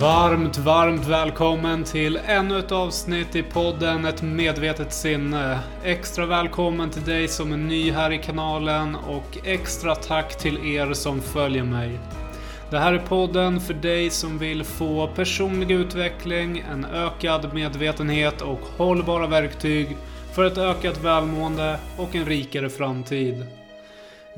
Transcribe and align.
Varmt, 0.00 0.58
varmt 0.58 1.06
välkommen 1.06 1.84
till 1.84 2.20
ännu 2.26 2.58
ett 2.58 2.72
avsnitt 2.72 3.36
i 3.36 3.42
podden 3.42 4.04
Ett 4.04 4.22
medvetet 4.22 4.92
sinne. 4.92 5.58
Extra 5.84 6.26
välkommen 6.26 6.90
till 6.90 7.04
dig 7.04 7.28
som 7.28 7.52
är 7.52 7.56
ny 7.56 7.90
här 7.90 8.12
i 8.12 8.18
kanalen 8.18 8.94
och 8.94 9.38
extra 9.44 9.94
tack 9.94 10.38
till 10.38 10.74
er 10.74 10.92
som 10.92 11.20
följer 11.20 11.64
mig. 11.64 11.98
Det 12.70 12.78
här 12.78 12.92
är 12.92 12.98
podden 12.98 13.60
för 13.60 13.74
dig 13.74 14.10
som 14.10 14.38
vill 14.38 14.64
få 14.64 15.06
personlig 15.06 15.70
utveckling, 15.70 16.64
en 16.72 16.84
ökad 16.84 17.54
medvetenhet 17.54 18.42
och 18.42 18.60
hållbara 18.76 19.26
verktyg 19.26 19.96
för 20.34 20.44
ett 20.44 20.58
ökat 20.58 21.04
välmående 21.04 21.78
och 21.96 22.14
en 22.14 22.24
rikare 22.24 22.70
framtid. 22.70 23.59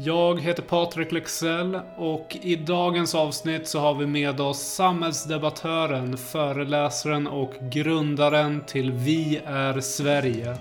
Jag 0.05 0.41
heter 0.41 0.62
Patrik 0.62 1.12
Lexell 1.12 1.79
och 1.97 2.37
i 2.42 2.56
dagens 2.56 3.15
avsnitt 3.15 3.69
så 3.69 3.79
har 3.80 3.95
vi 3.95 4.06
med 4.06 4.41
oss 4.41 4.59
samhällsdebattören, 4.59 6.16
föreläsaren 6.16 7.27
och 7.27 7.52
grundaren 7.61 8.65
till 8.66 8.92
Vi 8.92 9.41
är 9.47 9.80
Sverige. 9.80 10.56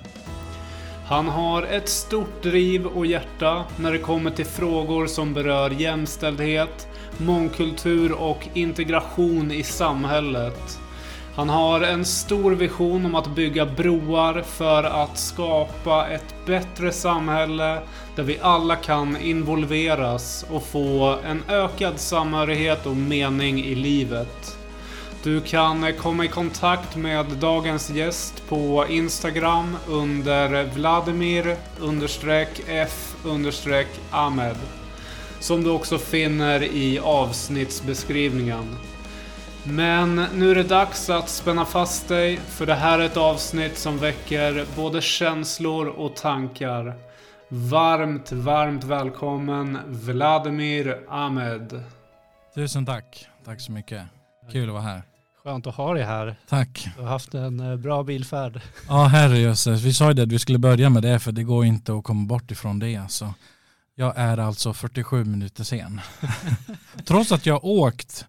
Han 1.08 1.28
har 1.28 1.64
ett 1.64 1.90
stort 1.90 2.44
driv 2.44 2.86
och 2.86 3.06
hjärta 3.06 3.64
när 3.80 3.92
det 3.92 3.98
kommer 3.98 4.32
till 4.32 4.46
frågor 4.46 5.08
som 5.08 5.34
berör 5.34 5.70
jämställdhet, 5.70 6.88
mångkultur 7.18 8.12
och 8.12 8.48
integration 8.54 9.52
i 9.52 9.64
samhället. 9.64 10.80
Han 11.36 11.50
har 11.50 11.82
en 11.82 12.06
stor 12.06 12.52
vision 12.52 13.06
om 13.06 13.16
att 13.16 13.36
bygga 13.36 13.66
broar 13.66 14.42
för 14.42 14.84
att 14.84 15.18
skapa 15.18 16.08
ett 16.08 16.36
bättre 16.46 16.92
samhälle 16.92 17.82
där 18.16 18.24
vi 18.24 18.40
alla 18.42 18.76
kan 18.76 19.18
involveras 19.18 20.46
och 20.50 20.64
få 20.64 21.18
en 21.26 21.44
ökad 21.48 22.00
samhörighet 22.00 22.86
och 22.86 22.96
mening 22.96 23.60
i 23.60 23.76
livet. 23.76 24.58
Du 25.24 25.42
kan 25.42 25.94
komma 25.94 26.26
i 26.26 26.28
kontakt 26.28 26.96
med 26.96 27.26
dagens 27.26 27.90
gäst 27.90 28.44
på 28.50 28.86
Instagram 28.90 29.78
under 29.88 30.64
Vladimir 30.64 31.56
F 32.68 33.16
Ahmed. 34.12 34.56
Som 35.40 35.64
du 35.64 35.70
också 35.70 35.98
finner 35.98 36.64
i 36.64 37.00
avsnittsbeskrivningen. 37.00 38.76
Men 39.64 40.16
nu 40.16 40.52
är 40.52 40.56
det 40.56 40.64
dags 40.64 41.10
att 41.10 41.30
spänna 41.30 41.66
fast 41.66 42.08
dig 42.08 42.38
för 42.38 42.66
det 42.66 42.74
här 42.74 43.00
är 43.00 43.06
ett 43.06 43.18
avsnitt 43.18 43.78
som 43.78 43.98
väcker 43.98 44.66
både 44.76 45.02
känslor 45.02 45.88
och 45.88 46.16
tankar. 46.16 46.96
Varmt, 47.50 48.32
varmt 48.32 48.84
välkommen 48.84 49.78
Vladimir 49.88 50.98
Ahmed. 51.10 51.84
Tusen 52.56 52.86
tack. 52.86 53.28
Tack 53.46 53.62
så 53.62 53.72
mycket. 53.72 54.04
Kul 54.52 54.70
att 54.70 54.74
vara 54.74 54.84
här. 54.84 55.04
Skönt 55.44 55.68
att 55.68 55.76
ha 55.76 55.94
dig 55.94 56.04
här. 56.04 56.36
Tack. 56.50 56.88
Du 56.98 57.02
har 57.02 57.10
haft 57.10 57.34
en 57.34 57.60
eh, 57.60 57.76
bra 57.76 58.04
bilfärd. 58.04 58.62
Ja, 58.88 59.04
herrejösses. 59.04 59.82
Vi 59.82 59.94
sa 59.94 60.08
ju 60.08 60.14
det 60.14 60.24
att 60.24 60.32
vi 60.32 60.40
skulle 60.40 60.58
börja 60.58 60.90
med 60.90 61.04
det 61.04 61.20
för 61.20 61.32
det 61.32 61.44
går 61.44 61.66
inte 61.66 61.94
att 61.94 62.04
komma 62.04 62.28
bort 62.28 62.52
ifrån 62.52 62.80
det. 62.80 62.96
Alltså. 62.96 63.34
Jag 63.96 64.14
är 64.18 64.38
alltså 64.38 64.74
47 64.74 65.26
minuter 65.26 65.64
sen. 65.64 66.02
Trots 67.06 67.32
att 67.32 67.46
jag 67.46 67.66
åkt 67.66 68.26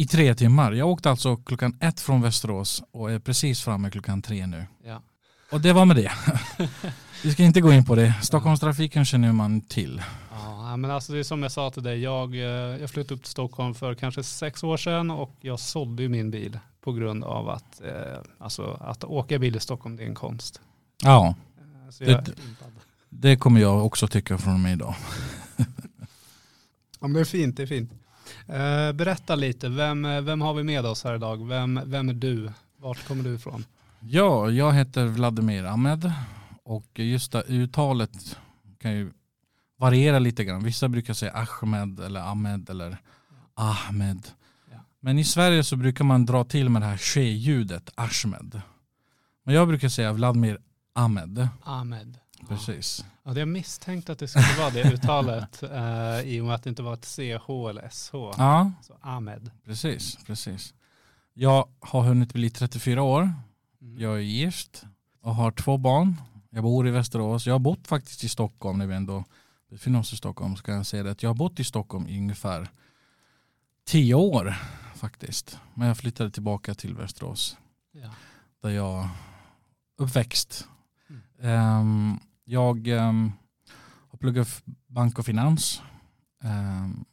i 0.00 0.06
tre 0.06 0.34
timmar. 0.34 0.72
Jag 0.72 0.88
åkte 0.88 1.10
alltså 1.10 1.36
klockan 1.36 1.78
ett 1.80 2.00
från 2.00 2.22
Västerås 2.22 2.82
och 2.90 3.10
är 3.10 3.18
precis 3.18 3.62
framme 3.62 3.90
klockan 3.90 4.22
tre 4.22 4.46
nu. 4.46 4.66
Ja. 4.84 5.02
Och 5.50 5.60
det 5.60 5.72
var 5.72 5.84
med 5.84 5.96
det. 5.96 6.12
Vi 7.24 7.32
ska 7.32 7.42
inte 7.42 7.60
gå 7.60 7.72
in 7.72 7.84
på 7.84 7.94
det. 7.94 8.14
Stockholmstrafiken 8.22 9.04
känner 9.04 9.32
man 9.32 9.60
till. 9.60 10.02
Ja, 10.30 10.76
men 10.76 10.90
alltså 10.90 11.12
det 11.12 11.18
är 11.18 11.22
som 11.22 11.42
jag 11.42 11.52
sa 11.52 11.70
till 11.70 11.82
dig. 11.82 12.02
Jag, 12.02 12.34
eh, 12.34 12.40
jag 12.80 12.90
flyttade 12.90 13.14
upp 13.14 13.22
till 13.22 13.30
Stockholm 13.30 13.74
för 13.74 13.94
kanske 13.94 14.22
sex 14.22 14.62
år 14.62 14.76
sedan 14.76 15.10
och 15.10 15.36
jag 15.40 15.60
sålde 15.60 16.08
min 16.08 16.30
bil 16.30 16.58
på 16.80 16.92
grund 16.92 17.24
av 17.24 17.48
att, 17.48 17.80
eh, 17.80 18.18
alltså, 18.38 18.78
att 18.80 19.04
åka 19.04 19.38
bil 19.38 19.56
i 19.56 19.60
Stockholm 19.60 19.96
det 19.96 20.02
är 20.02 20.08
en 20.08 20.14
konst. 20.14 20.60
Ja, 21.02 21.34
eh, 22.00 22.06
det, 22.06 22.34
det, 23.08 23.36
kommer 23.36 23.60
jag 23.60 23.86
också 23.86 24.08
tycka 24.08 24.38
från 24.38 24.62
mig 24.62 24.72
idag. 24.72 24.94
ja, 25.56 25.64
men 27.00 27.12
det 27.12 27.20
är 27.20 27.24
fint, 27.24 27.56
det 27.56 27.62
är 27.62 27.66
fint. 27.66 27.92
Eh, 28.46 28.92
berätta 28.92 29.34
lite, 29.34 29.68
vem, 29.68 30.02
vem 30.02 30.40
har 30.40 30.54
vi 30.54 30.62
med 30.62 30.86
oss 30.86 31.04
här 31.04 31.14
idag? 31.14 31.48
Vem, 31.48 31.80
vem 31.84 32.08
är 32.08 32.12
du? 32.12 32.52
Vart 32.76 33.08
kommer 33.08 33.24
du 33.24 33.34
ifrån? 33.34 33.64
Ja, 34.00 34.50
jag 34.50 34.72
heter 34.72 35.06
Vladimir 35.06 35.64
Ahmed 35.64 36.12
och 36.64 36.98
just 36.98 37.32
det 37.32 37.42
uttalet 37.42 38.38
kan 38.80 38.92
ju 38.92 39.12
variera 39.78 40.18
lite 40.18 40.44
grann. 40.44 40.64
Vissa 40.64 40.88
brukar 40.88 41.14
säga 41.14 41.32
Ahmed 41.32 42.00
eller 42.00 42.20
Ahmed 42.20 42.70
eller 42.70 42.96
Ahmed. 43.54 44.26
Ja. 44.70 44.76
Men 45.00 45.18
i 45.18 45.24
Sverige 45.24 45.64
så 45.64 45.76
brukar 45.76 46.04
man 46.04 46.26
dra 46.26 46.44
till 46.44 46.68
med 46.68 46.82
det 46.82 46.86
här 46.86 46.96
she-ljudet, 46.96 47.90
Ahmed. 47.94 48.62
Men 49.44 49.54
jag 49.54 49.68
brukar 49.68 49.88
säga 49.88 50.12
Vladimir 50.12 50.58
Ahmed. 50.92 51.48
Ahmed. 51.64 52.18
Precis. 52.48 53.04
Ja, 53.30 53.38
jag 53.38 53.48
misstänkte 53.48 54.12
att 54.12 54.18
det 54.18 54.28
skulle 54.28 54.58
vara 54.58 54.70
det 54.70 54.92
uttalet 54.92 55.62
eh, 55.62 56.20
i 56.20 56.40
och 56.40 56.44
med 56.44 56.54
att 56.54 56.62
det 56.62 56.70
inte 56.70 56.82
var 56.82 56.94
ett 56.94 57.04
CH 57.04 57.50
eller 57.70 57.88
SH. 57.88 58.14
Ja, 58.14 58.72
Så 58.82 58.96
Ahmed. 59.00 59.50
precis, 59.64 60.18
precis. 60.26 60.74
Jag 61.34 61.68
har 61.80 62.02
hunnit 62.02 62.32
bli 62.32 62.50
34 62.50 63.02
år. 63.02 63.32
Mm. 63.82 64.00
Jag 64.00 64.14
är 64.14 64.18
gift 64.20 64.84
och 65.22 65.34
har 65.34 65.50
två 65.50 65.76
barn. 65.76 66.20
Jag 66.50 66.62
bor 66.62 66.88
i 66.88 66.90
Västerås. 66.90 67.46
Jag 67.46 67.54
har 67.54 67.58
bott 67.58 67.86
faktiskt 67.86 68.24
i 68.24 68.28
Stockholm 68.28 68.78
när 68.78 68.86
vi 68.86 68.94
ändå 68.94 69.24
befinner 69.70 69.98
oss 69.98 70.12
i 70.12 70.16
Stockholm. 70.16 70.56
Så 70.56 70.62
kan 70.62 70.74
jag 70.76 70.86
säga 70.86 71.02
det 71.02 71.10
att 71.10 71.22
jag 71.22 71.30
har 71.30 71.34
bott 71.34 71.60
i 71.60 71.64
Stockholm 71.64 72.06
i 72.08 72.18
ungefär 72.18 72.68
tio 73.86 74.14
år 74.14 74.54
faktiskt. 74.94 75.58
Men 75.74 75.88
jag 75.88 75.96
flyttade 75.96 76.30
tillbaka 76.30 76.74
till 76.74 76.94
Västerås. 76.94 77.56
Ja. 77.92 78.10
Där 78.62 78.70
jag 78.70 79.08
uppväxt. 79.98 80.68
Mm. 81.40 81.80
Um, 81.80 82.20
jag 82.50 82.88
um, 82.88 83.32
har 84.10 84.18
pluggat 84.18 84.62
bank 84.86 85.18
och 85.18 85.26
finans. 85.26 85.82
Um, 86.44 87.04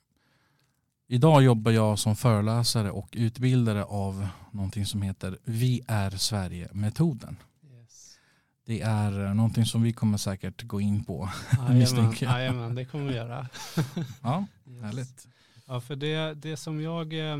idag 1.07 1.43
jobbar 1.43 1.71
jag 1.71 1.99
som 1.99 2.15
föreläsare 2.15 2.91
och 2.91 3.09
utbildare 3.11 3.83
av 3.83 4.27
någonting 4.51 4.85
som 4.85 5.01
heter 5.01 5.37
Vi 5.43 5.81
är 5.87 6.11
Sverige-metoden. 6.11 7.37
Yes. 7.63 8.19
Det 8.65 8.81
är 8.81 9.25
eh, 9.25 9.33
någonting 9.33 9.65
som 9.65 9.81
vi 9.81 9.93
kommer 9.93 10.17
säkert 10.17 10.63
gå 10.63 10.81
in 10.81 11.03
på. 11.03 11.29
Jajamän, 12.19 12.75
det 12.75 12.85
kommer 12.85 13.05
vi 13.07 13.15
göra. 13.15 13.47
ja, 14.21 14.45
yes. 14.65 14.83
härligt. 14.83 15.27
Ja, 15.65 15.81
för 15.81 15.95
det, 15.95 16.33
det 16.33 16.57
som 16.57 16.81
jag 16.81 17.31
eh, 17.31 17.39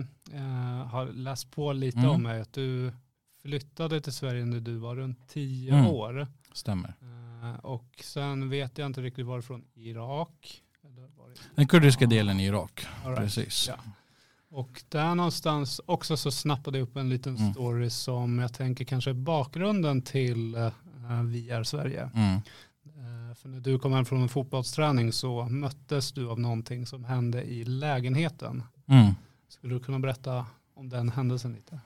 har 0.85 1.13
läst 1.13 1.51
på 1.51 1.73
lite 1.73 1.99
mm. 1.99 2.09
om 2.09 2.25
är 2.25 2.39
att 2.39 2.53
du 2.53 2.93
flyttade 3.41 4.01
till 4.01 4.13
Sverige 4.13 4.45
när 4.45 4.59
du 4.59 4.77
var 4.77 4.95
runt 4.95 5.27
tio 5.27 5.73
mm. 5.73 5.87
år. 5.87 6.27
Stämmer. 6.53 6.89
Eh, 6.89 7.26
och 7.55 8.01
sen 8.03 8.49
vet 8.49 8.77
jag 8.77 8.85
inte 8.85 9.01
riktigt 9.01 9.25
varifrån 9.25 9.65
Irak. 9.73 10.63
Den 11.55 11.67
kurdiska 11.67 12.05
delen 12.05 12.39
i 12.39 12.45
Irak. 12.45 12.87
Right. 13.05 13.17
Precis. 13.17 13.67
Ja. 13.67 13.75
Och 14.49 14.83
där 14.89 15.15
någonstans 15.15 15.81
också 15.85 16.17
så 16.17 16.31
snappade 16.31 16.77
jag 16.77 16.83
upp 16.83 16.97
en 16.97 17.09
liten 17.09 17.35
mm. 17.35 17.53
story 17.53 17.89
som 17.89 18.39
jag 18.39 18.53
tänker 18.53 18.85
kanske 18.85 19.09
är 19.09 19.13
bakgrunden 19.13 20.01
till 20.01 20.55
uh, 20.55 20.71
Vi 21.23 21.49
är 21.49 21.63
Sverige. 21.63 22.09
Mm. 22.13 22.35
Uh, 22.35 23.35
för 23.35 23.49
när 23.49 23.59
du 23.59 23.79
kom 23.79 23.93
hem 23.93 24.05
från 24.05 24.21
en 24.21 24.29
fotbollsträning 24.29 25.11
så 25.13 25.45
möttes 25.45 26.11
du 26.11 26.29
av 26.29 26.39
någonting 26.39 26.85
som 26.85 27.03
hände 27.03 27.43
i 27.43 27.65
lägenheten. 27.65 28.63
Mm. 28.87 29.13
Skulle 29.49 29.73
du 29.73 29.79
kunna 29.79 29.99
berätta 29.99 30.45
om 30.73 30.89
den 30.89 31.09
händelsen 31.09 31.53
lite? 31.53 31.79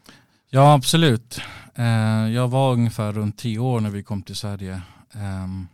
Ja, 0.53 0.73
absolut. 0.73 1.41
Eh, 1.75 1.85
jag 2.29 2.47
var 2.47 2.73
ungefär 2.73 3.13
runt 3.13 3.37
tio 3.37 3.59
år 3.59 3.79
när 3.79 3.89
vi 3.89 4.03
kom 4.03 4.21
till 4.21 4.35
Sverige. 4.35 4.81
Ehm, 5.13 5.67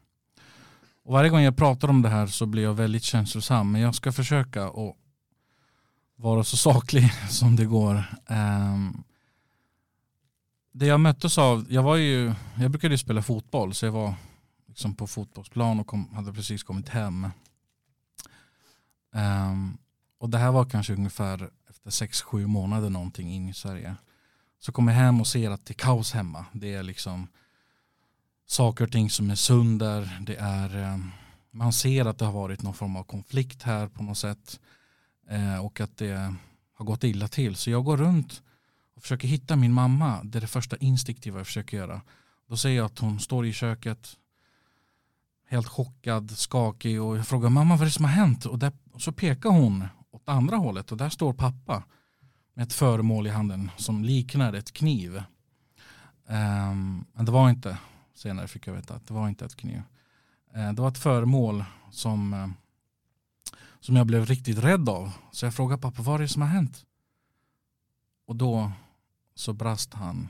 och 1.03 1.13
varje 1.13 1.29
gång 1.29 1.41
jag 1.41 1.57
pratar 1.57 1.87
om 1.87 2.01
det 2.01 2.09
här 2.09 2.27
så 2.27 2.45
blir 2.45 2.63
jag 2.63 2.73
väldigt 2.73 3.03
känslosam. 3.03 3.71
Men 3.71 3.81
jag 3.81 3.95
ska 3.95 4.11
försöka 4.11 4.65
att 4.65 4.95
vara 6.15 6.43
så 6.43 6.57
saklig 6.57 7.11
som 7.29 7.55
det 7.55 7.65
går. 7.65 8.03
Ehm, 8.27 9.03
det 10.71 10.85
jag 10.85 10.99
möttes 10.99 11.37
av, 11.37 11.65
jag 11.69 11.83
var 11.83 11.95
ju, 11.95 12.33
jag 12.59 12.71
brukade 12.71 12.93
ju 12.93 12.97
spela 12.97 13.21
fotboll 13.21 13.73
så 13.73 13.85
jag 13.85 13.91
var 13.91 14.13
liksom 14.67 14.95
på 14.95 15.07
fotbollsplan 15.07 15.79
och 15.79 15.87
kom, 15.87 16.13
hade 16.13 16.33
precis 16.33 16.63
kommit 16.63 16.89
hem. 16.89 17.27
Ehm, 19.13 19.77
och 20.19 20.29
det 20.29 20.37
här 20.37 20.51
var 20.51 20.65
kanske 20.65 20.93
ungefär 20.93 21.49
efter 21.69 21.89
sex 21.89 22.21
sju 22.21 22.47
månader 22.47 22.89
någonting 22.89 23.33
in 23.33 23.49
i 23.49 23.53
Sverige. 23.53 23.95
Så 24.59 24.71
kommer 24.71 24.91
jag 24.91 24.99
hem 24.99 25.21
och 25.21 25.27
ser 25.27 25.49
att 25.49 25.65
det 25.65 25.71
är 25.71 25.85
kaos 25.85 26.11
hemma. 26.11 26.45
Det 26.53 26.73
är 26.73 26.83
liksom 26.83 27.27
saker 28.45 28.83
och 28.83 28.91
ting 28.91 29.09
som 29.09 29.29
är 29.29 29.35
sönder. 29.35 30.19
Det 30.21 30.35
är, 30.35 30.83
eh, 30.83 30.97
man 31.51 31.73
ser 31.73 32.05
att 32.05 32.17
det 32.17 32.25
har 32.25 32.31
varit 32.31 32.61
någon 32.61 32.73
form 32.73 32.95
av 32.95 33.03
konflikt 33.03 33.63
här 33.63 33.87
på 33.87 34.03
något 34.03 34.17
sätt. 34.17 34.59
Eh, 35.29 35.65
och 35.65 35.81
att 35.81 35.97
det 35.97 36.35
har 36.73 36.85
gått 36.85 37.03
illa 37.03 37.27
till. 37.27 37.55
Så 37.55 37.69
jag 37.69 37.83
går 37.83 37.97
runt 37.97 38.43
och 38.95 39.01
försöker 39.01 39.27
hitta 39.27 39.55
min 39.55 39.73
mamma. 39.73 40.23
Det 40.23 40.39
är 40.39 40.41
det 40.41 40.47
första 40.47 40.77
instinktiva 40.77 41.39
jag 41.39 41.47
försöker 41.47 41.77
göra. 41.77 42.01
Då 42.49 42.57
ser 42.57 42.69
jag 42.69 42.85
att 42.85 42.99
hon 42.99 43.19
står 43.19 43.45
i 43.45 43.53
köket 43.53 44.17
helt 45.49 45.67
chockad, 45.67 46.31
skakig 46.31 47.01
och 47.01 47.17
jag 47.17 47.27
frågar 47.27 47.49
mamma 47.49 47.75
vad 47.75 47.81
är 47.81 47.85
det 47.85 47.91
som 47.91 48.05
har 48.05 48.11
hänt? 48.11 48.45
Och, 48.45 48.59
där, 48.59 48.71
och 48.91 49.01
så 49.01 49.11
pekar 49.11 49.49
hon 49.49 49.87
åt 50.11 50.29
andra 50.29 50.57
hållet 50.57 50.91
och 50.91 50.97
där 50.97 51.09
står 51.09 51.33
pappa 51.33 51.83
ett 52.57 52.73
föremål 52.73 53.27
i 53.27 53.29
handen 53.29 53.71
som 53.77 54.03
liknade 54.03 54.57
ett 54.57 54.73
kniv. 54.73 55.23
Um, 56.27 57.05
men 57.13 57.25
det 57.25 57.31
var 57.31 57.49
inte, 57.49 57.77
senare 58.13 58.47
fick 58.47 58.67
jag 58.67 58.73
veta 58.73 58.93
att 58.93 59.07
det 59.07 59.13
var 59.13 59.27
inte 59.27 59.45
ett 59.45 59.55
kniv. 59.55 59.81
Uh, 60.57 60.73
det 60.73 60.81
var 60.81 60.87
ett 60.87 60.97
föremål 60.97 61.65
som, 61.91 62.33
uh, 62.33 62.47
som 63.79 63.95
jag 63.95 64.07
blev 64.07 64.25
riktigt 64.25 64.57
rädd 64.57 64.89
av. 64.89 65.11
Så 65.31 65.45
jag 65.45 65.53
frågade 65.53 65.81
pappa 65.81 66.01
vad 66.01 66.15
är 66.15 66.19
det 66.19 66.27
som 66.27 66.41
har 66.41 66.49
hänt? 66.49 66.85
Och 68.25 68.35
då 68.35 68.71
så 69.35 69.53
brast 69.53 69.93
han 69.93 70.29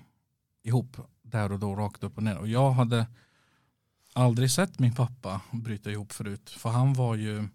ihop 0.64 0.98
där 1.22 1.52
och 1.52 1.60
då 1.60 1.76
rakt 1.76 2.04
upp 2.04 2.18
och 2.18 2.24
ner. 2.24 2.38
Och 2.38 2.48
jag 2.48 2.72
hade 2.72 3.08
aldrig 4.14 4.52
sett 4.52 4.80
min 4.80 4.96
pappa 4.96 5.42
bryta 5.52 5.92
ihop 5.92 6.12
förut. 6.12 6.50
För 6.50 6.70
han 6.70 6.94
var 6.94 7.16
ju 7.16 7.48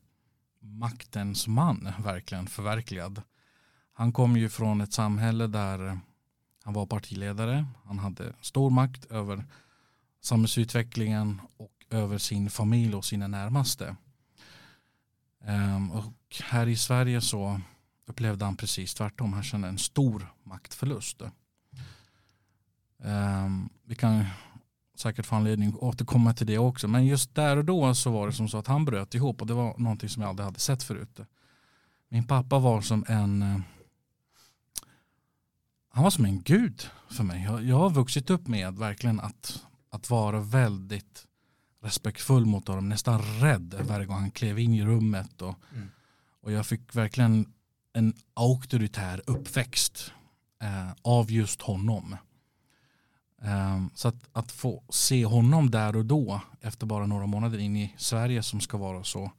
maktens 0.60 1.46
man, 1.46 1.92
verkligen 1.98 2.46
förverkligad. 2.46 3.22
Han 3.92 4.12
kom 4.12 4.36
ju 4.36 4.48
från 4.48 4.80
ett 4.80 4.92
samhälle 4.92 5.46
där 5.46 5.98
han 6.64 6.74
var 6.74 6.86
partiledare. 6.86 7.66
Han 7.84 7.98
hade 7.98 8.32
stor 8.40 8.70
makt 8.70 9.04
över 9.04 9.44
samhällsutvecklingen 10.20 11.40
och 11.56 11.72
över 11.90 12.18
sin 12.18 12.50
familj 12.50 12.94
och 12.94 13.04
sina 13.04 13.28
närmaste. 13.28 13.96
Ehm, 15.44 15.90
och 15.90 16.14
här 16.42 16.66
i 16.66 16.76
Sverige 16.76 17.20
så 17.20 17.60
upplevde 18.06 18.44
han 18.44 18.56
precis 18.56 18.94
tvärtom. 18.94 19.32
Han 19.32 19.42
kände 19.42 19.68
en 19.68 19.78
stor 19.78 20.34
maktförlust. 20.42 21.22
Ehm, 23.04 23.68
vi 23.84 23.94
kan 23.94 24.24
säkert 24.94 25.26
få 25.26 25.36
anledning 25.36 25.68
att 25.68 25.74
återkomma 25.74 26.34
till 26.34 26.46
det 26.46 26.58
också. 26.58 26.88
Men 26.88 27.06
just 27.06 27.34
där 27.34 27.56
och 27.56 27.64
då 27.64 27.94
så 27.94 28.10
var 28.10 28.26
det 28.26 28.32
som 28.32 28.48
så 28.48 28.58
att 28.58 28.66
han 28.66 28.84
bröt 28.84 29.14
ihop 29.14 29.40
och 29.40 29.46
det 29.46 29.54
var 29.54 29.78
någonting 29.78 30.08
som 30.08 30.22
jag 30.22 30.28
aldrig 30.28 30.44
hade 30.44 30.60
sett 30.60 30.82
förut. 30.82 31.20
Min 32.08 32.26
pappa 32.26 32.58
var 32.58 32.80
som 32.80 33.04
en 33.08 33.62
han 35.92 36.04
var 36.04 36.10
som 36.10 36.24
en 36.24 36.42
gud 36.42 36.90
för 37.08 37.24
mig. 37.24 37.42
Jag, 37.42 37.64
jag 37.64 37.76
har 37.76 37.90
vuxit 37.90 38.30
upp 38.30 38.46
med 38.48 38.74
verkligen 38.74 39.20
att, 39.20 39.62
att 39.90 40.10
vara 40.10 40.40
väldigt 40.40 41.26
respektfull 41.82 42.46
mot 42.46 42.68
honom, 42.68 42.88
nästan 42.88 43.22
rädd 43.22 43.74
varje 43.88 44.06
gång 44.06 44.16
han 44.16 44.30
klev 44.30 44.58
in 44.58 44.74
i 44.74 44.84
rummet. 44.84 45.42
Och, 45.42 45.58
mm. 45.74 45.88
och 46.40 46.52
jag 46.52 46.66
fick 46.66 46.96
verkligen 46.96 47.52
en 47.92 48.14
auktoritär 48.34 49.22
uppväxt 49.26 50.12
eh, 50.62 50.90
av 51.02 51.30
just 51.30 51.62
honom. 51.62 52.16
Um, 53.42 53.90
så 53.94 54.08
att, 54.08 54.28
att, 54.32 54.52
få 54.52 54.82
se 54.88 55.24
honom 55.24 55.70
där 55.70 55.96
och 55.96 56.04
då 56.04 56.40
efter 56.60 56.86
bara 56.86 57.06
några 57.06 57.26
månader 57.26 57.58
in 57.58 57.76
i 57.76 57.94
Sverige 57.98 58.42
som 58.42 58.60
ska 58.60 58.76
vara 58.76 59.04
så 59.04 59.32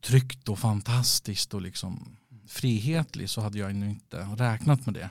tryggt 0.00 0.48
och 0.48 0.58
fantastiskt 0.58 1.54
och 1.54 1.62
liksom 1.62 2.16
frihetlig 2.46 3.30
så 3.30 3.40
hade 3.40 3.58
jag 3.58 3.70
ännu 3.70 3.90
inte 3.90 4.16
räknat 4.18 4.86
med 4.86 4.94
det. 4.94 5.10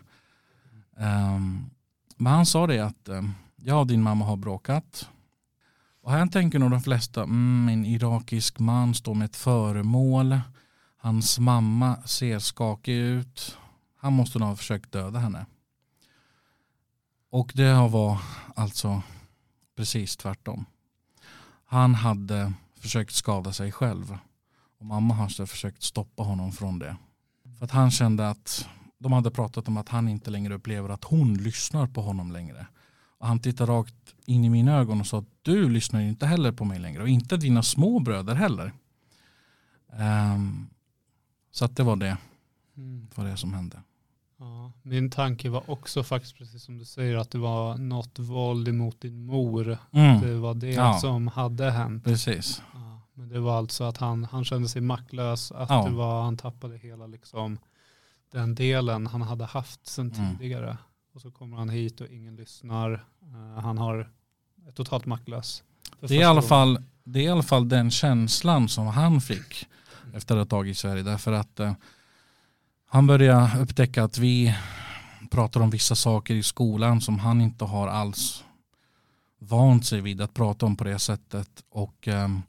Um, 0.97 1.69
men 2.15 2.33
han 2.33 2.45
sa 2.45 2.67
det 2.67 2.79
att 2.79 3.07
ehm, 3.07 3.17
um, 3.17 3.33
jag 3.55 3.79
och 3.79 3.87
din 3.87 4.03
mamma 4.03 4.25
har 4.25 4.37
bråkat. 4.37 5.09
Och 6.01 6.11
här 6.11 6.27
tänker 6.27 6.59
nog 6.59 6.71
de 6.71 6.81
flesta, 6.81 7.23
mm, 7.23 7.69
en 7.69 7.85
irakisk 7.85 8.59
man 8.59 8.93
står 8.93 9.13
med 9.13 9.25
ett 9.25 9.35
föremål. 9.35 10.39
Hans 10.97 11.39
mamma 11.39 11.97
ser 12.05 12.39
skakig 12.39 12.95
ut. 12.95 13.57
Han 13.97 14.13
måste 14.13 14.39
nog 14.39 14.47
ha 14.47 14.55
försökt 14.55 14.91
döda 14.91 15.19
henne. 15.19 15.45
Och 17.29 17.51
det 17.55 17.73
var 17.73 18.21
alltså 18.55 19.01
precis 19.75 20.17
tvärtom. 20.17 20.65
Han 21.65 21.95
hade 21.95 22.53
försökt 22.79 23.13
skada 23.13 23.53
sig 23.53 23.71
själv. 23.71 24.17
Och 24.79 24.85
mamma 24.85 25.13
har 25.13 25.23
alltså 25.23 25.45
försökt 25.45 25.83
stoppa 25.83 26.23
honom 26.23 26.51
från 26.51 26.79
det. 26.79 26.97
För 27.57 27.65
att 27.65 27.71
han 27.71 27.91
kände 27.91 28.29
att 28.29 28.67
de 28.99 29.13
hade 29.13 29.31
pratat 29.31 29.67
om 29.67 29.77
att 29.77 29.89
han 29.89 30.09
inte 30.09 30.31
längre 30.31 30.53
upplever 30.53 30.89
att 30.89 31.03
hon 31.03 31.33
lyssnar 31.33 31.87
på 31.87 32.01
honom 32.01 32.31
längre. 32.31 32.67
Och 33.17 33.27
han 33.27 33.39
tittade 33.39 33.71
rakt 33.71 34.15
in 34.25 34.45
i 34.45 34.49
mina 34.49 34.77
ögon 34.77 34.99
och 34.99 35.07
sa 35.07 35.17
att 35.17 35.29
du 35.41 35.69
lyssnar 35.69 36.01
inte 36.01 36.25
heller 36.25 36.51
på 36.51 36.65
mig 36.65 36.79
längre 36.79 37.01
och 37.01 37.09
inte 37.09 37.37
dina 37.37 37.63
små 37.63 37.99
bröder 37.99 38.35
heller. 38.35 38.73
Um, 40.33 40.69
så 41.51 41.65
att 41.65 41.75
det 41.75 41.83
var 41.83 41.95
det. 41.95 42.17
Mm. 42.77 43.07
Det 43.09 43.21
var 43.21 43.29
det 43.29 43.37
som 43.37 43.53
hände. 43.53 43.81
Ja, 44.39 44.71
min 44.81 45.11
tanke 45.11 45.49
var 45.49 45.69
också 45.69 46.03
faktiskt 46.03 46.37
precis 46.37 46.63
som 46.63 46.77
du 46.77 46.85
säger 46.85 47.15
att 47.17 47.31
det 47.31 47.37
var 47.37 47.77
något 47.77 48.19
våld 48.19 48.67
emot 48.67 49.01
din 49.01 49.25
mor. 49.25 49.77
Mm. 49.91 50.21
Det 50.21 50.35
var 50.35 50.53
det 50.53 50.71
ja. 50.73 50.99
som 50.99 51.27
hade 51.27 51.71
hänt. 51.71 52.03
Precis. 52.03 52.61
Ja, 52.73 53.01
men 53.13 53.29
det 53.29 53.39
var 53.39 53.57
alltså 53.57 53.83
att 53.83 53.97
han, 53.97 54.23
han 54.23 54.45
kände 54.45 54.69
sig 54.69 54.81
maktlös, 54.81 55.51
att 55.51 55.69
ja. 55.69 55.85
det 55.85 55.95
var, 55.95 56.23
han 56.23 56.37
tappade 56.37 56.77
hela 56.77 57.07
liksom, 57.07 57.57
den 58.31 58.55
delen 58.55 59.07
han 59.07 59.21
hade 59.21 59.45
haft 59.45 59.87
sedan 59.87 60.11
mm. 60.11 60.37
tidigare. 60.37 60.77
Och 61.13 61.21
så 61.21 61.31
kommer 61.31 61.57
han 61.57 61.69
hit 61.69 62.01
och 62.01 62.07
ingen 62.07 62.35
lyssnar. 62.35 62.91
Uh, 62.93 63.59
han 63.59 63.77
har 63.77 64.09
totalt 64.73 65.05
maktlös. 65.05 65.63
Det 65.99 66.15
är, 66.15 66.19
i 66.19 66.23
alla 66.23 66.41
fall, 66.41 66.83
det 67.03 67.19
är 67.19 67.23
i 67.23 67.27
alla 67.27 67.43
fall 67.43 67.69
den 67.69 67.91
känslan 67.91 68.69
som 68.69 68.87
han 68.87 69.21
fick 69.21 69.67
efter 70.13 70.35
att 70.35 70.51
ha 70.51 70.57
tagit 70.57 70.71
i 70.71 70.75
Sverige. 70.75 71.03
Därför 71.03 71.31
att 71.31 71.59
uh, 71.59 71.73
han 72.85 73.07
började 73.07 73.59
upptäcka 73.59 74.03
att 74.03 74.17
vi 74.17 74.55
pratar 75.31 75.61
om 75.61 75.69
vissa 75.69 75.95
saker 75.95 76.35
i 76.35 76.43
skolan 76.43 77.01
som 77.01 77.19
han 77.19 77.41
inte 77.41 77.65
har 77.65 77.87
alls 77.87 78.43
vant 79.39 79.85
sig 79.85 80.01
vid 80.01 80.21
att 80.21 80.33
prata 80.33 80.65
om 80.65 80.75
på 80.75 80.83
det 80.83 80.99
sättet. 80.99 81.63
Och 81.69 82.07
um, 82.07 82.43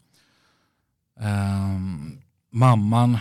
um, 1.21 2.21
mamman 2.51 3.19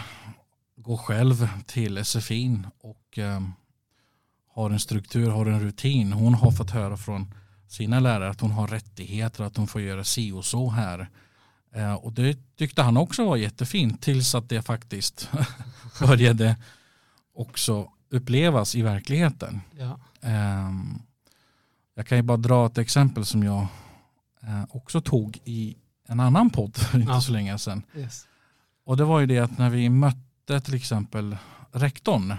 går 0.87 0.97
själv 0.97 1.49
till 1.65 2.05
SFI 2.05 2.59
och 2.79 3.17
um, 3.17 3.53
har 4.53 4.69
en 4.69 4.79
struktur, 4.79 5.29
har 5.29 5.45
en 5.45 5.59
rutin. 5.59 6.13
Hon 6.13 6.33
har 6.33 6.51
fått 6.51 6.71
höra 6.71 6.97
från 6.97 7.33
sina 7.67 7.99
lärare 7.99 8.29
att 8.29 8.41
hon 8.41 8.51
har 8.51 8.67
rättigheter, 8.67 9.43
att 9.43 9.57
hon 9.57 9.67
får 9.67 9.81
göra 9.81 10.03
si 10.03 10.31
och 10.31 10.45
så 10.45 10.69
här. 10.69 11.09
Uh, 11.75 11.93
och 11.93 12.13
det 12.13 12.55
tyckte 12.55 12.81
han 12.81 12.97
också 12.97 13.25
var 13.25 13.35
jättefint 13.35 14.01
tills 14.01 14.35
att 14.35 14.49
det 14.49 14.61
faktiskt 14.61 15.29
började 15.99 16.55
också 17.33 17.91
upplevas 18.09 18.75
i 18.75 18.81
verkligheten. 18.81 19.61
Ja. 19.77 19.99
Um, 20.21 21.01
jag 21.95 22.07
kan 22.07 22.17
ju 22.17 22.21
bara 22.21 22.37
dra 22.37 22.65
ett 22.65 22.77
exempel 22.77 23.25
som 23.25 23.43
jag 23.43 23.67
uh, 24.43 24.63
också 24.69 25.01
tog 25.01 25.39
i 25.43 25.75
en 26.07 26.19
annan 26.19 26.49
podd 26.49 26.77
inte 26.93 27.11
ja. 27.11 27.21
så 27.21 27.31
länge 27.31 27.57
sedan. 27.57 27.83
Yes. 27.95 28.27
Och 28.85 28.97
det 28.97 29.03
var 29.03 29.19
ju 29.19 29.25
det 29.25 29.39
att 29.39 29.57
när 29.57 29.69
vi 29.69 29.89
mötte 29.89 30.26
till 30.47 30.75
exempel 30.75 31.37
rektorn 31.71 32.33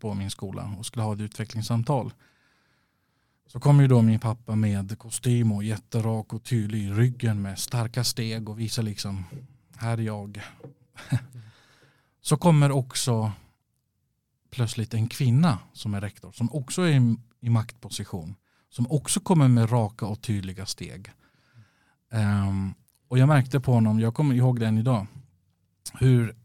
på 0.00 0.14
min 0.14 0.30
skola 0.30 0.74
och 0.78 0.86
skulle 0.86 1.02
ha 1.02 1.14
ett 1.14 1.20
utvecklingssamtal 1.20 2.12
så 3.46 3.60
kom 3.60 3.80
ju 3.80 3.88
då 3.88 4.02
min 4.02 4.20
pappa 4.20 4.56
med 4.56 4.98
kostym 4.98 5.52
och 5.52 5.64
jätterak 5.64 6.32
och 6.32 6.44
tydlig 6.44 6.82
i 6.82 6.90
ryggen 6.90 7.42
med 7.42 7.58
starka 7.58 8.04
steg 8.04 8.48
och 8.48 8.60
visar 8.60 8.82
liksom 8.82 9.24
här 9.76 9.98
är 9.98 10.02
jag. 10.02 10.40
så 12.20 12.36
kommer 12.36 12.70
också 12.70 13.32
plötsligt 14.50 14.94
en 14.94 15.08
kvinna 15.08 15.58
som 15.72 15.94
är 15.94 16.00
rektor 16.00 16.32
som 16.32 16.52
också 16.52 16.82
är 16.82 17.00
i, 17.00 17.16
i 17.40 17.50
maktposition 17.50 18.34
som 18.74 18.90
också 18.90 19.20
kommer 19.20 19.48
med 19.48 19.72
raka 19.72 20.06
och 20.06 20.22
tydliga 20.22 20.66
steg. 20.66 21.10
Um, 22.12 22.74
och 23.08 23.18
jag 23.18 23.28
märkte 23.28 23.60
på 23.60 23.72
honom, 23.72 24.00
jag 24.00 24.14
kommer 24.14 24.34
ihåg 24.34 24.60
den 24.60 24.78
idag, 24.78 25.06
hur 25.92 26.36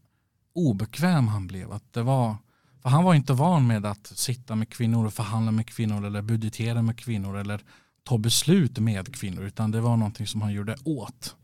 obekväm 0.52 1.28
han 1.28 1.46
blev. 1.46 1.72
Att 1.72 1.92
det 1.92 2.02
var, 2.02 2.36
för 2.82 2.88
han 2.88 3.04
var 3.04 3.14
inte 3.14 3.32
van 3.32 3.66
med 3.66 3.86
att 3.86 4.06
sitta 4.06 4.54
med 4.54 4.68
kvinnor 4.68 5.06
och 5.06 5.14
förhandla 5.14 5.52
med 5.52 5.66
kvinnor 5.66 6.06
eller 6.06 6.22
budgetera 6.22 6.82
med 6.82 6.98
kvinnor 6.98 7.36
eller 7.36 7.60
ta 8.02 8.18
beslut 8.18 8.78
med 8.78 9.14
kvinnor 9.14 9.42
utan 9.42 9.70
det 9.70 9.80
var 9.80 9.96
någonting 9.96 10.26
som 10.26 10.42
han 10.42 10.52
gjorde 10.52 10.76
åt 10.84 11.36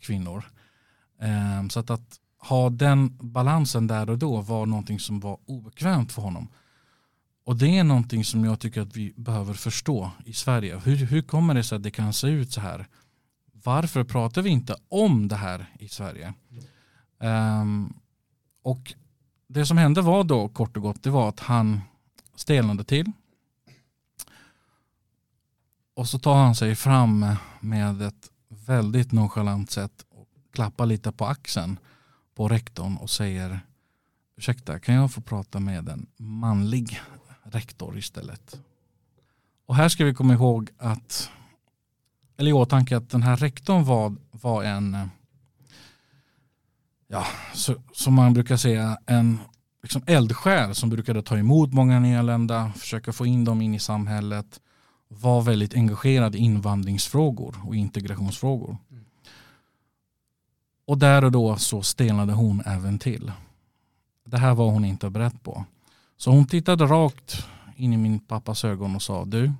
kvinnor. 0.00 0.44
Ehm, 1.20 1.70
så 1.70 1.80
att, 1.80 1.90
att 1.90 2.20
ha 2.38 2.70
den 2.70 3.18
balansen 3.20 3.86
där 3.86 4.10
och 4.10 4.18
då 4.18 4.40
var 4.40 4.66
någonting 4.66 5.00
som 5.00 5.20
var 5.20 5.38
obekvämt 5.46 6.12
för 6.12 6.22
honom. 6.22 6.48
Och 7.44 7.56
det 7.56 7.78
är 7.78 7.84
någonting 7.84 8.24
som 8.24 8.44
jag 8.44 8.60
tycker 8.60 8.80
att 8.80 8.96
vi 8.96 9.12
behöver 9.16 9.54
förstå 9.54 10.10
i 10.24 10.32
Sverige. 10.32 10.80
Hur, 10.84 10.96
hur 10.96 11.22
kommer 11.22 11.54
det 11.54 11.64
sig 11.64 11.76
att 11.76 11.82
det 11.82 11.90
kan 11.90 12.12
se 12.12 12.28
ut 12.28 12.52
så 12.52 12.60
här? 12.60 12.86
Varför 13.52 14.04
pratar 14.04 14.42
vi 14.42 14.50
inte 14.50 14.76
om 14.88 15.28
det 15.28 15.36
här 15.36 15.66
i 15.78 15.88
Sverige? 15.88 16.34
Um, 17.18 17.94
och 18.64 18.94
det 19.46 19.66
som 19.66 19.78
hände 19.78 20.02
var 20.02 20.24
då 20.24 20.48
kort 20.48 20.76
och 20.76 20.82
gott 20.82 21.02
det 21.02 21.10
var 21.10 21.28
att 21.28 21.40
han 21.40 21.80
stelnade 22.34 22.84
till. 22.84 23.12
Och 25.94 26.08
så 26.08 26.18
tar 26.18 26.34
han 26.34 26.54
sig 26.54 26.74
fram 26.74 27.26
med 27.60 28.02
ett 28.02 28.30
väldigt 28.48 29.12
nonchalant 29.12 29.70
sätt 29.70 30.04
och 30.08 30.28
klappar 30.52 30.86
lite 30.86 31.12
på 31.12 31.26
axeln 31.26 31.78
på 32.34 32.48
rektorn 32.48 32.96
och 32.96 33.10
säger 33.10 33.60
ursäkta 34.36 34.78
kan 34.78 34.94
jag 34.94 35.12
få 35.12 35.20
prata 35.20 35.60
med 35.60 35.88
en 35.88 36.06
manlig 36.16 37.00
rektor 37.42 37.98
istället. 37.98 38.60
Och 39.66 39.76
här 39.76 39.88
ska 39.88 40.04
vi 40.04 40.14
komma 40.14 40.34
ihåg 40.34 40.70
att 40.78 41.30
eller 42.36 42.50
i 42.50 42.52
åtanke 42.52 42.96
att 42.96 43.10
den 43.10 43.22
här 43.22 43.36
rektorn 43.36 43.84
var, 43.84 44.16
var 44.30 44.62
en 44.64 45.10
ja, 47.14 47.26
så, 47.52 47.74
som 47.92 48.14
man 48.14 48.32
brukar 48.32 48.56
säga 48.56 48.98
en 49.06 49.38
liksom 49.82 50.02
eldsjäl 50.06 50.74
som 50.74 50.90
brukade 50.90 51.22
ta 51.22 51.38
emot 51.38 51.72
många 51.72 52.00
nyanlända, 52.00 52.72
försöka 52.76 53.12
få 53.12 53.26
in 53.26 53.44
dem 53.44 53.62
in 53.62 53.74
i 53.74 53.78
samhället, 53.78 54.60
var 55.08 55.42
väldigt 55.42 55.74
engagerad 55.74 56.34
i 56.34 56.38
invandringsfrågor 56.38 57.56
och 57.64 57.76
integrationsfrågor. 57.76 58.76
Mm. 58.90 59.04
Och 60.86 60.98
där 60.98 61.24
och 61.24 61.32
då 61.32 61.56
så 61.56 61.82
stelnade 61.82 62.32
hon 62.32 62.62
även 62.66 62.98
till. 62.98 63.32
Det 64.24 64.38
här 64.38 64.54
var 64.54 64.70
hon 64.70 64.84
inte 64.84 65.10
beredd 65.10 65.42
på. 65.42 65.64
Så 66.16 66.30
hon 66.30 66.46
tittade 66.46 66.84
rakt 66.84 67.46
in 67.76 67.92
i 67.92 67.96
min 67.96 68.20
pappas 68.20 68.64
ögon 68.64 68.96
och 68.96 69.02
sa 69.02 69.24
du, 69.24 69.52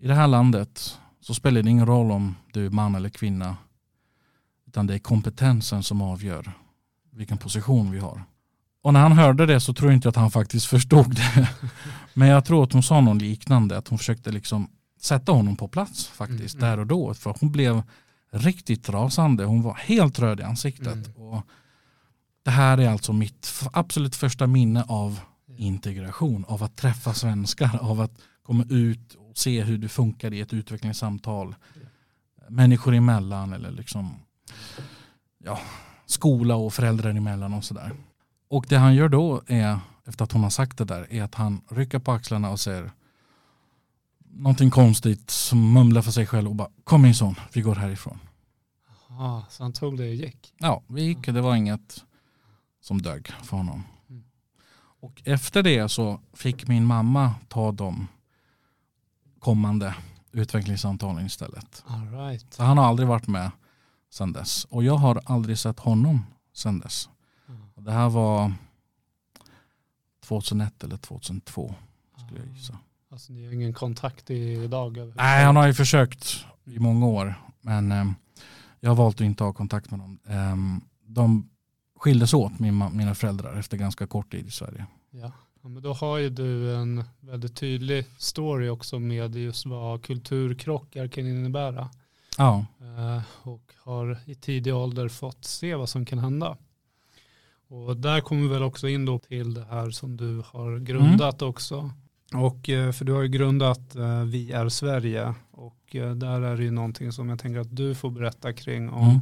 i 0.00 0.06
det 0.06 0.14
här 0.14 0.26
landet 0.26 0.98
så 1.20 1.34
spelar 1.34 1.62
det 1.62 1.70
ingen 1.70 1.86
roll 1.86 2.10
om 2.10 2.36
du 2.52 2.66
är 2.66 2.70
man 2.70 2.94
eller 2.94 3.08
kvinna. 3.08 3.56
Utan 4.68 4.86
det 4.86 4.94
är 4.94 4.98
kompetensen 4.98 5.82
som 5.82 6.02
avgör 6.02 6.52
vilken 7.12 7.38
position 7.38 7.90
vi 7.90 7.98
har. 7.98 8.22
Och 8.82 8.92
när 8.92 9.00
han 9.00 9.12
hörde 9.12 9.46
det 9.46 9.60
så 9.60 9.74
tror 9.74 9.90
jag 9.90 9.96
inte 9.96 10.08
att 10.08 10.16
han 10.16 10.30
faktiskt 10.30 10.66
förstod 10.74 11.14
det. 11.14 11.48
Men 12.14 12.28
jag 12.28 12.44
tror 12.44 12.64
att 12.64 12.72
hon 12.72 12.82
sa 12.82 13.00
något 13.00 13.22
liknande. 13.22 13.78
Att 13.78 13.88
hon 13.88 13.98
försökte 13.98 14.30
liksom 14.30 14.70
sätta 15.00 15.32
honom 15.32 15.56
på 15.56 15.68
plats 15.68 16.06
faktiskt 16.06 16.54
mm. 16.54 16.70
där 16.70 16.78
och 16.78 16.86
då. 16.86 17.14
För 17.14 17.36
hon 17.40 17.52
blev 17.52 17.82
riktigt 18.32 18.88
rasande. 18.88 19.44
Hon 19.44 19.62
var 19.62 19.74
helt 19.74 20.18
röd 20.18 20.40
i 20.40 20.42
ansiktet. 20.42 21.06
Mm. 21.06 21.12
Och 21.16 21.42
det 22.42 22.50
här 22.50 22.78
är 22.78 22.88
alltså 22.88 23.12
mitt 23.12 23.64
absolut 23.72 24.16
första 24.16 24.46
minne 24.46 24.84
av 24.88 25.20
integration. 25.56 26.44
Av 26.48 26.62
att 26.62 26.76
träffa 26.76 27.14
svenskar. 27.14 27.78
Av 27.82 28.00
att 28.00 28.18
komma 28.42 28.64
ut 28.70 29.14
och 29.14 29.38
se 29.38 29.62
hur 29.62 29.78
det 29.78 29.88
funkar 29.88 30.32
i 30.32 30.40
ett 30.40 30.52
utvecklingssamtal. 30.52 31.54
Människor 32.48 32.94
emellan 32.94 33.52
eller 33.52 33.70
liksom 33.70 34.14
ja, 35.38 35.58
skola 36.06 36.56
och 36.56 36.74
föräldrar 36.74 37.10
emellan 37.10 37.54
och 37.54 37.64
sådär. 37.64 37.92
Och 38.48 38.66
det 38.68 38.76
han 38.76 38.94
gör 38.94 39.08
då 39.08 39.42
är, 39.46 39.78
efter 40.04 40.24
att 40.24 40.32
hon 40.32 40.42
har 40.42 40.50
sagt 40.50 40.78
det 40.78 40.84
där, 40.84 41.12
är 41.12 41.22
att 41.22 41.34
han 41.34 41.60
rycker 41.68 41.98
på 41.98 42.12
axlarna 42.12 42.50
och 42.50 42.60
säger 42.60 42.90
någonting 44.30 44.70
konstigt 44.70 45.30
som 45.30 45.72
mumlar 45.72 46.02
för 46.02 46.10
sig 46.10 46.26
själv 46.26 46.48
och 46.48 46.54
bara 46.54 46.70
kom 46.84 47.02
min 47.02 47.14
son, 47.14 47.34
vi 47.52 47.60
går 47.60 47.74
härifrån. 47.74 48.18
Aha, 49.10 49.44
så 49.50 49.62
han 49.62 49.72
tog 49.72 49.98
det 49.98 50.08
och 50.08 50.14
gick? 50.14 50.54
Ja, 50.58 50.82
vi 50.86 51.02
gick. 51.02 51.26
Det 51.26 51.40
var 51.40 51.56
inget 51.56 52.04
som 52.80 53.02
dög 53.02 53.26
för 53.42 53.56
honom. 53.56 53.84
Mm. 54.08 54.24
Och 55.00 55.22
efter 55.24 55.62
det 55.62 55.88
så 55.88 56.20
fick 56.32 56.68
min 56.68 56.84
mamma 56.84 57.34
ta 57.48 57.72
de 57.72 58.08
kommande 59.38 59.94
utvecklingssamtalen 60.32 61.26
istället. 61.26 61.84
All 61.86 62.10
right. 62.10 62.54
Så 62.54 62.62
han 62.62 62.78
har 62.78 62.84
aldrig 62.84 63.08
varit 63.08 63.26
med 63.26 63.50
sedan 64.10 64.32
dess. 64.32 64.64
Och 64.64 64.84
jag 64.84 64.96
har 64.96 65.20
aldrig 65.24 65.58
sett 65.58 65.78
honom 65.78 66.26
sedan 66.52 66.78
dess. 66.78 67.08
Det 67.74 67.92
här 67.92 68.08
var 68.08 68.52
2001 70.20 70.84
eller 70.84 70.96
2002 70.96 71.74
skulle 72.16 72.40
jag 72.40 72.48
gissa. 72.56 72.78
Alltså 73.10 73.32
ni 73.32 73.46
har 73.46 73.52
ingen 73.52 73.72
kontakt 73.72 74.30
idag? 74.30 75.12
Nej, 75.14 75.44
han 75.44 75.56
har 75.56 75.66
ju 75.66 75.74
försökt 75.74 76.44
i 76.64 76.78
många 76.78 77.06
år. 77.06 77.34
Men 77.60 77.92
eh, 77.92 78.04
jag 78.80 78.90
har 78.90 78.96
valt 78.96 79.16
att 79.16 79.20
inte 79.20 79.44
ha 79.44 79.52
kontakt 79.52 79.90
med 79.90 80.00
dem. 80.00 80.18
Eh, 80.26 80.56
de 81.06 81.50
skildes 81.96 82.34
åt, 82.34 82.58
mina, 82.58 82.90
mina 82.90 83.14
föräldrar, 83.14 83.58
efter 83.58 83.76
ganska 83.76 84.06
kort 84.06 84.30
tid 84.30 84.46
i 84.46 84.50
Sverige. 84.50 84.86
Ja. 85.10 85.32
ja. 85.62 85.68
men 85.68 85.82
då 85.82 85.92
har 85.92 86.18
ju 86.18 86.30
du 86.30 86.76
en 86.76 87.04
väldigt 87.20 87.56
tydlig 87.56 88.04
story 88.18 88.68
också 88.68 88.98
med 88.98 89.36
just 89.36 89.66
vad 89.66 90.02
kulturkrockar 90.02 91.08
kan 91.08 91.26
innebära. 91.26 91.88
Ja. 92.38 92.66
Eh, 92.80 93.22
och 93.48 93.72
har 93.84 94.18
i 94.24 94.34
tidig 94.34 94.74
ålder 94.74 95.08
fått 95.08 95.44
se 95.44 95.74
vad 95.74 95.88
som 95.88 96.04
kan 96.04 96.18
hända. 96.18 96.56
Och 97.68 97.96
där 97.96 98.20
kommer 98.20 98.42
vi 98.42 98.48
väl 98.48 98.62
också 98.62 98.88
in 98.88 99.04
då 99.04 99.18
till 99.18 99.54
det 99.54 99.64
här 99.70 99.90
som 99.90 100.16
du 100.16 100.42
har 100.46 100.78
grundat 100.78 101.42
mm. 101.42 101.50
också. 101.50 101.90
Och 102.34 102.68
eh, 102.68 102.92
för 102.92 103.04
du 103.04 103.12
har 103.12 103.22
ju 103.22 103.28
grundat 103.28 103.96
uh, 103.96 104.22
Vi 104.22 104.52
är 104.52 104.68
Sverige 104.68 105.34
och 105.50 105.96
där 106.16 106.40
är 106.40 106.56
det 106.56 106.62
ju 106.62 106.70
någonting 106.70 107.12
som 107.12 107.28
jag 107.28 107.38
tänker 107.38 107.60
att 107.60 107.76
du 107.76 107.94
får 107.94 108.10
berätta 108.10 108.52
kring 108.52 108.90
om 108.90 109.08
mm. 109.08 109.20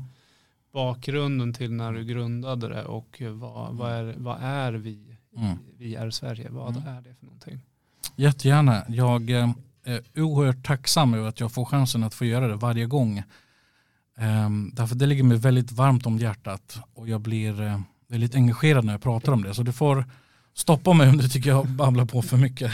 bakgrunden 0.73 1.53
till 1.53 1.73
när 1.73 1.93
du 1.93 2.05
grundade 2.05 2.69
det 2.69 2.85
och 2.85 3.23
vad, 3.31 3.77
vad, 3.77 3.93
är, 3.93 4.15
vad 4.19 4.37
är 4.41 4.73
vi? 4.73 5.17
Mm. 5.37 5.59
Vi 5.79 5.95
är 5.95 6.11
Sverige, 6.11 6.49
vad 6.51 6.77
mm. 6.77 6.89
är 6.89 7.01
det 7.01 7.15
för 7.15 7.27
någonting? 7.27 7.61
Jättegärna. 8.17 8.83
Jag 8.89 9.31
Eh, 9.87 10.01
oerhört 10.17 10.67
tacksam 10.67 11.15
över 11.15 11.29
att 11.29 11.41
jag 11.41 11.53
får 11.53 11.65
chansen 11.65 12.03
att 12.03 12.15
få 12.15 12.25
göra 12.25 12.49
det 12.49 12.57
varje 12.57 12.87
gång. 12.87 13.23
Ehm, 14.17 14.71
därför 14.75 14.95
det 14.95 15.07
ligger 15.07 15.23
mig 15.23 15.39
väldigt 15.39 15.73
varmt 15.73 16.07
om 16.07 16.19
hjärtat 16.19 16.79
och 16.95 17.09
jag 17.09 17.21
blir 17.21 17.63
eh, 17.63 17.81
väldigt 18.09 18.35
engagerad 18.35 18.85
när 18.85 18.93
jag 18.93 19.03
pratar 19.03 19.33
om 19.33 19.43
det. 19.43 19.55
Så 19.55 19.63
du 19.63 19.73
får 19.73 20.05
stoppa 20.55 20.93
mig 20.93 21.09
om 21.09 21.17
du 21.17 21.29
tycker 21.29 21.51
jag 21.51 21.69
babblar 21.69 22.05
på 22.05 22.23
för 22.23 22.37
mycket. 22.37 22.73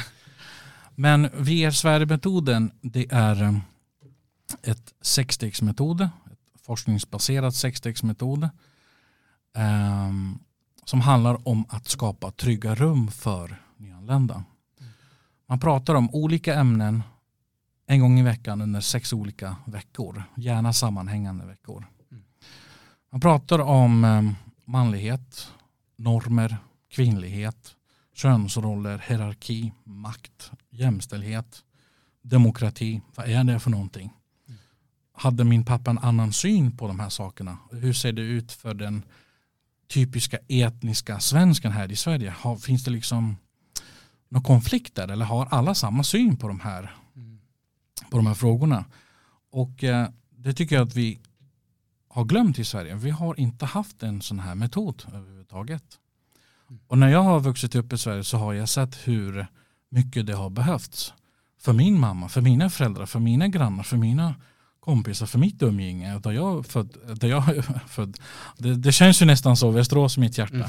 Men 0.95 1.23
VR 1.23 1.71
Sverige-metoden 1.71 2.73
det 2.81 3.07
är 3.11 3.42
eh, 3.42 3.59
ett 4.62 4.95
sexstegsmetod, 5.02 6.00
ett 6.00 6.62
forskningsbaserat 6.62 7.54
sexstegsmetod 7.54 8.49
ehm, 9.57 10.38
som 10.85 11.00
handlar 11.00 11.49
om 11.49 11.64
att 11.69 11.88
skapa 11.88 12.31
trygga 12.31 12.75
rum 12.75 13.11
för 13.11 13.57
nyanlända. 13.76 14.45
Man 15.46 15.61
pratar 15.61 15.94
om 15.94 16.11
olika 16.14 16.54
ämnen 16.54 17.02
en 17.87 18.00
gång 18.00 18.20
i 18.20 18.22
veckan 18.22 18.61
under 18.61 18.80
sex 18.80 19.12
olika 19.12 19.56
veckor, 19.64 20.25
gärna 20.37 20.72
sammanhängande 20.72 21.46
veckor. 21.46 21.87
Man 23.12 23.20
pratar 23.20 23.58
om 23.58 24.04
eh, 24.04 24.22
manlighet, 24.64 25.52
normer, 25.96 26.56
kvinnlighet, 26.90 27.76
könsroller, 28.14 29.04
hierarki, 29.08 29.72
makt, 29.84 30.50
jämställdhet, 30.70 31.64
demokrati. 32.22 33.00
Vad 33.14 33.28
är 33.28 33.44
det 33.44 33.61
för 33.61 33.70
någonting? 33.70 34.11
Hade 35.12 35.44
min 35.44 35.64
pappa 35.64 35.90
en 35.90 35.99
annan 35.99 36.32
syn 36.32 36.76
på 36.76 36.88
de 36.88 37.00
här 37.00 37.08
sakerna? 37.08 37.58
Hur 37.70 37.92
ser 37.92 38.12
det 38.12 38.22
ut 38.22 38.52
för 38.52 38.75
den 38.75 39.02
typiska 39.88 40.38
etniska 40.49 41.20
svensken 41.20 41.72
här 41.72 41.92
i 41.92 41.96
Sverige? 41.96 42.34
Finns 42.61 42.84
det 42.84 42.90
liksom 42.90 43.37
några 44.32 44.44
konflikter 44.44 45.08
eller 45.08 45.24
har 45.24 45.46
alla 45.50 45.74
samma 45.74 46.04
syn 46.04 46.36
på 46.36 46.48
de 46.48 46.60
här, 46.60 46.94
på 48.10 48.16
de 48.16 48.26
här 48.26 48.34
frågorna? 48.34 48.84
Och 49.52 49.84
eh, 49.84 50.08
det 50.30 50.52
tycker 50.52 50.76
jag 50.76 50.86
att 50.86 50.96
vi 50.96 51.20
har 52.08 52.24
glömt 52.24 52.58
i 52.58 52.64
Sverige. 52.64 52.94
Vi 52.94 53.10
har 53.10 53.40
inte 53.40 53.66
haft 53.66 54.02
en 54.02 54.22
sån 54.22 54.38
här 54.38 54.54
metod 54.54 55.02
överhuvudtaget. 55.14 55.84
Och 56.86 56.98
när 56.98 57.08
jag 57.08 57.22
har 57.22 57.40
vuxit 57.40 57.74
upp 57.74 57.92
i 57.92 57.98
Sverige 57.98 58.24
så 58.24 58.38
har 58.38 58.52
jag 58.52 58.68
sett 58.68 59.08
hur 59.08 59.46
mycket 59.90 60.26
det 60.26 60.34
har 60.34 60.50
behövts. 60.50 61.12
För 61.60 61.72
min 61.72 62.00
mamma, 62.00 62.28
för 62.28 62.40
mina 62.40 62.70
föräldrar, 62.70 63.06
för 63.06 63.20
mina 63.20 63.48
grannar, 63.48 63.82
för 63.82 63.96
mina 63.96 64.34
kompisar, 64.80 65.26
för 65.26 65.38
mitt 65.38 65.62
umgänge. 65.62 66.18
Där 66.18 66.32
jag, 66.32 66.66
född, 66.66 66.96
där 67.16 67.28
jag 67.28 67.48
är 67.48 67.62
född. 67.88 68.18
Det, 68.58 68.74
det 68.74 68.92
känns 68.92 69.22
ju 69.22 69.26
nästan 69.26 69.56
så, 69.56 69.70
Västerås 69.70 70.18
mitt 70.18 70.38
hjärta. 70.38 70.54
Mm. 70.54 70.68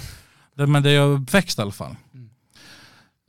Det, 0.56 0.68
men 0.68 0.84
det 0.84 0.90
är 0.90 0.96
jag 0.96 1.22
uppväxt 1.22 1.60
i 1.60 1.62
alla 1.62 1.72
fall. 1.72 1.96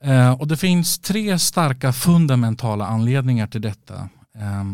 Eh, 0.04 0.32
och 0.32 0.48
det 0.48 0.56
finns 0.56 0.98
tre 0.98 1.38
starka 1.38 1.92
fundamentala 1.92 2.86
anledningar 2.86 3.46
till 3.46 3.60
detta. 3.60 4.08
Eh, 4.34 4.64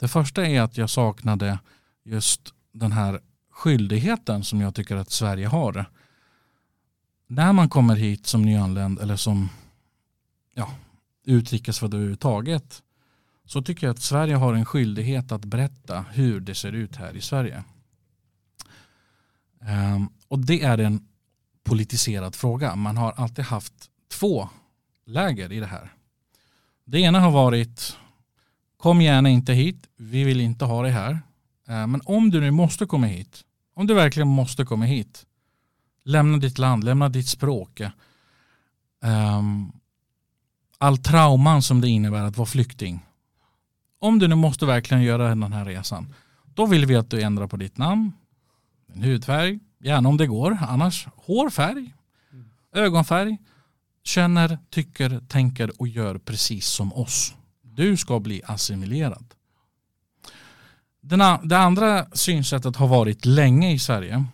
det 0.00 0.08
första 0.08 0.46
är 0.46 0.60
att 0.60 0.76
jag 0.76 0.90
saknade 0.90 1.58
just 2.04 2.40
den 2.72 2.92
här 2.92 3.20
skyldigheten 3.50 4.44
som 4.44 4.60
jag 4.60 4.74
tycker 4.74 4.96
att 4.96 5.10
Sverige 5.10 5.46
har. 5.46 5.84
När 7.26 7.52
man 7.52 7.68
kommer 7.68 7.96
hit 7.96 8.26
som 8.26 8.42
nyanländ 8.42 8.98
eller 8.98 9.16
som 9.16 9.48
ja, 10.54 10.70
utrikesfödd 11.24 11.94
överhuvudtaget 11.94 12.82
så 13.44 13.62
tycker 13.62 13.86
jag 13.86 13.94
att 13.94 14.02
Sverige 14.02 14.34
har 14.34 14.54
en 14.54 14.64
skyldighet 14.64 15.32
att 15.32 15.44
berätta 15.44 16.04
hur 16.10 16.40
det 16.40 16.54
ser 16.54 16.72
ut 16.72 16.96
här 16.96 17.16
i 17.16 17.20
Sverige. 17.20 17.64
Um, 19.60 20.08
och 20.28 20.38
det 20.38 20.62
är 20.62 20.78
en 20.78 21.06
politiserad 21.64 22.34
fråga. 22.34 22.76
Man 22.76 22.96
har 22.96 23.12
alltid 23.12 23.44
haft 23.44 23.88
två 24.12 24.48
läger 25.06 25.52
i 25.52 25.60
det 25.60 25.66
här. 25.66 25.92
Det 26.84 27.00
ena 27.00 27.20
har 27.20 27.30
varit 27.30 27.96
kom 28.76 29.00
gärna 29.00 29.28
inte 29.28 29.52
hit, 29.52 29.88
vi 29.96 30.24
vill 30.24 30.40
inte 30.40 30.64
ha 30.64 30.82
det 30.82 30.90
här. 30.90 31.12
Eh, 31.68 31.86
men 31.86 32.00
om 32.04 32.30
du 32.30 32.40
nu 32.40 32.50
måste 32.50 32.86
komma 32.86 33.06
hit, 33.06 33.44
om 33.74 33.86
du 33.86 33.94
verkligen 33.94 34.28
måste 34.28 34.64
komma 34.64 34.84
hit, 34.84 35.26
lämna 36.04 36.38
ditt 36.38 36.58
land, 36.58 36.84
lämna 36.84 37.08
ditt 37.08 37.28
språk. 37.28 37.80
Um, 39.00 39.72
all 40.78 40.98
trauman 40.98 41.62
som 41.62 41.80
det 41.80 41.88
innebär 41.88 42.22
att 42.22 42.36
vara 42.36 42.46
flykting. 42.46 43.00
Om 43.98 44.18
du 44.18 44.28
nu 44.28 44.34
måste 44.34 44.66
verkligen 44.66 45.02
göra 45.02 45.28
den 45.28 45.52
här 45.52 45.64
resan, 45.64 46.14
då 46.54 46.66
vill 46.66 46.86
vi 46.86 46.96
att 46.96 47.10
du 47.10 47.22
ändrar 47.22 47.46
på 47.46 47.56
ditt 47.56 47.78
namn, 47.78 48.12
din 48.86 49.02
hudfärg, 49.02 49.58
gärna 49.78 50.08
om 50.08 50.16
det 50.16 50.26
går, 50.26 50.58
annars 50.68 51.06
hårfärg, 51.16 51.94
ögonfärg, 52.72 53.38
känner, 54.02 54.58
tycker, 54.70 55.20
tänker 55.28 55.80
och 55.80 55.88
gör 55.88 56.18
precis 56.18 56.66
som 56.66 56.92
oss. 56.92 57.34
Du 57.62 57.96
ska 57.96 58.20
bli 58.20 58.42
assimilerad. 58.44 59.34
Den, 61.00 61.48
det 61.48 61.58
andra 61.58 62.06
synsättet 62.12 62.76
har 62.76 62.88
varit 62.88 63.24
länge 63.24 63.72
i 63.72 63.78
Sverige. 63.78 64.24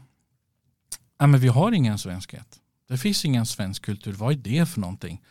Ja, 1.19 1.27
men 1.27 1.41
vi 1.41 1.49
har 1.49 1.73
ingen 1.73 1.99
svenskhet. 1.99 2.61
Det 2.89 2.99
finns 2.99 3.25
ingen 3.25 3.47
svensk 3.47 3.85
kultur. 3.85 4.13
Vad 4.13 4.33
är 4.33 4.37
det 4.37 4.67
för 4.67 4.81
någonting? 4.81 5.23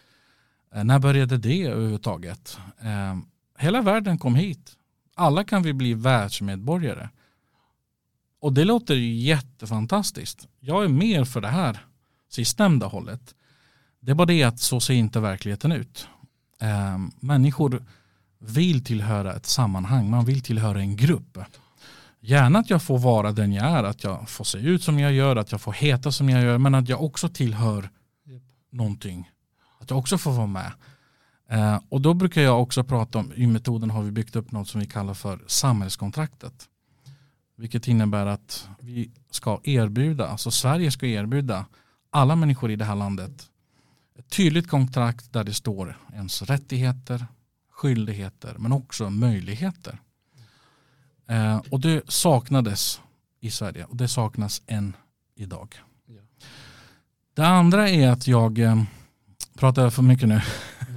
Eh, 0.73 0.83
när 0.83 0.99
började 0.99 1.37
det 1.37 1.63
överhuvudtaget? 1.63 2.57
Eh, 2.79 3.17
hela 3.57 3.81
världen 3.81 4.17
kom 4.17 4.35
hit. 4.35 4.77
Alla 5.15 5.43
kan 5.43 5.63
vi 5.63 5.73
bli 5.73 5.93
världsmedborgare. 5.93 7.09
Och 8.39 8.53
det 8.53 8.63
låter 8.63 8.95
ju 8.95 9.13
jättefantastiskt. 9.13 10.47
Jag 10.59 10.83
är 10.83 10.87
mer 10.87 11.25
för 11.25 11.41
det 11.41 11.47
här 11.47 11.85
sistnämnda 12.29 12.87
hållet. 12.87 13.35
Det 14.07 14.11
är 14.11 14.15
bara 14.15 14.25
det 14.25 14.43
att 14.43 14.59
så 14.59 14.79
ser 14.79 14.93
inte 14.93 15.19
verkligheten 15.19 15.71
ut. 15.71 16.07
Eh, 16.61 16.97
människor 17.19 17.85
vill 18.39 18.83
tillhöra 18.83 19.33
ett 19.33 19.45
sammanhang, 19.45 20.09
man 20.09 20.25
vill 20.25 20.41
tillhöra 20.41 20.79
en 20.79 20.95
grupp. 20.95 21.37
Gärna 22.19 22.59
att 22.59 22.69
jag 22.69 22.83
får 22.83 22.97
vara 22.97 23.31
den 23.31 23.53
jag 23.53 23.65
är, 23.65 23.83
att 23.83 24.03
jag 24.03 24.29
får 24.29 24.43
se 24.43 24.57
ut 24.57 24.83
som 24.83 24.99
jag 24.99 25.13
gör, 25.13 25.35
att 25.35 25.51
jag 25.51 25.61
får 25.61 25.73
heta 25.73 26.11
som 26.11 26.29
jag 26.29 26.43
gör, 26.43 26.57
men 26.57 26.75
att 26.75 26.89
jag 26.89 27.03
också 27.03 27.29
tillhör 27.29 27.89
yep. 28.27 28.41
någonting. 28.71 29.31
Att 29.79 29.89
jag 29.89 29.99
också 29.99 30.17
får 30.17 30.31
vara 30.31 30.47
med. 30.47 30.71
Eh, 31.49 31.79
och 31.89 32.01
då 32.01 32.13
brukar 32.13 32.41
jag 32.41 32.61
också 32.61 32.83
prata 32.83 33.19
om, 33.19 33.33
i 33.35 33.47
metoden 33.47 33.89
har 33.89 34.03
vi 34.03 34.11
byggt 34.11 34.35
upp 34.35 34.51
något 34.51 34.67
som 34.67 34.81
vi 34.81 34.87
kallar 34.87 35.13
för 35.13 35.39
samhällskontraktet. 35.47 36.65
Vilket 37.57 37.87
innebär 37.87 38.25
att 38.25 38.67
vi 38.79 39.11
ska 39.31 39.59
erbjuda, 39.63 40.27
alltså 40.27 40.51
Sverige 40.51 40.91
ska 40.91 41.05
erbjuda 41.05 41.65
alla 42.09 42.35
människor 42.35 42.71
i 42.71 42.75
det 42.75 42.85
här 42.85 42.95
landet 42.95 43.49
ett 44.27 44.33
tydligt 44.33 44.69
kontrakt 44.69 45.33
där 45.33 45.43
det 45.43 45.53
står 45.53 45.97
ens 46.13 46.41
rättigheter, 46.41 47.27
skyldigheter 47.71 48.55
men 48.57 48.71
också 48.71 49.09
möjligheter. 49.09 49.99
Eh, 51.27 51.61
och 51.69 51.79
det 51.79 52.11
saknades 52.11 53.01
i 53.39 53.51
Sverige 53.51 53.85
och 53.85 53.95
det 53.95 54.07
saknas 54.07 54.61
än 54.67 54.95
idag. 55.35 55.75
Ja. 56.05 56.21
Det 57.33 57.47
andra 57.47 57.89
är 57.89 58.09
att 58.09 58.27
jag 58.27 58.59
eh, 58.59 58.83
pratar 59.57 59.89
för 59.89 60.01
mycket 60.01 60.27
nu. 60.27 60.41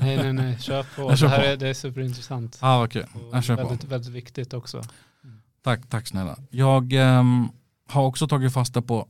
Nej, 0.00 0.16
nej, 0.16 0.32
nej, 0.32 0.58
kör 0.60 0.82
på. 0.82 1.16
Kör 1.16 1.26
det 1.26 1.32
här 1.32 1.38
på. 1.38 1.46
Är, 1.46 1.56
det 1.56 1.68
är 1.68 1.74
superintressant. 1.74 2.58
Ah, 2.60 2.84
okay. 2.84 3.04
jag 3.32 3.44
kör 3.44 3.56
väldigt, 3.56 3.80
på. 3.80 3.86
väldigt 3.86 4.12
viktigt 4.12 4.54
också. 4.54 4.82
Mm. 5.24 5.42
Tack, 5.62 5.88
tack 5.88 6.06
snälla. 6.06 6.36
Jag 6.50 6.92
eh, 6.92 7.24
har 7.88 8.02
också 8.02 8.28
tagit 8.28 8.52
fasta 8.52 8.82
på 8.82 9.08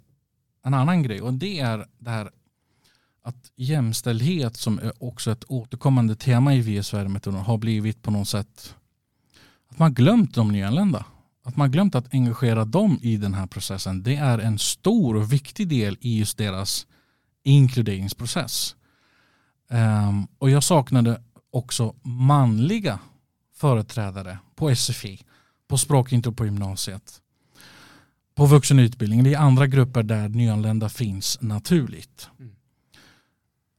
en 0.65 0.75
annan 0.75 1.03
grej 1.03 1.21
och 1.21 1.35
det 1.35 1.61
är 1.61 1.87
det 1.99 2.11
här 2.11 2.31
att 3.23 3.53
jämställdhet 3.57 4.57
som 4.57 4.79
är 4.79 4.93
också 5.05 5.31
ett 5.31 5.45
återkommande 5.49 6.17
tema 6.17 6.55
i 6.55 6.61
VS 6.61 6.87
Sverigemetoden 6.87 7.41
har 7.41 7.59
blivit 7.59 8.03
på 8.03 8.11
något 8.11 8.29
sätt 8.29 8.75
att 9.71 9.79
man 9.79 9.95
glömt 9.95 10.35
de 10.35 10.53
nyanlända. 10.53 11.05
Att 11.45 11.57
man 11.57 11.71
glömt 11.71 11.95
att 11.95 12.15
engagera 12.15 12.65
dem 12.65 12.99
i 13.03 13.17
den 13.17 13.35
här 13.35 13.47
processen. 13.47 14.03
Det 14.03 14.17
är 14.17 14.39
en 14.39 14.59
stor 14.59 15.17
och 15.17 15.33
viktig 15.33 15.69
del 15.69 15.99
i 16.01 16.19
just 16.19 16.39
deras 16.39 16.87
inkluderingsprocess. 17.43 18.77
Um, 19.69 20.29
och 20.39 20.51
jag 20.51 20.63
saknade 20.63 21.23
också 21.51 21.95
manliga 22.03 22.99
företrädare 23.55 24.39
på 24.55 24.75
SFI, 24.75 25.21
på 25.69 25.79
språkintro 25.79 26.33
på 26.33 26.45
gymnasiet, 26.45 27.21
på 28.35 28.47
vuxenutbildningen, 28.47 29.27
i 29.27 29.35
andra 29.35 29.67
grupper 29.67 30.03
där 30.03 30.29
nyanlända 30.29 30.89
finns 30.89 31.39
naturligt. 31.41 32.29
Mm. 32.39 32.53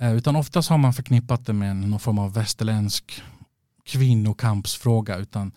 Uh, 0.01 0.13
utan 0.13 0.35
oftast 0.35 0.69
har 0.69 0.77
man 0.77 0.93
förknippat 0.93 1.45
det 1.45 1.53
med 1.53 1.75
någon 1.75 1.99
form 1.99 2.19
av 2.19 2.33
västerländsk 2.33 3.23
kvinnokampsfråga. 3.85 5.17
Utan 5.17 5.51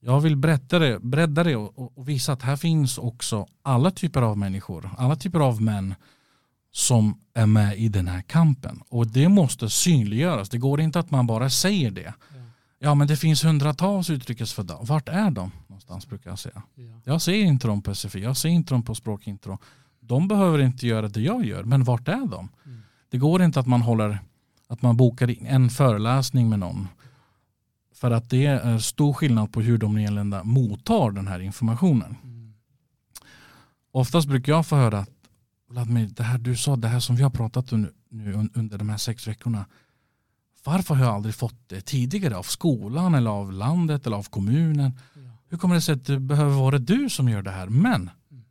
jag 0.00 0.20
vill 0.20 0.36
bredda 0.36 0.78
det, 0.78 0.98
bredda 0.98 1.44
det 1.44 1.56
och, 1.56 1.98
och, 1.98 2.08
visa 2.08 2.32
att 2.32 2.42
här 2.42 2.56
finns 2.56 2.98
också 2.98 3.46
alla 3.62 3.90
typer 3.90 4.22
av 4.22 4.38
människor, 4.38 4.90
alla 4.98 5.16
typer 5.16 5.40
av 5.40 5.62
män 5.62 5.94
som 6.72 7.20
är 7.34 7.46
med 7.46 7.78
i 7.78 7.88
den 7.88 8.08
här 8.08 8.22
kampen. 8.22 8.82
Och 8.88 9.06
det 9.06 9.28
måste 9.28 9.70
synliggöras. 9.70 10.48
Det 10.48 10.58
går 10.58 10.80
inte 10.80 10.98
att 10.98 11.10
man 11.10 11.26
bara 11.26 11.50
säger 11.50 11.90
det. 11.90 12.14
Ja, 12.78 12.94
men 12.94 13.06
det 13.06 13.16
finns 13.16 13.44
hundratals 13.44 14.10
utrikesfödda. 14.10 14.78
Vart 14.80 15.08
är 15.08 15.30
de 15.30 15.52
någonstans 15.66 16.06
brukar 16.06 16.30
jag 16.30 16.38
säga. 16.38 16.62
Ja. 16.74 17.00
Jag 17.04 17.22
ser 17.22 17.34
inte 17.34 17.66
dem 17.66 17.82
på 17.82 17.94
SFI, 17.94 18.20
jag 18.20 18.36
ser 18.36 18.48
inte 18.48 18.74
dem 18.74 18.82
på 18.82 18.94
språkintro. 18.94 19.58
De 20.00 20.28
behöver 20.28 20.58
inte 20.58 20.86
göra 20.86 21.08
det 21.08 21.20
jag 21.20 21.44
gör, 21.44 21.64
men 21.64 21.84
vart 21.84 22.08
är 22.08 22.26
de? 22.26 22.48
Mm. 22.66 22.81
Det 23.12 23.18
går 23.18 23.42
inte 23.42 23.60
att 23.60 23.66
man 23.66 23.82
håller 23.82 24.18
att 24.68 24.82
man 24.82 24.96
bokar 24.96 25.46
en 25.46 25.70
föreläsning 25.70 26.48
med 26.48 26.58
någon 26.58 26.88
för 27.94 28.10
att 28.10 28.30
det 28.30 28.46
är 28.46 28.78
stor 28.78 29.12
skillnad 29.12 29.52
på 29.52 29.60
hur 29.60 29.78
de 29.78 29.94
nyanlända 29.94 30.44
mottar 30.44 31.10
den 31.10 31.28
här 31.28 31.40
informationen. 31.40 32.16
Mm. 32.24 32.54
Oftast 33.90 34.28
brukar 34.28 34.52
jag 34.52 34.66
få 34.66 34.76
höra 34.76 34.98
att 34.98 35.10
Vladimir, 35.68 36.08
det 36.16 36.22
här 36.22 36.38
du 36.38 36.56
sa, 36.56 36.76
det 36.76 36.88
här 36.88 37.00
som 37.00 37.16
vi 37.16 37.22
har 37.22 37.30
pratat 37.30 37.72
om 37.72 37.88
nu 38.08 38.50
under 38.54 38.78
de 38.78 38.88
här 38.88 38.96
sex 38.96 39.28
veckorna. 39.28 39.64
Varför 40.64 40.94
har 40.94 41.04
jag 41.04 41.14
aldrig 41.14 41.34
fått 41.34 41.68
det 41.68 41.80
tidigare 41.80 42.36
av 42.36 42.42
skolan 42.42 43.14
eller 43.14 43.30
av 43.30 43.52
landet 43.52 44.06
eller 44.06 44.16
av 44.16 44.28
kommunen? 44.28 44.98
Ja. 45.14 45.20
Hur 45.48 45.58
kommer 45.58 45.74
det 45.74 45.80
sig 45.80 45.94
att 45.94 46.04
det 46.04 46.20
behöver 46.20 46.54
vara 46.54 46.78
du 46.78 47.10
som 47.10 47.28
gör 47.28 47.42
det 47.42 47.50
här? 47.50 47.66
Men 47.66 48.10
mm. 48.30 48.44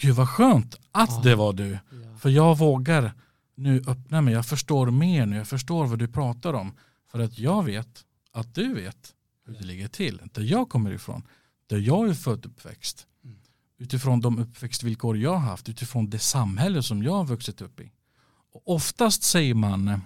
gud 0.00 0.14
vad 0.14 0.28
skönt 0.28 0.74
att 0.92 1.10
ja. 1.10 1.20
det 1.22 1.34
var 1.34 1.52
du. 1.52 1.70
Ja. 1.70 1.78
För 2.18 2.30
jag 2.30 2.58
vågar 2.58 3.12
nu 3.56 3.82
öppna 3.86 4.20
mig. 4.20 4.34
Jag 4.34 4.46
förstår 4.46 4.90
mer 4.90 5.26
nu. 5.26 5.36
Jag 5.36 5.48
förstår 5.48 5.86
vad 5.86 5.98
du 5.98 6.08
pratar 6.08 6.54
om. 6.54 6.74
För 7.10 7.18
att 7.18 7.38
jag 7.38 7.62
vet 7.62 8.04
att 8.32 8.54
du 8.54 8.74
vet 8.74 9.14
hur 9.46 9.54
det 9.54 9.64
ligger 9.64 9.88
till. 9.88 10.20
Där 10.32 10.42
jag 10.42 10.68
kommer 10.68 10.90
ifrån. 10.90 11.22
Där 11.66 11.78
jag 11.78 12.08
är 12.08 12.14
född 12.14 12.46
uppväxt. 12.46 13.06
Mm. 13.24 13.36
Utifrån 13.78 14.20
de 14.20 14.38
uppväxtvillkor 14.38 15.16
jag 15.16 15.32
har 15.32 15.50
haft. 15.50 15.68
Utifrån 15.68 16.10
det 16.10 16.18
samhälle 16.18 16.82
som 16.82 17.02
jag 17.02 17.12
har 17.12 17.24
vuxit 17.24 17.60
upp 17.60 17.80
i. 17.80 17.92
Och 18.52 18.62
oftast 18.74 19.22
säger 19.22 19.54
man 19.54 20.00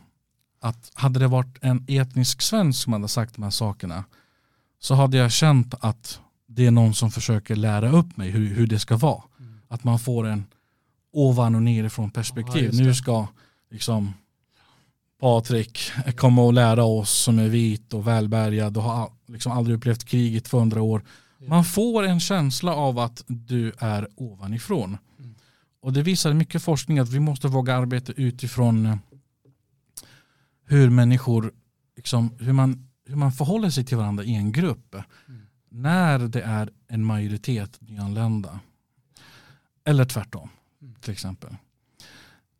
att 0.60 0.90
hade 0.94 1.20
det 1.20 1.28
varit 1.28 1.58
en 1.60 1.84
etnisk 1.88 2.42
svensk 2.42 2.82
som 2.82 2.92
hade 2.92 3.08
sagt 3.08 3.34
de 3.34 3.42
här 3.42 3.50
sakerna 3.50 4.04
så 4.78 4.94
hade 4.94 5.16
jag 5.16 5.32
känt 5.32 5.74
att 5.80 6.20
det 6.46 6.66
är 6.66 6.70
någon 6.70 6.94
som 6.94 7.10
försöker 7.10 7.56
lära 7.56 7.90
upp 7.90 8.16
mig 8.16 8.30
hur, 8.30 8.54
hur 8.54 8.66
det 8.66 8.78
ska 8.78 8.96
vara. 8.96 9.22
Mm. 9.38 9.60
Att 9.68 9.84
man 9.84 9.98
får 9.98 10.26
en 10.26 10.46
ovan 11.12 11.54
och 11.54 11.62
nerifrån 11.62 12.10
perspektiv. 12.10 12.70
Ja, 12.72 12.84
nu 12.84 12.94
ska 12.94 13.26
liksom 13.70 14.14
Patrik 15.20 15.92
komma 16.16 16.42
och 16.42 16.52
lära 16.52 16.84
oss 16.84 17.10
som 17.10 17.38
är 17.38 17.48
vit 17.48 17.94
och 17.94 18.06
välbärgad 18.06 18.76
och 18.76 18.82
har 18.82 19.12
liksom 19.26 19.52
aldrig 19.52 19.76
upplevt 19.76 20.04
krig 20.04 20.36
i 20.36 20.40
200 20.40 20.82
år. 20.82 21.02
Man 21.48 21.64
får 21.64 22.06
en 22.06 22.20
känsla 22.20 22.74
av 22.74 22.98
att 22.98 23.24
du 23.26 23.72
är 23.78 24.08
ovanifrån. 24.16 24.98
Mm. 25.18 25.34
Och 25.82 25.92
det 25.92 26.02
visar 26.02 26.32
mycket 26.32 26.62
forskning 26.62 26.98
att 26.98 27.08
vi 27.08 27.20
måste 27.20 27.48
våga 27.48 27.76
arbeta 27.76 28.12
utifrån 28.12 28.86
eh, 28.86 28.96
hur 30.64 30.90
människor, 30.90 31.52
liksom, 31.96 32.34
hur, 32.38 32.52
man, 32.52 32.88
hur 33.06 33.16
man 33.16 33.32
förhåller 33.32 33.70
sig 33.70 33.84
till 33.84 33.96
varandra 33.96 34.24
i 34.24 34.34
en 34.34 34.52
grupp. 34.52 34.94
Mm. 34.94 35.40
När 35.68 36.18
det 36.18 36.42
är 36.42 36.70
en 36.88 37.04
majoritet 37.04 37.80
nyanlända. 37.80 38.60
Eller 39.84 40.04
tvärtom 40.04 40.50
till 41.00 41.12
exempel. 41.12 41.56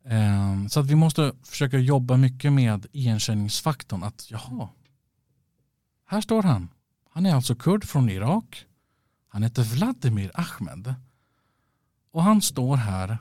Ehm, 0.05 0.69
så 0.69 0.79
att 0.79 0.85
vi 0.85 0.95
måste 0.95 1.33
försöka 1.43 1.77
jobba 1.77 2.17
mycket 2.17 2.53
med 2.53 2.85
igenkänningsfaktorn. 2.91 4.03
Att 4.03 4.31
jaha, 4.31 4.69
här 6.05 6.21
står 6.21 6.43
han. 6.43 6.69
Han 7.09 7.25
är 7.25 7.35
alltså 7.35 7.55
kurd 7.55 7.85
från 7.85 8.09
Irak. 8.09 8.65
Han 9.27 9.43
heter 9.43 9.63
Vladimir 9.63 10.31
Ahmed. 10.33 10.95
Och 12.11 12.23
han 12.23 12.41
står 12.41 12.75
här 12.75 13.17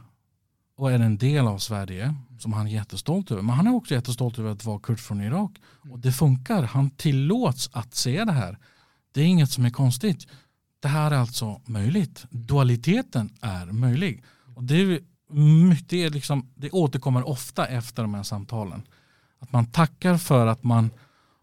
och 0.76 0.92
är 0.92 0.98
en 0.98 1.18
del 1.18 1.46
av 1.46 1.58
Sverige 1.58 2.14
som 2.38 2.52
han 2.52 2.66
är 2.66 2.70
jättestolt 2.70 3.30
över. 3.30 3.42
Men 3.42 3.54
han 3.54 3.66
är 3.66 3.74
också 3.74 3.94
jättestolt 3.94 4.38
över 4.38 4.50
att 4.50 4.64
vara 4.64 4.78
kurd 4.78 5.00
från 5.00 5.20
Irak. 5.20 5.50
Och 5.90 5.98
det 5.98 6.12
funkar. 6.12 6.62
Han 6.62 6.90
tillåts 6.90 7.70
att 7.72 7.94
se 7.94 8.24
det 8.24 8.32
här. 8.32 8.58
Det 9.12 9.20
är 9.20 9.26
inget 9.26 9.50
som 9.50 9.64
är 9.64 9.70
konstigt. 9.70 10.26
Det 10.80 10.88
här 10.88 11.10
är 11.10 11.16
alltså 11.16 11.60
möjligt. 11.64 12.26
Dualiteten 12.30 13.36
är 13.40 13.66
möjlig. 13.66 14.24
Och 14.54 14.64
det 14.64 15.00
det, 15.88 16.04
är 16.04 16.10
liksom, 16.10 16.50
det 16.54 16.70
återkommer 16.70 17.28
ofta 17.28 17.66
efter 17.66 18.02
de 18.02 18.14
här 18.14 18.22
samtalen. 18.22 18.82
Att 19.38 19.52
man 19.52 19.66
tackar 19.66 20.16
för 20.16 20.46
att 20.46 20.62
man 20.62 20.90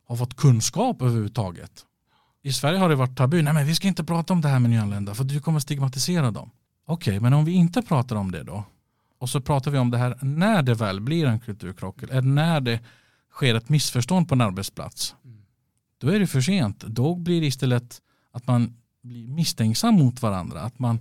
har 0.08 0.16
fått 0.16 0.36
kunskap 0.36 1.02
överhuvudtaget. 1.02 1.86
I 2.44 2.54
Sverige 2.54 2.80
har 2.80 2.90
det 2.90 2.96
varit 2.96 3.18
tabu. 3.18 3.42
Nej 3.42 3.54
men 3.54 3.66
vi 3.66 3.76
ska 3.76 3.88
inte 3.88 4.04
prata 4.04 4.34
om 4.34 4.42
det 4.42 4.48
här 4.48 4.60
med 4.60 4.70
nyanlända 4.70 5.16
för 5.16 5.24
du 5.24 5.40
kommer 5.40 5.60
stigmatisera 5.60 6.32
dem. 6.32 6.52
Okej, 6.86 7.12
okay, 7.12 7.20
men 7.20 7.34
om 7.34 7.46
vi 7.46 7.52
inte 7.52 7.82
pratar 7.82 8.16
om 8.16 8.32
det 8.32 8.44
då? 8.44 8.64
Och 9.20 9.30
så 9.30 9.42
pratar 9.42 9.72
vi 9.72 9.78
om 9.78 9.92
det 9.92 9.98
här 9.98 10.18
när 10.22 10.62
det 10.62 10.74
väl 10.74 11.02
blir 11.02 11.26
en 11.26 11.40
kulturkrock. 11.40 12.04
Eller 12.04 12.22
när 12.22 12.62
det 12.62 12.80
sker 13.32 13.56
ett 13.56 13.70
missförstånd 13.70 14.30
på 14.30 14.36
en 14.36 14.42
arbetsplats. 14.42 15.16
Då 15.98 16.10
är 16.10 16.20
det 16.20 16.28
för 16.28 16.42
sent. 16.42 16.80
Då 16.80 17.16
blir 17.16 17.42
det 17.42 17.48
istället 17.48 18.02
att 18.32 18.48
man 18.48 18.78
blir 19.02 19.28
misstänksam 19.28 19.96
mot 19.96 20.22
varandra. 20.22 20.62
Att 20.62 20.80
man 20.80 21.00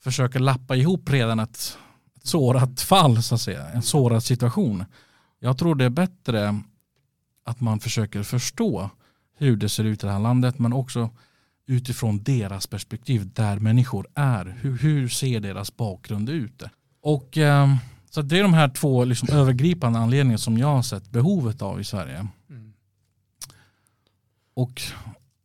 försöker 0.00 0.40
lappa 0.40 0.76
ihop 0.76 1.10
redan 1.10 1.40
ett 1.40 1.78
sårat 2.22 2.80
fall 2.80 3.22
så 3.22 3.34
att 3.34 3.40
säga, 3.40 3.68
en 3.68 3.82
sårad 3.82 4.22
situation. 4.22 4.84
Jag 5.38 5.58
tror 5.58 5.74
det 5.74 5.84
är 5.84 5.90
bättre 5.90 6.60
att 7.44 7.60
man 7.60 7.80
försöker 7.80 8.22
förstå 8.22 8.90
hur 9.38 9.56
det 9.56 9.68
ser 9.68 9.84
ut 9.84 10.04
i 10.04 10.06
det 10.06 10.12
här 10.12 10.20
landet 10.20 10.58
men 10.58 10.72
också 10.72 11.10
utifrån 11.66 12.22
deras 12.22 12.66
perspektiv 12.66 13.32
där 13.34 13.58
människor 13.58 14.06
är. 14.14 14.56
Hur, 14.60 14.78
hur 14.78 15.08
ser 15.08 15.40
deras 15.40 15.76
bakgrund 15.76 16.28
ut? 16.28 16.62
Och 17.02 17.38
eh, 17.38 17.76
Så 18.10 18.22
det 18.22 18.38
är 18.38 18.42
de 18.42 18.54
här 18.54 18.68
två 18.68 19.04
liksom 19.04 19.28
övergripande 19.32 19.98
anledningarna 19.98 20.38
som 20.38 20.58
jag 20.58 20.66
har 20.66 20.82
sett 20.82 21.10
behovet 21.10 21.62
av 21.62 21.80
i 21.80 21.84
Sverige. 21.84 22.28
Mm. 22.50 22.72
Och 24.54 24.82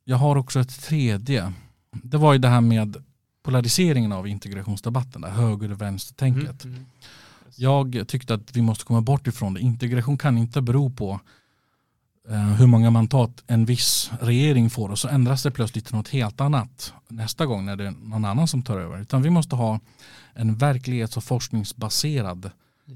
jag 0.04 0.18
har 0.18 0.36
också 0.36 0.60
ett 0.60 0.84
tredje. 0.84 1.54
Det 1.92 2.18
var 2.18 2.34
ju 2.34 2.40
det 2.40 2.48
här 2.48 2.62
med 2.62 3.04
polariseringen 3.46 4.12
av 4.12 4.28
integrationsdebatten, 4.28 5.22
det 5.22 5.30
höger 5.30 5.72
och 5.72 5.82
vänstertänket. 5.82 6.64
Mm. 6.64 6.76
Mm. 6.76 6.88
Jag 7.56 8.08
tyckte 8.08 8.34
att 8.34 8.56
vi 8.56 8.62
måste 8.62 8.86
komma 8.86 9.02
bort 9.02 9.28
ifrån 9.28 9.54
det. 9.54 9.60
Integration 9.60 10.18
kan 10.18 10.38
inte 10.38 10.62
bero 10.62 10.90
på 10.90 11.20
eh, 12.30 12.54
hur 12.54 12.68
många 12.68 12.90
mandat 12.90 13.44
en 13.48 13.66
viss 13.66 14.12
regering 14.20 14.70
får 14.70 14.90
och 14.90 15.00
så 15.00 15.08
ändras 15.08 15.44
det 15.44 15.52
plötsligt 15.52 15.86
till 15.86 15.96
något 15.96 16.10
helt 16.10 16.42
annat 16.42 16.94
nästa 17.08 17.46
gång 17.46 17.66
när 17.66 17.76
det 17.76 17.88
är 17.88 17.92
någon 17.92 18.26
annan 18.26 18.48
som 18.48 18.64
tar 18.64 18.78
över. 18.78 19.02
Utan 19.02 19.22
vi 19.22 19.30
måste 19.30 19.56
ha 19.56 19.80
en 20.34 20.56
verklighets 20.56 21.18
och 21.18 21.24
forskningsbaserad 21.24 22.52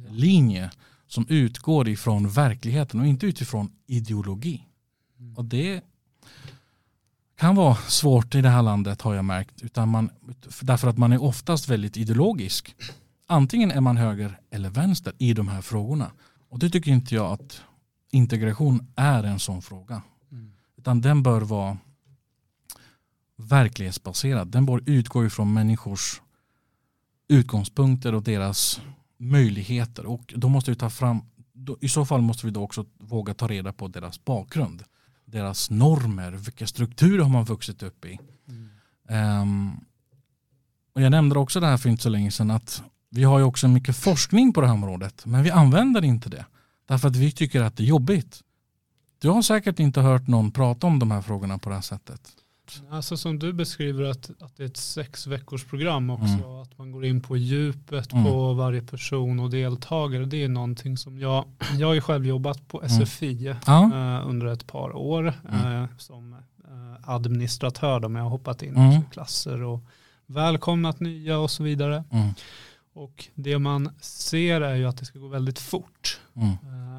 linje 0.09 0.71
som 1.07 1.25
utgår 1.29 1.89
ifrån 1.89 2.29
verkligheten 2.29 2.99
och 2.99 3.07
inte 3.07 3.25
utifrån 3.25 3.71
ideologi. 3.87 4.65
Mm. 5.19 5.37
Och 5.37 5.45
det 5.45 5.81
kan 7.39 7.55
vara 7.55 7.75
svårt 7.75 8.35
i 8.35 8.41
det 8.41 8.49
här 8.49 8.61
landet 8.61 9.01
har 9.01 9.13
jag 9.13 9.25
märkt. 9.25 9.61
Utan 9.61 9.89
man, 9.89 10.09
därför 10.61 10.87
att 10.87 10.97
man 10.97 11.13
är 11.13 11.23
oftast 11.23 11.69
väldigt 11.69 11.97
ideologisk. 11.97 12.75
Antingen 13.27 13.71
är 13.71 13.81
man 13.81 13.97
höger 13.97 14.39
eller 14.51 14.69
vänster 14.69 15.13
i 15.17 15.33
de 15.33 15.47
här 15.47 15.61
frågorna. 15.61 16.11
Och 16.49 16.59
det 16.59 16.69
tycker 16.69 16.91
inte 16.91 17.15
jag 17.15 17.31
att 17.31 17.61
integration 18.11 18.87
är 18.95 19.23
en 19.23 19.39
sån 19.39 19.61
fråga. 19.61 20.01
Mm. 20.31 20.51
Utan 20.77 21.01
den 21.01 21.23
bör 21.23 21.41
vara 21.41 21.77
verklighetsbaserad. 23.37 24.47
Den 24.47 24.65
bör 24.65 24.83
utgå 24.85 25.25
ifrån 25.25 25.53
människors 25.53 26.21
utgångspunkter 27.27 28.15
och 28.15 28.23
deras 28.23 28.81
möjligheter. 29.17 30.05
Och 30.05 30.33
då 30.37 30.49
måste 30.49 30.71
vi 30.71 30.77
ta 30.77 30.89
fram, 30.89 31.21
då, 31.53 31.77
i 31.81 31.89
så 31.89 32.05
fall 32.05 32.21
måste 32.21 32.45
vi 32.45 32.51
då 32.51 32.63
också 32.63 32.85
våga 32.97 33.33
ta 33.33 33.47
reda 33.47 33.73
på 33.73 33.87
deras 33.87 34.25
bakgrund. 34.25 34.83
Deras 35.31 35.69
normer, 35.69 36.31
vilka 36.31 36.67
strukturer 36.67 37.23
har 37.23 37.29
man 37.29 37.43
vuxit 37.43 37.83
upp 37.83 38.05
i. 38.05 38.19
Mm. 38.47 39.41
Um, 39.41 39.85
och 40.93 41.01
jag 41.01 41.11
nämnde 41.11 41.39
också 41.39 41.59
det 41.59 41.67
här 41.67 41.77
för 41.77 41.89
inte 41.89 42.03
så 42.03 42.09
länge 42.09 42.31
sedan 42.31 42.51
att 42.51 42.83
vi 43.09 43.23
har 43.23 43.39
ju 43.39 43.45
också 43.45 43.67
mycket 43.67 43.97
forskning 43.97 44.53
på 44.53 44.61
det 44.61 44.67
här 44.67 44.73
området 44.73 45.25
men 45.25 45.43
vi 45.43 45.51
använder 45.51 46.05
inte 46.05 46.29
det. 46.29 46.45
Därför 46.87 47.07
att 47.07 47.15
vi 47.15 47.31
tycker 47.31 47.61
att 47.61 47.77
det 47.77 47.83
är 47.83 47.87
jobbigt. 47.87 48.41
Du 49.19 49.29
har 49.29 49.41
säkert 49.41 49.79
inte 49.79 50.01
hört 50.01 50.27
någon 50.27 50.51
prata 50.51 50.87
om 50.87 50.99
de 50.99 51.11
här 51.11 51.21
frågorna 51.21 51.57
på 51.57 51.69
det 51.69 51.75
här 51.75 51.81
sättet. 51.81 52.21
Alltså 52.89 53.17
som 53.17 53.39
du 53.39 53.53
beskriver 53.53 54.03
att, 54.03 54.29
att 54.39 54.57
det 54.57 54.63
är 54.63 54.67
ett 54.67 54.77
sex 54.77 55.27
veckors 55.27 55.63
program 55.65 56.09
också. 56.09 56.25
Mm. 56.25 56.49
Att 56.61 56.77
man 56.77 56.91
går 56.91 57.05
in 57.05 57.21
på 57.21 57.37
djupet 57.37 58.13
Mm. 58.13 58.25
på 58.25 58.53
varje 58.53 58.81
person 58.81 59.39
och 59.39 59.49
deltagare. 59.49 60.25
Det 60.25 60.43
är 60.43 60.49
någonting 60.49 60.97
som 60.97 61.19
jag, 61.19 61.45
jag 61.79 61.87
har 61.87 61.93
ju 61.93 62.01
själv 62.01 62.25
jobbat 62.27 62.67
på 62.67 62.81
Mm. 62.83 62.89
SFI 63.05 63.55
Ja. 63.65 63.83
eh, 63.83 64.27
under 64.29 64.45
ett 64.47 64.67
par 64.67 64.95
år 64.95 65.33
Mm. 65.51 65.83
eh, 65.83 65.89
som 65.97 66.33
eh, 66.33 67.09
administratör. 67.09 67.99
Då, 67.99 68.09
men 68.09 68.19
jag 68.19 68.25
har 68.25 68.31
hoppat 68.31 68.63
in 68.63 68.75
Mm. 68.75 68.91
i 68.91 69.01
klasser 69.11 69.61
och 69.63 69.79
välkomnat 70.25 70.99
nya 70.99 71.37
och 71.39 71.51
så 71.51 71.63
vidare. 71.63 72.03
Mm. 72.11 72.29
Och 72.93 73.25
det 73.35 73.59
man 73.59 73.89
ser 74.01 74.61
är 74.61 74.75
ju 74.75 74.85
att 74.85 74.97
det 74.97 75.05
ska 75.05 75.19
gå 75.19 75.27
väldigt 75.27 75.59
fort. 75.59 76.19
Mm. 76.35 76.55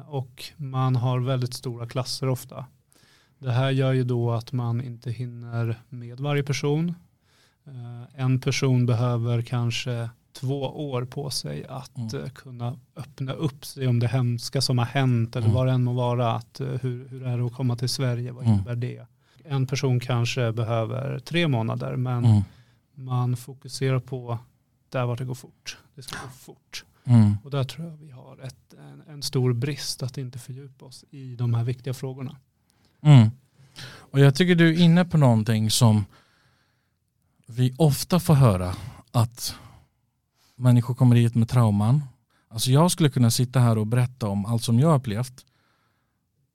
Och 0.07 0.43
man 0.57 0.95
har 0.95 1.19
väldigt 1.19 1.53
stora 1.53 1.87
klasser 1.87 2.29
ofta. 2.29 2.65
Det 3.41 3.51
här 3.51 3.69
gör 3.71 3.93
ju 3.93 4.03
då 4.03 4.31
att 4.31 4.51
man 4.51 4.81
inte 4.81 5.11
hinner 5.11 5.79
med 5.89 6.19
varje 6.19 6.43
person. 6.43 6.93
Eh, 7.65 8.21
En 8.21 8.39
person 8.39 8.85
behöver 8.85 9.41
kanske 9.41 10.09
två 10.33 10.61
år 10.91 11.05
på 11.05 11.29
sig 11.29 11.65
att 11.65 11.97
Mm. 11.97 12.23
eh, 12.23 12.29
kunna 12.29 12.79
öppna 12.95 13.33
upp 13.33 13.65
sig 13.65 13.87
om 13.87 13.99
det 13.99 14.07
hemska 14.07 14.61
som 14.61 14.77
har 14.77 14.85
hänt 14.85 15.35
eller 15.35 15.47
Mm. 15.47 15.55
vad 15.55 15.67
det 15.67 15.71
än 15.73 15.83
må 15.83 15.93
vara. 15.93 16.31
Att, 16.33 16.59
eh, 16.59 16.67
hur, 16.67 17.07
hur 17.07 17.23
är 17.23 17.37
det 17.37 17.43
att 17.45 17.53
komma 17.53 17.75
till 17.75 17.89
Sverige? 17.89 18.31
Vad 18.31 18.43
Mm. 18.43 18.53
innebär 18.55 18.75
det? 18.75 19.05
En 19.45 19.67
person 19.67 19.99
kanske 19.99 20.51
behöver 20.51 21.19
tre 21.19 21.47
månader 21.47 21.95
men 21.95 22.25
Mm. 22.25 22.41
man 22.95 23.37
fokuserar 23.37 23.99
på 23.99 24.37
där 24.89 25.05
vart 25.05 25.19
det 25.19 25.25
går 25.25 25.35
fort. 25.35 25.77
Det 25.95 26.01
ska 26.03 26.15
gå 26.25 26.31
fort. 26.31 26.85
Mm. 27.05 27.37
Och 27.43 27.51
där 27.51 27.63
tror 27.63 27.87
jag 27.87 27.97
vi 27.97 28.11
har 28.11 28.37
ett, 28.43 28.73
en, 28.73 29.13
en 29.13 29.21
stor 29.23 29.53
brist 29.53 30.03
att 30.03 30.17
inte 30.17 30.39
fördjupa 30.39 30.85
oss 30.85 31.05
i 31.11 31.35
de 31.35 31.53
här 31.53 31.63
viktiga 31.63 31.93
frågorna. 31.93 32.37
Mm. 33.01 33.29
Och 33.83 34.19
jag 34.19 34.35
tycker 34.35 34.55
du 34.55 34.69
är 34.69 34.79
inne 34.79 35.05
på 35.05 35.17
någonting 35.17 35.71
som 35.71 36.05
vi 37.47 37.73
ofta 37.77 38.19
får 38.19 38.33
höra 38.33 38.75
att 39.11 39.55
människor 40.55 40.93
kommer 40.93 41.15
hit 41.15 41.35
med 41.35 41.49
trauman. 41.49 42.03
Alltså 42.49 42.71
jag 42.71 42.91
skulle 42.91 43.09
kunna 43.09 43.31
sitta 43.31 43.59
här 43.59 43.77
och 43.77 43.87
berätta 43.87 44.27
om 44.27 44.45
allt 44.45 44.63
som 44.63 44.79
jag 44.79 44.87
har 44.87 44.95
upplevt 44.95 45.45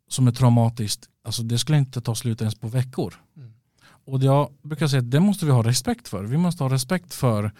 som 0.08 0.28
är 0.28 0.32
traumatiskt. 0.32 1.08
Alltså 1.24 1.42
det 1.42 1.58
skulle 1.58 1.78
inte 1.78 2.00
ta 2.00 2.14
slut 2.14 2.40
ens 2.40 2.54
på 2.54 2.68
veckor. 2.68 3.14
Mm. 3.36 3.52
Och 3.82 4.22
jag 4.22 4.50
brukar 4.62 4.86
säga 4.86 5.00
att 5.00 5.10
det 5.10 5.20
måste 5.20 5.46
vi 5.46 5.52
ha 5.52 5.62
respekt 5.62 6.08
för. 6.08 6.24
Vi 6.24 6.36
måste 6.36 6.64
ha 6.64 6.70
respekt 6.70 7.14
för 7.14 7.52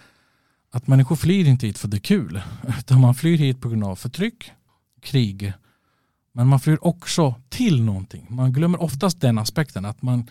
att 0.71 0.87
människor 0.87 1.15
flyr 1.15 1.47
inte 1.47 1.67
hit 1.67 1.77
för 1.77 1.87
det 1.87 1.97
är 1.97 2.01
kul. 2.01 2.41
Utan 2.79 3.01
man 3.01 3.15
flyr 3.15 3.37
hit 3.37 3.61
på 3.61 3.69
grund 3.69 3.83
av 3.83 3.95
förtryck, 3.95 4.51
krig. 5.01 5.53
Men 6.37 6.47
man 6.47 6.59
flyr 6.59 6.77
också 6.81 7.35
till 7.49 7.83
någonting. 7.83 8.27
Man 8.29 8.53
glömmer 8.53 8.81
oftast 8.81 9.21
den 9.21 9.37
aspekten 9.37 9.85
att 9.85 10.01
man 10.01 10.29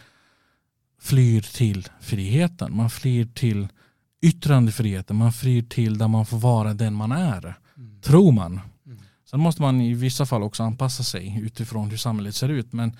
flyr 1.01 1.41
till 1.41 1.89
friheten. 2.01 2.77
Man 2.77 2.91
flyr 2.91 3.25
till 3.25 3.69
yttrandefriheten. 4.23 5.17
Man 5.17 5.33
flyr 5.33 5.63
till 5.63 5.99
där 5.99 6.09
man 6.09 6.27
får 6.27 6.39
vara 6.39 6.75
den 6.75 6.95
man 6.95 7.13
är. 7.13 7.55
Mm. 7.77 8.01
Tror 8.01 8.33
man. 8.33 8.61
Mm. 8.87 8.99
Sen 9.31 9.41
måste 9.41 9.63
man 9.63 9.81
i 9.81 9.95
vissa 9.95 10.27
fall 10.27 10.43
också 10.43 10.63
anpassa 10.63 11.03
sig 11.03 11.41
utifrån 11.43 11.91
hur 11.91 11.97
samhället 11.97 12.35
ser 12.35 12.49
ut. 12.49 12.73
Men 12.73 12.97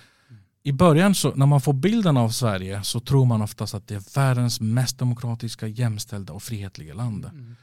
i 0.63 0.73
början 0.73 1.15
så 1.15 1.35
när 1.35 1.47
man 1.47 1.61
får 1.61 1.73
bilden 1.73 2.17
av 2.17 2.31
Sverige 2.31 2.83
så 2.83 3.01
tror 3.01 3.25
man 3.25 3.43
oftast 3.43 3.75
att 3.75 3.89
det 3.89 3.95
är 3.95 4.15
världens 4.15 4.61
mest 4.61 4.99
demokratiska, 4.99 5.67
jämställda 5.67 6.33
och 6.33 6.43
frihetliga 6.43 6.95
land. 6.95 7.25
Mm. 7.25 7.57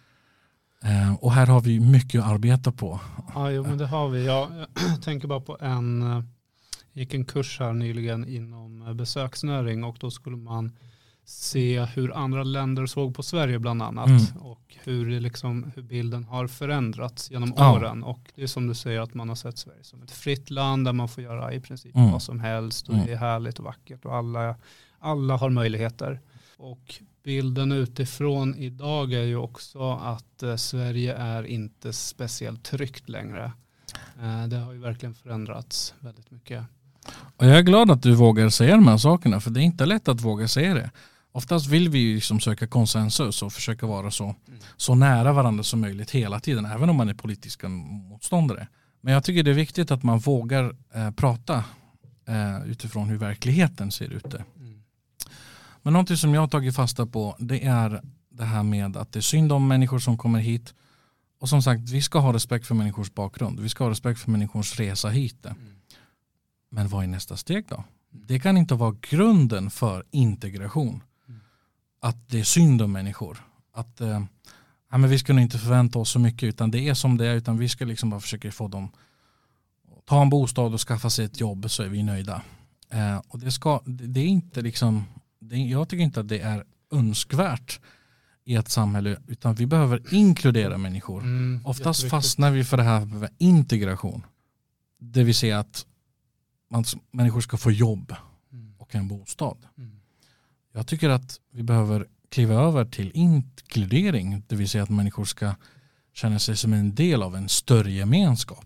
Eh, 0.84 1.14
och 1.16 1.32
här 1.32 1.48
har 1.48 1.62
vi 1.62 1.80
mycket 1.80 2.22
att 2.22 2.28
arbeta 2.32 2.72
på. 2.72 3.00
Ja, 3.36 3.52
jo, 3.52 3.64
men 3.64 3.78
det 3.78 3.86
har 3.88 4.10
vi. 4.10 4.26
Jag 4.26 4.50
tänker 5.04 5.28
bara 5.28 5.42
på 5.42 5.58
en, 5.62 6.02
eh, 6.12 6.24
gick 6.94 7.14
en 7.14 7.26
kurs 7.26 7.60
här 7.60 7.74
nyligen 7.74 8.28
inom 8.28 8.82
eh, 8.88 8.94
besöksnäring 8.94 9.84
och 9.84 9.98
då 10.00 10.12
skulle 10.12 10.38
man 10.38 10.72
se 11.26 11.84
hur 11.86 12.18
andra 12.18 12.44
länder 12.44 12.86
såg 12.86 13.16
på 13.16 13.24
Sverige 13.24 13.60
bland 13.60 13.82
annat 13.82 14.08
Mm. 14.08 14.22
och 14.42 14.76
hur, 14.84 15.20
liksom, 15.20 15.72
hur 15.76 15.82
bilden 15.82 16.24
har 16.24 16.48
förändrats 16.48 17.32
genom 17.32 17.54
Ja. 17.58 17.74
åren. 17.76 18.04
Och 18.04 18.20
det 18.36 18.44
är 18.44 18.48
som 18.48 18.68
du 18.68 18.74
säger 18.76 19.00
att 19.02 19.14
man 19.14 19.30
har 19.30 19.36
sett 19.36 19.58
Sverige 19.58 19.84
som 19.84 20.04
ett 20.04 20.12
fritt 20.12 20.50
land 20.50 20.86
där 20.86 20.94
man 20.94 21.08
får 21.10 21.24
göra 21.24 21.54
i 21.54 21.60
princip 21.60 21.96
Mm. 21.96 22.12
vad 22.12 22.22
som 22.24 22.40
helst 22.40 22.88
och 22.88 22.94
Mm. 22.94 23.06
det 23.06 23.14
är 23.14 23.18
härligt 23.18 23.60
och 23.60 23.66
vackert 23.66 24.06
och 24.06 24.16
alla, 24.16 24.56
alla 25.00 25.38
har 25.38 25.50
möjligheter. 25.50 26.20
Och 26.58 26.96
bilden 27.24 27.72
utifrån 27.72 28.56
idag 28.56 29.14
är 29.14 29.24
ju 29.24 29.36
också 29.36 29.92
att 29.92 30.44
eh, 30.44 30.56
Sverige 30.56 31.16
är 31.16 31.44
inte 31.44 31.94
speciellt 31.94 32.64
tryggt 32.64 33.10
längre. 33.10 33.52
Eh, 34.22 34.48
det 34.48 34.58
har 34.58 34.74
ju 34.74 34.80
verkligen 34.80 35.16
förändrats 35.16 35.94
väldigt 36.00 36.32
mycket. 36.32 36.64
Och 37.38 37.46
jag 37.46 37.58
är 37.58 37.62
glad 37.62 37.92
att 37.92 38.04
du 38.04 38.16
vågar 38.16 38.50
säga 38.50 38.76
de 38.76 38.88
här 38.88 38.98
sakerna 38.98 39.40
för 39.40 39.52
det 39.52 39.62
är 39.62 39.64
inte 39.64 39.86
lätt 39.86 40.08
att 40.08 40.22
våga 40.22 40.48
säga 40.48 40.74
det. 40.74 40.92
Oftast 41.32 41.68
vill 41.68 41.90
vi 41.90 42.00
ju 42.00 42.16
liksom 42.16 42.40
söka 42.40 42.68
konsensus 42.68 43.42
och 43.42 43.54
försöka 43.54 43.86
vara 43.86 44.12
så, 44.12 44.36
så 44.78 44.96
nära 44.96 45.34
varandra 45.34 45.64
som 45.64 45.82
möjligt 45.82 46.12
hela 46.12 46.40
tiden, 46.40 46.66
även 46.66 46.90
om 46.90 46.96
man 46.96 47.10
är 47.10 47.14
politiska 47.14 47.70
motståndare. 47.70 48.68
Men 49.02 49.14
jag 49.14 49.24
tycker 49.24 49.44
det 49.44 49.52
är 49.52 49.56
viktigt 49.56 49.92
att 49.92 50.04
man 50.04 50.20
vågar 50.20 50.76
eh, 50.94 51.12
prata 51.12 51.64
eh, 52.28 52.66
utifrån 52.66 53.10
hur 53.10 53.18
verkligheten 53.18 53.92
ser 53.92 54.14
ut. 54.14 54.36
Men 55.84 55.94
någonting 55.94 56.18
som 56.18 56.34
jag 56.34 56.42
har 56.42 56.48
tagit 56.48 56.76
fasta 56.76 57.06
på 57.06 57.36
det 57.40 57.66
är 57.66 58.02
det 58.30 58.46
här 58.46 58.64
med 58.64 58.98
att 58.98 59.12
det 59.12 59.20
är 59.20 59.22
synd 59.22 59.52
om 59.52 59.68
människor 59.68 60.00
som 60.00 60.18
kommer 60.18 60.40
hit. 60.40 60.74
Och 61.40 61.50
som 61.50 61.62
sagt, 61.62 61.90
vi 61.90 62.02
ska 62.02 62.20
ha 62.20 62.34
respekt 62.34 62.68
för 62.68 62.76
människors 62.76 63.12
bakgrund. 63.12 63.60
Vi 63.60 63.70
ska 63.70 63.84
ha 63.84 63.92
respekt 63.92 64.20
för 64.20 64.32
människors 64.32 64.80
resa 64.80 65.10
hit. 65.10 65.46
Mm. 65.46 65.58
Men 66.70 66.88
vad 66.88 67.04
är 67.04 67.08
nästa 67.08 67.38
steg 67.38 67.66
då? 67.68 67.84
Det 68.12 68.40
kan 68.40 68.58
inte 68.58 68.76
vara 68.76 68.96
grunden 69.02 69.70
för 69.70 70.06
integration. 70.12 71.04
Mm. 71.28 71.40
Att 72.00 72.30
det 72.30 72.40
är 72.40 72.44
synd 72.44 72.82
om 72.82 72.92
människor. 72.92 73.38
Att 73.74 74.02
eh, 74.02 74.24
ja, 74.92 74.98
men 74.98 75.10
vi 75.10 75.20
ska 75.20 75.34
nog 75.34 75.42
inte 75.42 75.58
förvänta 75.58 76.00
oss 76.00 76.10
så 76.10 76.20
mycket 76.20 76.48
utan 76.48 76.72
det 76.72 76.90
är 76.90 76.94
som 76.94 77.18
det 77.18 77.28
är. 77.28 77.36
Utan 77.36 77.58
vi 77.58 77.70
ska 77.70 77.86
liksom 77.86 78.10
bara 78.10 78.20
försöka 78.20 78.52
få 78.52 78.68
dem 78.68 78.90
att 79.98 80.06
ta 80.06 80.22
en 80.22 80.30
bostad 80.30 80.74
och 80.74 80.82
skaffa 80.82 81.10
sig 81.10 81.26
ett 81.26 81.40
jobb 81.40 81.72
så 81.72 81.84
är 81.84 81.88
vi 81.88 82.04
nöjda. 82.04 82.42
Eh, 82.90 83.22
och 83.28 83.40
det, 83.40 83.52
ska, 83.52 83.82
det, 83.86 84.08
det 84.08 84.20
är 84.20 84.28
inte 84.28 84.62
liksom, 84.62 85.06
det, 85.50 85.58
jag 85.58 85.90
tycker 85.90 86.04
inte 86.04 86.20
att 86.20 86.28
det 86.28 86.40
är 86.40 86.64
önskvärt 86.92 87.80
i 88.46 88.56
ett 88.56 88.70
samhälle 88.70 89.18
utan 89.28 89.56
vi 89.56 89.66
behöver 89.66 90.14
inkludera 90.14 90.78
människor. 90.78 91.22
Mm, 91.22 91.66
Oftast 91.66 92.10
fastnar 92.10 92.52
vi 92.52 92.64
för 92.64 92.78
det 92.78 92.84
här 92.84 93.06
med 93.06 93.30
integration. 93.38 94.26
Det 95.00 95.24
vill 95.24 95.36
säga 95.36 95.60
att 95.60 95.86
man, 96.70 96.84
människor 97.12 97.42
ska 97.42 97.58
få 97.58 97.72
jobb 97.72 98.16
Mm. 98.54 98.74
och 98.78 98.96
en 98.96 99.08
bostad. 99.08 99.58
Mm. 99.78 100.00
Jag 100.74 100.88
tycker 100.88 101.10
att 101.10 101.40
vi 101.52 101.64
behöver 101.64 102.08
kliva 102.30 102.54
över 102.54 102.86
till 102.86 103.12
inkludering. 103.14 104.44
Det 104.48 104.56
vill 104.56 104.70
säga 104.70 104.84
att 104.84 104.90
människor 104.90 105.26
ska 105.26 105.56
känner 106.14 106.38
sig 106.38 106.58
som 106.58 106.74
en 106.74 106.96
del 106.96 107.24
av 107.24 107.36
en 107.36 107.50
större 107.50 107.92
gemenskap 107.92 108.66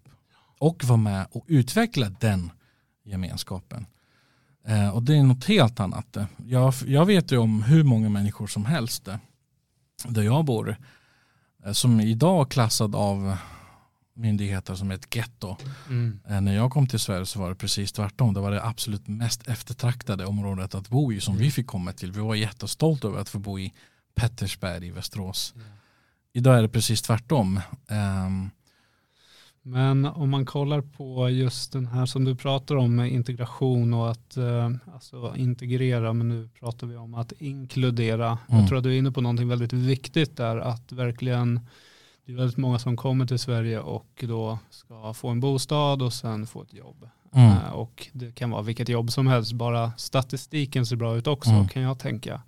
och 0.60 0.84
vara 0.84 0.98
med 0.98 1.28
och 1.32 1.46
utveckla 1.48 2.10
den 2.10 2.52
gemenskapen. 3.04 3.86
Eh, 4.68 4.90
och 4.90 5.04
det 5.04 5.16
är 5.16 5.24
något 5.24 5.46
helt 5.46 5.80
annat. 5.80 6.18
Jag, 6.46 6.74
jag 6.86 7.06
vet 7.06 7.32
ju 7.32 7.38
om 7.38 7.64
hur 7.64 7.84
många 7.84 8.10
människor 8.10 8.48
som 8.48 8.66
helst 8.66 9.08
eh, 9.08 9.18
där 10.08 10.22
jag 10.22 10.46
bor 10.46 10.78
eh, 11.66 11.72
som 11.72 12.00
idag 12.00 12.42
är 12.42 12.50
klassad 12.50 12.96
av 12.96 13.38
myndigheter 14.14 14.76
som 14.76 14.92
ett 14.92 15.16
getto. 15.16 15.58
Mm. 15.90 16.20
Eh, 16.30 16.42
när 16.42 16.56
jag 16.56 16.72
kom 16.72 16.88
till 16.88 17.00
Sverige 17.00 17.26
så 17.26 17.40
var 17.40 17.50
det 17.50 17.56
precis 17.56 17.92
tvärtom. 17.92 18.34
Det 18.34 18.40
var 18.40 18.52
det 18.52 18.64
absolut 18.64 19.08
mest 19.08 19.48
eftertraktade 19.48 20.26
området 20.26 20.76
att 20.76 20.90
bo 20.90 21.14
i 21.14 21.22
som 21.22 21.34
mm. 21.34 21.44
vi 21.44 21.52
fick 21.52 21.68
komma 21.68 21.94
till. 21.94 22.12
Vi 22.12 22.20
var 22.20 22.36
jättestolta 22.36 23.08
över 23.08 23.20
att 23.20 23.30
få 23.30 23.40
bo 23.40 23.60
i 23.60 23.74
Pettersberg 24.16 24.88
i 24.88 24.92
Västerås. 24.92 25.54
Mm. 25.56 25.68
Idag 26.34 26.58
är 26.58 26.62
det 26.62 26.70
precis 26.70 27.02
tvärtom. 27.02 27.62
Um, 27.88 28.52
men 29.68 30.06
om 30.06 30.30
man 30.30 30.46
kollar 30.46 30.82
på 30.82 31.30
just 31.30 31.72
den 31.72 31.88
här 31.88 32.06
som 32.06 32.26
du 32.26 32.36
pratar 32.36 32.76
om 32.76 32.96
med 32.96 33.12
integration 33.12 33.94
och 33.94 34.12
att 34.12 34.38
eh, 34.38 34.72
alltså 34.94 35.34
integrera, 35.36 36.14
men 36.14 36.30
nu 36.30 36.50
pratar 36.60 36.88
vi 36.88 36.96
om 36.96 37.16
att 37.16 37.32
inkludera. 37.32 38.28
Mm. 38.28 38.60
Jag 38.60 38.68
tror 38.68 38.78
att 38.78 38.84
du 38.84 38.94
är 38.94 38.98
inne 38.98 39.12
på 39.12 39.22
någonting 39.22 39.48
väldigt 39.48 39.74
viktigt 39.74 40.38
där, 40.38 40.58
att 40.58 40.92
verkligen 40.92 41.60
det 42.26 42.32
är 42.32 42.36
väldigt 42.36 42.58
många 42.58 42.80
som 42.80 42.98
kommer 42.98 43.26
till 43.26 43.40
Sverige 43.40 43.80
och 43.80 44.24
då 44.28 44.60
ska 44.70 45.14
få 45.14 45.30
en 45.30 45.40
bostad 45.40 46.02
och 46.02 46.14
sen 46.14 46.48
få 46.48 46.62
ett 46.62 46.74
jobb. 46.74 47.10
Mm. 47.34 47.52
Uh, 47.52 47.70
och 47.70 48.08
det 48.14 48.36
kan 48.36 48.50
vara 48.50 48.62
vilket 48.62 48.90
jobb 48.90 49.12
som 49.12 49.28
helst, 49.28 49.54
bara 49.54 49.92
statistiken 49.98 50.86
ser 50.86 50.96
bra 50.96 51.18
ut 51.18 51.28
också 51.28 51.50
mm. 51.50 51.68
kan 51.68 51.82
jag 51.82 52.00
tänka 52.00 52.42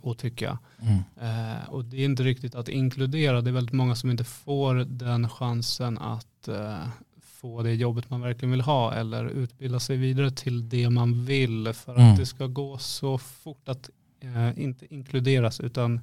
och 0.00 0.18
tycka. 0.18 0.58
Mm. 0.82 0.94
Uh, 0.96 1.68
och 1.68 1.84
det 1.84 1.96
är 1.96 2.04
inte 2.04 2.22
riktigt 2.22 2.54
att 2.54 2.68
inkludera, 2.68 3.40
det 3.40 3.50
är 3.50 3.52
väldigt 3.52 3.74
många 3.74 3.94
som 3.94 4.10
inte 4.10 4.24
får 4.24 4.74
den 4.74 5.28
chansen 5.28 5.98
att 5.98 6.48
få 7.44 7.62
det 7.62 7.74
jobbet 7.74 8.10
man 8.10 8.20
verkligen 8.20 8.50
vill 8.50 8.60
ha 8.60 8.94
eller 8.94 9.24
utbilda 9.24 9.80
sig 9.80 9.96
vidare 9.96 10.30
till 10.30 10.68
det 10.68 10.90
man 10.90 11.24
vill 11.24 11.72
för 11.72 11.92
att 11.92 11.98
mm. 11.98 12.16
det 12.16 12.26
ska 12.26 12.46
gå 12.46 12.78
så 12.78 13.18
fort 13.18 13.68
att 13.68 13.90
inte 14.56 14.94
inkluderas 14.94 15.60
utan 15.60 16.00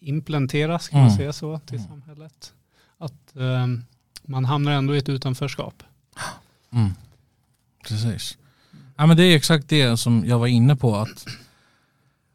implementeras 0.00 0.88
kan 0.88 0.98
mm. 0.98 1.08
man 1.08 1.16
säga 1.16 1.32
så 1.32 1.58
till 1.58 1.78
mm. 1.78 1.88
samhället. 1.88 2.52
Att 2.98 3.36
eh, 3.36 3.66
man 4.22 4.44
hamnar 4.44 4.72
ändå 4.72 4.94
i 4.94 4.98
ett 4.98 5.08
utanförskap. 5.08 5.82
Mm. 6.72 6.90
Precis. 7.88 8.38
Ja, 8.96 9.06
men 9.06 9.16
det 9.16 9.22
är 9.22 9.36
exakt 9.36 9.68
det 9.68 9.96
som 9.96 10.24
jag 10.26 10.38
var 10.38 10.46
inne 10.46 10.76
på. 10.76 10.96
Att, 10.96 11.26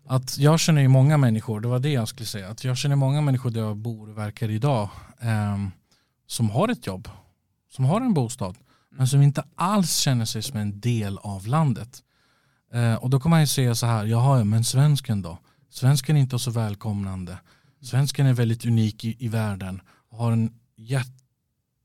att 0.09 0.37
jag 0.37 0.59
känner 0.59 0.81
ju 0.81 0.87
många 0.87 1.17
människor, 1.17 1.59
det 1.59 1.67
var 1.67 1.79
det 1.79 1.89
jag 1.89 2.07
skulle 2.07 2.25
säga. 2.25 2.49
Att 2.49 2.63
jag 2.63 2.77
känner 2.77 2.95
många 2.95 3.21
människor 3.21 3.49
där 3.49 3.61
jag 3.61 3.77
bor 3.77 4.09
och 4.09 4.17
verkar 4.17 4.49
idag 4.49 4.89
eh, 5.19 5.57
som 6.27 6.49
har 6.49 6.69
ett 6.69 6.87
jobb, 6.87 7.09
som 7.71 7.85
har 7.85 8.01
en 8.01 8.13
bostad, 8.13 8.57
men 8.91 9.07
som 9.07 9.21
inte 9.21 9.43
alls 9.55 9.95
känner 9.95 10.25
sig 10.25 10.41
som 10.41 10.57
en 10.57 10.79
del 10.79 11.17
av 11.17 11.47
landet. 11.47 12.03
Eh, 12.73 12.93
och 12.93 13.09
då 13.09 13.19
kan 13.19 13.29
man 13.29 13.41
ju 13.41 13.47
säga 13.47 13.75
så 13.75 13.85
här, 13.85 14.05
jaha, 14.05 14.43
men 14.43 14.63
svensken 14.63 15.21
då? 15.21 15.37
Svensken 15.69 16.15
är 16.15 16.19
inte 16.21 16.39
så 16.39 16.51
välkomnande. 16.51 17.37
Svensken 17.81 18.25
är 18.25 18.33
väldigt 18.33 18.65
unik 18.65 19.05
i, 19.05 19.15
i 19.19 19.27
världen 19.27 19.81
och 20.09 20.17
har 20.17 20.31
en 20.31 20.53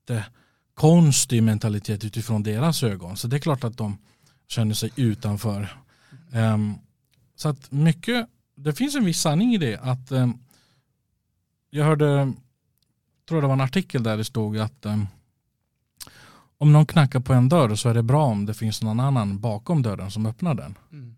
jättekonstig 0.07 1.43
mentalitet 1.43 2.05
utifrån 2.05 2.43
deras 2.43 2.83
ögon. 2.83 3.17
Så 3.17 3.29
det 3.29 3.37
är 3.37 3.41
klart 3.41 3.65
att 3.65 3.77
de 3.77 3.99
känner 4.49 4.75
sig 4.75 4.91
utanför. 4.97 5.79
Um, 6.33 6.79
så 7.37 7.49
att 7.49 7.73
mycket, 7.73 8.29
det 8.55 8.73
finns 8.73 8.95
en 8.95 9.05
viss 9.05 9.21
sanning 9.21 9.55
i 9.55 9.59
det. 9.59 9.77
Att 9.77 10.13
um, 10.13 10.39
Jag 11.71 11.85
hörde, 11.85 12.33
tror 13.29 13.41
det 13.41 13.47
var 13.47 13.55
en 13.55 13.61
artikel 13.61 14.03
där 14.03 14.17
det 14.17 14.25
stod 14.25 14.59
att 14.59 14.87
um, 14.87 15.07
om 16.59 16.73
någon 16.73 16.87
knackar 16.87 17.21
på 17.21 17.33
en 17.33 17.49
dörr 17.49 17.75
så 17.75 17.89
är 17.89 17.95
det 17.95 18.03
bra 18.03 18.25
om 18.25 18.47
det 18.47 18.55
finns 18.55 18.83
någon 18.83 19.01
annan 19.01 19.41
bakom 19.41 19.83
dörren 19.83 20.11
som 20.11 20.27
öppnar 20.27 20.55
den. 20.55 20.79
Mm. 20.93 21.17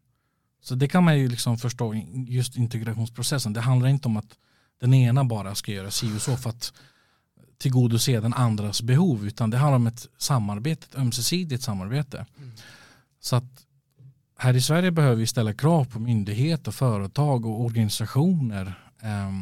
Så 0.63 0.75
det 0.75 0.89
kan 0.89 1.05
man 1.05 1.19
ju 1.19 1.29
liksom 1.29 1.59
förstå 1.59 1.95
just 2.29 2.57
integrationsprocessen. 2.57 3.53
Det 3.53 3.61
handlar 3.61 3.89
inte 3.89 4.09
om 4.09 4.17
att 4.17 4.39
den 4.81 4.95
ena 4.95 5.25
bara 5.25 5.55
ska 5.55 5.73
göra 5.73 5.91
si 5.91 6.17
och 6.17 6.23
så 6.23 6.37
för 6.37 6.51
att 6.51 6.73
tillgodose 7.59 8.21
den 8.21 8.35
andras 8.35 8.83
behov 8.83 9.27
utan 9.27 9.51
det 9.51 9.57
handlar 9.57 9.77
om 9.77 9.87
ett 9.87 10.09
samarbete, 10.19 10.87
ett 10.91 10.99
ömsesidigt 10.99 11.63
samarbete. 11.63 12.27
Mm. 12.39 12.53
Så 13.21 13.37
att 13.37 13.66
här 14.37 14.57
i 14.57 14.61
Sverige 14.61 14.91
behöver 14.91 15.17
vi 15.17 15.27
ställa 15.27 15.53
krav 15.53 15.85
på 15.85 15.99
myndigheter, 15.99 16.73
företag 16.73 17.47
och 17.47 17.61
organisationer, 17.61 18.67
eh, 19.03 19.33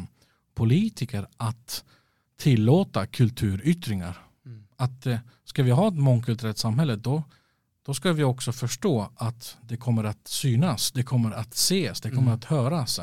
politiker 0.55 1.27
att 1.37 1.83
tillåta 2.37 3.05
kulturyttringar. 3.05 4.17
Mm. 4.45 4.63
Att 4.75 5.05
eh, 5.05 5.17
ska 5.45 5.63
vi 5.63 5.71
ha 5.71 5.87
ett 5.87 5.97
mångkulturellt 5.97 6.57
samhälle 6.57 6.95
då, 6.95 7.23
då 7.85 7.93
ska 7.93 8.13
vi 8.13 8.23
också 8.23 8.51
förstå 8.51 9.09
att 9.15 9.57
det 9.61 9.77
kommer 9.77 10.03
att 10.03 10.27
synas, 10.27 10.91
det 10.91 11.03
kommer 11.03 11.31
att 11.31 11.53
ses, 11.53 12.01
det 12.01 12.09
kommer 12.09 12.21
mm. 12.21 12.33
att 12.33 12.43
höras. 12.43 12.99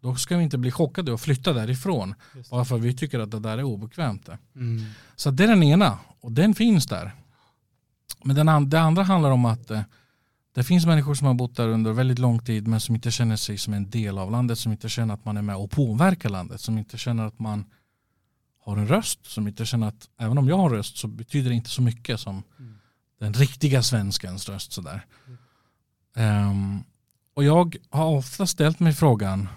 Då 0.00 0.14
ska 0.14 0.36
vi 0.36 0.44
inte 0.44 0.58
bli 0.58 0.70
chockade 0.70 1.12
och 1.12 1.20
flytta 1.20 1.52
därifrån. 1.52 2.14
Bara 2.50 2.64
för 2.64 2.76
att 2.76 2.82
vi 2.82 2.94
tycker 2.94 3.18
att 3.18 3.30
det 3.30 3.40
där 3.40 3.58
är 3.58 3.62
obekvämt. 3.62 4.28
Mm. 4.56 4.84
Så 5.16 5.30
det 5.30 5.44
är 5.44 5.48
den 5.48 5.62
ena 5.62 5.98
och 6.20 6.32
den 6.32 6.54
finns 6.54 6.86
där. 6.86 7.12
Men 8.24 8.36
den, 8.36 8.70
det 8.70 8.80
andra 8.80 9.02
handlar 9.02 9.30
om 9.30 9.44
att 9.44 9.70
eh, 9.70 9.80
det 10.54 10.64
finns 10.64 10.86
människor 10.86 11.14
som 11.14 11.26
har 11.26 11.34
bott 11.34 11.56
där 11.56 11.68
under 11.68 11.92
väldigt 11.92 12.18
lång 12.18 12.38
tid 12.38 12.66
men 12.68 12.80
som 12.80 12.94
inte 12.94 13.10
känner 13.10 13.36
sig 13.36 13.58
som 13.58 13.74
en 13.74 13.90
del 13.90 14.18
av 14.18 14.30
landet, 14.30 14.58
som 14.58 14.72
inte 14.72 14.88
känner 14.88 15.14
att 15.14 15.24
man 15.24 15.36
är 15.36 15.42
med 15.42 15.56
och 15.56 15.70
påverkar 15.70 16.28
landet, 16.28 16.60
som 16.60 16.78
inte 16.78 16.98
känner 16.98 17.26
att 17.26 17.38
man 17.38 17.64
har 18.60 18.76
en 18.76 18.88
röst, 18.88 19.26
som 19.26 19.48
inte 19.48 19.66
känner 19.66 19.88
att 19.88 20.08
även 20.18 20.38
om 20.38 20.48
jag 20.48 20.56
har 20.56 20.70
röst 20.70 20.96
så 20.96 21.08
betyder 21.08 21.50
det 21.50 21.56
inte 21.56 21.70
så 21.70 21.82
mycket 21.82 22.20
som 22.20 22.42
mm. 22.58 22.78
den 23.20 23.34
riktiga 23.34 23.82
svenskens 23.82 24.48
röst. 24.48 24.72
Sådär. 24.72 25.06
Mm. 26.16 26.50
Um, 26.50 26.84
och 27.34 27.44
jag 27.44 27.76
har 27.90 28.16
ofta 28.16 28.46
ställt 28.46 28.80
mig 28.80 28.92
frågan 28.92 29.48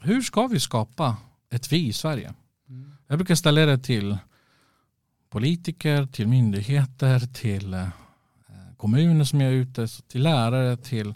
hur 0.00 0.22
ska 0.22 0.46
vi 0.46 0.60
skapa 0.60 1.16
ett 1.50 1.72
vi 1.72 1.86
i 1.86 1.92
Sverige? 1.92 2.34
Mm. 2.68 2.92
Jag 3.06 3.18
brukar 3.18 3.34
ställa 3.34 3.66
det 3.66 3.78
till 3.78 4.18
politiker, 5.30 6.06
till 6.06 6.28
myndigheter, 6.28 7.20
till 7.20 7.74
eh, 7.74 7.88
kommuner 8.84 9.24
som 9.24 9.40
jag 9.40 9.52
är 9.52 9.56
ute, 9.56 9.88
till 10.08 10.22
lärare, 10.22 10.76
till 10.76 11.14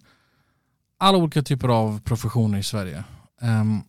alla 0.98 1.18
olika 1.18 1.42
typer 1.42 1.68
av 1.68 2.00
professioner 2.00 2.58
i 2.58 2.62
Sverige. 2.62 3.04
Um, 3.40 3.82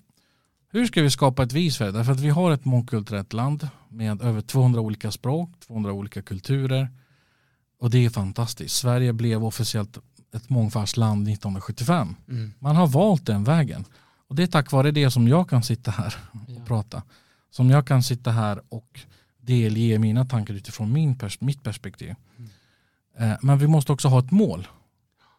hur 0.72 0.86
ska 0.86 1.02
vi 1.02 1.10
skapa 1.10 1.44
ett 1.44 1.54
vi 1.54 1.66
i 1.66 1.72
Sverige? 1.72 1.92
Därför 1.92 2.12
att 2.12 2.20
vi 2.20 2.30
har 2.30 2.52
ett 2.52 2.66
mångkulturellt 2.66 3.34
land 3.34 3.70
med 3.90 4.22
över 4.22 4.42
200 4.42 4.82
olika 4.82 5.12
språk, 5.12 5.50
200 5.68 5.94
olika 5.94 6.22
kulturer. 6.22 6.90
Och 7.80 7.90
det 7.90 8.06
är 8.06 8.10
fantastiskt. 8.10 8.76
Sverige 8.76 9.14
blev 9.14 9.46
officiellt 9.46 9.98
ett 10.36 10.50
mångfaldsland 10.50 11.28
1975. 11.28 12.16
Mm. 12.30 12.54
Man 12.60 12.76
har 12.76 12.88
valt 12.88 13.26
den 13.26 13.44
vägen. 13.44 13.86
Och 14.28 14.36
det 14.36 14.44
är 14.44 14.48
tack 14.48 14.72
vare 14.72 14.92
det 14.92 15.12
som 15.12 15.28
jag 15.28 15.50
kan 15.50 15.64
sitta 15.64 15.92
här 15.92 16.16
och 16.32 16.40
ja. 16.48 16.62
prata. 16.66 17.04
Som 17.52 17.70
jag 17.70 17.88
kan 17.88 18.04
sitta 18.04 18.32
här 18.32 18.62
och 18.70 19.00
delge 19.42 20.00
mina 20.00 20.26
tankar 20.26 20.54
utifrån 20.54 20.94
min 20.94 21.18
pers 21.18 21.42
mitt 21.42 21.64
perspektiv. 21.64 22.16
Mm. 22.38 22.50
Eh, 23.18 23.34
men 23.42 23.58
vi 23.58 23.68
måste 23.68 23.92
också 23.92 24.08
ha 24.08 24.20
ett 24.20 24.32
mål. 24.32 24.68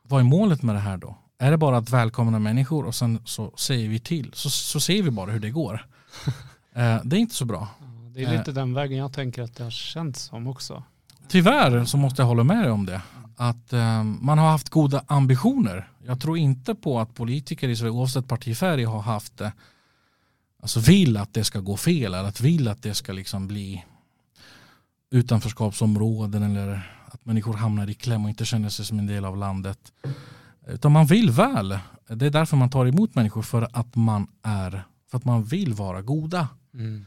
Vad 0.03 0.21
är 0.21 0.25
målet 0.25 0.63
med 0.63 0.75
det 0.75 0.81
här 0.81 0.97
då? 0.97 1.19
Är 1.39 1.51
det 1.51 1.57
bara 1.57 1.77
att 1.77 1.91
välkomna 1.91 2.39
människor 2.39 2.87
och 2.87 2.95
sen 2.95 3.19
så 3.25 3.53
säger 3.57 3.89
vi 3.89 3.99
till, 3.99 4.31
så, 4.35 4.51
så 4.51 4.81
ser 4.81 5.03
vi 5.03 5.11
bara 5.11 5.31
hur 5.31 5.41
det 5.41 5.51
går. 5.51 5.87
eh, 6.75 6.99
det 7.05 7.17
är 7.17 7.21
inte 7.21 7.35
så 7.35 7.45
bra. 7.45 7.69
Det 8.15 8.25
är 8.25 8.39
lite 8.39 8.51
eh, 8.51 8.55
den 8.55 8.75
vägen 8.75 8.99
jag 8.99 9.13
tänker 9.13 9.43
att 9.43 9.57
det 9.57 9.65
har 9.65 9.71
känts 9.71 10.23
som 10.23 10.47
också. 10.47 10.83
Tyvärr 11.29 11.85
så 11.85 11.97
måste 11.97 12.23
jag 12.23 12.27
hålla 12.27 12.45
med 12.45 12.65
dig 12.65 12.71
om 12.71 12.87
det 12.87 13.03
att 13.37 13.73
man 14.21 14.39
har 14.39 14.51
haft 14.51 14.69
goda 14.69 15.05
ambitioner. 15.07 15.89
Jag 16.07 16.21
tror 16.21 16.39
inte 16.39 16.75
på 16.75 17.01
att 17.01 17.15
politiker 17.15 17.69
i 17.69 17.77
Sverige, 17.77 17.91
oavsett 17.91 18.29
partifärg, 18.29 18.85
har 18.85 19.01
haft 19.01 19.41
eh, 19.41 19.51
alltså 20.63 20.81
vill 20.81 21.17
att 21.17 21.35
det 21.35 21.45
ska 21.45 21.61
gå 21.61 21.77
fel 21.77 22.15
eller 22.15 22.29
att 22.29 22.41
vill 22.41 22.69
att 22.69 22.83
det 22.83 22.95
ska 22.95 23.13
liksom 23.13 23.47
bli 23.47 23.85
utanförskapsområden 25.11 26.43
eller 26.43 27.00
att 27.11 27.25
människor 27.25 27.55
hamnar 27.55 27.91
i 27.91 27.95
kläm 27.95 28.25
och 28.25 28.31
inte 28.31 28.45
känner 28.45 28.69
sig 28.69 28.85
som 28.85 28.99
en 28.99 29.07
del 29.07 29.25
av 29.25 29.37
landet. 29.37 29.93
Utan 30.67 30.93
man 30.93 31.07
vill 31.07 31.31
väl. 31.31 31.79
Det 32.09 32.27
är 32.27 32.31
därför 32.31 32.57
man 32.57 32.71
tar 32.71 32.87
emot 32.87 33.15
människor 33.15 33.43
för 33.43 33.69
att 33.73 33.97
man 33.97 34.27
är 34.43 34.85
för 35.11 35.19
att 35.19 35.25
man 35.25 35.45
vill 35.45 35.75
vara 35.75 36.03
goda. 36.03 36.49
Mm. 36.75 37.07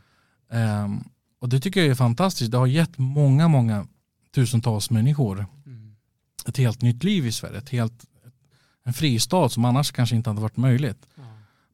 Um, 0.83 1.03
och 1.39 1.49
det 1.49 1.59
tycker 1.59 1.79
jag 1.79 1.89
är 1.89 1.95
fantastiskt. 1.95 2.51
Det 2.51 2.57
har 2.57 2.67
gett 2.67 2.97
många, 2.97 3.47
många 3.47 3.87
tusentals 4.35 4.89
människor 4.89 5.45
ett 6.47 6.57
helt 6.57 6.81
nytt 6.81 7.03
liv 7.03 7.25
i 7.25 7.31
Sverige. 7.31 7.57
Ett 7.57 7.69
helt, 7.69 8.05
en 8.83 8.93
fristad 8.93 9.49
som 9.49 9.65
annars 9.65 9.91
kanske 9.91 10.15
inte 10.15 10.29
hade 10.29 10.41
varit 10.41 10.57
möjligt. 10.57 11.07
Ja. 11.15 11.23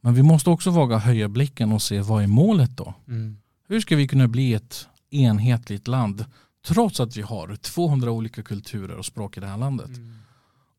Men 0.02 0.13
vi 0.13 0.24
måste 0.24 0.50
också 0.50 0.72
våga 0.72 0.98
höja 0.98 1.28
blicken 1.28 1.72
och 1.72 1.82
se 1.82 2.02
vad 2.02 2.24
är 2.24 2.28
målet 2.28 2.78
då? 2.78 2.94
Mm. 3.08 3.38
Hur 3.68 3.80
ska 3.80 3.96
vi 3.96 4.08
kunna 4.08 4.28
bli 4.28 4.54
ett 4.54 4.88
enhetligt 5.10 5.88
land 5.88 6.26
trots 6.67 7.00
att 7.00 7.17
vi 7.17 7.22
har 7.22 7.56
200 7.56 8.12
olika 8.12 8.43
kulturer 8.43 8.98
och 8.98 9.06
språk 9.06 9.38
i 9.38 9.39
det 9.39 9.48
här 9.48 9.58
landet? 9.58 9.88
Mm. 9.88 10.15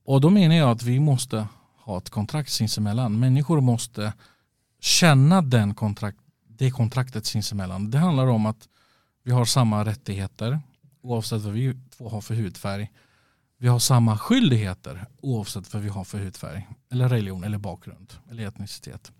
Och 0.05 0.21
då 0.21 0.31
menar 0.31 0.55
jag 0.55 0.71
att 0.71 0.83
vi 0.83 1.01
måste 1.01 1.47
ha 1.77 1.99
ett 1.99 2.11
kontrakt 2.11 2.53
sinsemellan. 2.53 3.19
Människor 3.19 3.61
måste 3.61 4.13
känna 4.81 5.43
den 5.43 5.75
kontrakt, 5.75 6.19
det 6.49 6.71
kontraktet 6.71 7.27
sinsemellan. 7.27 7.91
Det 7.91 7.99
handlar 7.99 8.27
om 8.27 8.47
att 8.47 8.69
vi 9.23 9.33
har 9.33 9.45
samma 9.45 9.85
rättigheter 9.85 10.61
oavsett 11.03 11.43
vad 11.43 11.53
vi 11.53 11.77
två 11.97 12.09
har 12.09 12.21
för 12.21 12.35
hudfärg. 12.35 12.91
Vi 13.59 13.69
har 13.69 13.79
samma 13.79 14.19
skyldigheter 14.19 15.07
oavsett 15.21 15.75
vad 15.75 15.83
vi 15.83 15.89
har 15.89 16.05
för 16.05 16.19
hudfärg 16.19 16.69
eller 16.91 17.09
religion 17.09 17.45
eller 17.45 17.59
bakgrund 17.59 18.13
eller 18.31 18.47
etnicitet. 18.47 19.13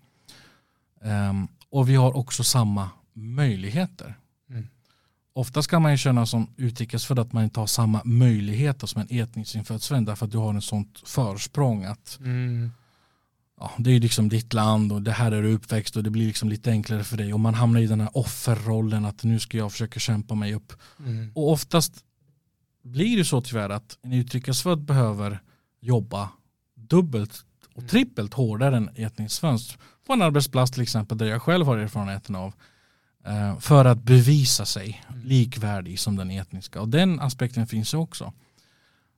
Um, 1.01 1.47
och 1.69 1.89
vi 1.89 1.95
har 1.95 2.17
också 2.17 2.43
samma 2.43 2.89
möjligheter. 3.13 4.15
Oftast 5.33 5.69
kan 5.69 5.81
man 5.81 5.91
ju 5.91 5.97
känna 5.97 6.25
som 6.25 6.53
utrikesfödd 6.57 7.19
att 7.19 7.33
man 7.33 7.43
inte 7.43 7.59
har 7.59 7.67
samma 7.67 8.01
möjligheter 8.05 8.87
som 8.87 9.01
en 9.01 9.07
etniskt 9.09 9.55
infödd 9.55 9.81
svensk 9.81 10.07
därför 10.07 10.25
att 10.25 10.31
du 10.31 10.37
har 10.37 10.53
en 10.53 10.61
sånt 10.61 11.01
försprång 11.05 11.83
att 11.83 12.19
mm. 12.19 12.71
ja, 13.59 13.71
det 13.77 13.91
är 13.91 13.99
liksom 13.99 14.29
ditt 14.29 14.53
land 14.53 14.91
och 14.91 15.01
det 15.01 15.11
här 15.11 15.31
är 15.31 15.41
du 15.41 15.53
uppväxt 15.53 15.95
och 15.95 16.03
det 16.03 16.09
blir 16.09 16.27
liksom 16.27 16.49
lite 16.49 16.71
enklare 16.71 17.03
för 17.03 17.17
dig 17.17 17.33
och 17.33 17.39
man 17.39 17.53
hamnar 17.53 17.79
i 17.79 17.87
den 17.87 18.01
här 18.01 18.17
offerrollen 18.17 19.05
att 19.05 19.23
nu 19.23 19.39
ska 19.39 19.57
jag 19.57 19.71
försöka 19.71 19.99
kämpa 19.99 20.35
mig 20.35 20.53
upp. 20.53 20.73
Mm. 20.99 21.31
Och 21.35 21.51
oftast 21.51 22.05
blir 22.83 23.17
det 23.17 23.25
så 23.25 23.41
tyvärr 23.41 23.69
att 23.69 23.97
en 24.01 24.13
utrikesfödd 24.13 24.81
behöver 24.81 25.39
jobba 25.81 26.29
dubbelt 26.75 27.45
och 27.73 27.77
mm. 27.77 27.89
trippelt 27.89 28.33
hårdare 28.33 28.77
än 28.77 28.89
etnisk 28.95 29.35
svensk 29.35 29.77
på 30.07 30.13
en 30.13 30.21
arbetsplats 30.21 30.71
till 30.71 30.81
exempel 30.81 31.17
där 31.17 31.25
jag 31.25 31.41
själv 31.41 31.65
har 31.65 31.77
erfarenheten 31.77 32.35
av 32.35 32.53
för 33.59 33.85
att 33.85 34.03
bevisa 34.03 34.65
sig 34.65 35.03
mm. 35.09 35.21
likvärdig 35.21 35.99
som 35.99 36.15
den 36.15 36.31
etniska 36.31 36.81
och 36.81 36.89
den 36.89 37.19
aspekten 37.19 37.67
finns 37.67 37.93
också. 37.93 38.33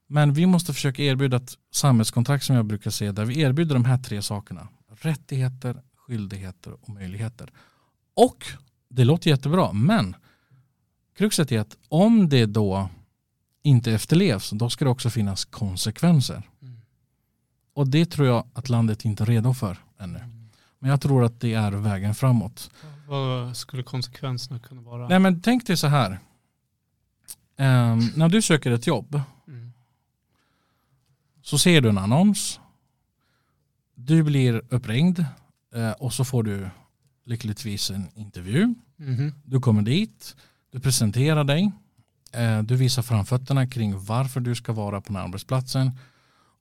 Men 0.08 0.34
vi 0.34 0.46
måste 0.46 0.74
försöka 0.74 1.04
erbjuda 1.04 1.38
ett 1.38 1.58
samhällskontrakt 1.72 2.44
som 2.44 2.56
jag 2.56 2.66
brukar 2.66 2.92
säga 2.92 3.12
där 3.12 3.26
vi 3.26 3.42
erbjuder 3.42 3.74
de 3.76 3.86
här 3.86 3.98
tre 3.98 4.22
sakerna. 4.22 4.68
Rättigheter, 5.02 5.82
skyldigheter 5.96 6.74
och 6.82 6.90
möjligheter. 6.90 7.50
Och 8.16 8.46
det 8.90 9.06
låter 9.06 9.30
jättebra 9.30 9.74
men 9.74 10.16
kruxet 11.18 11.52
är 11.52 11.60
att 11.60 11.78
om 11.90 12.30
det 12.30 12.46
då 12.46 12.90
inte 13.64 13.92
efterlevs 13.92 14.50
då 14.50 14.70
ska 14.70 14.86
det 14.86 14.92
också 14.92 15.10
finnas 15.10 15.46
konsekvenser. 15.46 16.44
Mm. 16.62 16.82
Och 17.74 17.88
det 17.88 18.06
tror 18.06 18.28
jag 18.28 18.48
att 18.54 18.70
landet 18.70 19.06
inte 19.06 19.24
är 19.24 19.26
redo 19.26 19.54
för 19.54 19.78
ännu. 20.00 20.20
Mm. 20.20 20.50
Men 20.80 20.90
jag 20.90 21.02
tror 21.02 21.24
att 21.24 21.40
det 21.40 21.54
är 21.54 21.72
vägen 21.72 22.16
framåt. 22.16 22.72
Vad 23.08 23.58
skulle 23.58 23.84
konsekvenserna 23.84 24.60
kunna 24.60 24.82
vara? 24.82 25.08
Nej 25.08 25.20
men 25.20 25.42
tänk 25.42 25.68
dig 25.68 25.78
så 25.78 25.88
här. 25.88 26.12
Um, 27.58 28.12
när 28.16 28.30
du 28.30 28.42
söker 28.42 28.72
ett 28.72 28.88
jobb 28.88 29.22
mm. 29.48 29.74
så 31.42 31.58
ser 31.58 31.82
du 31.82 31.90
en 31.90 31.98
annons. 31.98 32.60
Du 33.96 34.24
blir 34.24 34.62
uppringd 34.70 35.26
uh, 35.76 35.92
och 35.92 36.14
så 36.14 36.26
får 36.26 36.44
du 36.44 36.70
lyckligtvis 37.26 37.92
en 37.92 38.08
intervju. 38.16 38.76
Mm. 39.00 39.34
Du 39.46 39.60
kommer 39.60 39.82
dit, 39.82 40.36
du 40.72 40.80
presenterar 40.80 41.44
dig, 41.44 41.72
uh, 42.38 42.64
du 42.64 42.76
visar 42.76 43.02
framfötterna 43.02 43.68
kring 43.68 44.06
varför 44.06 44.40
du 44.40 44.56
ska 44.56 44.74
vara 44.74 45.02
på 45.02 45.08
den 45.08 45.16
här 45.16 45.24
arbetsplatsen 45.24 45.92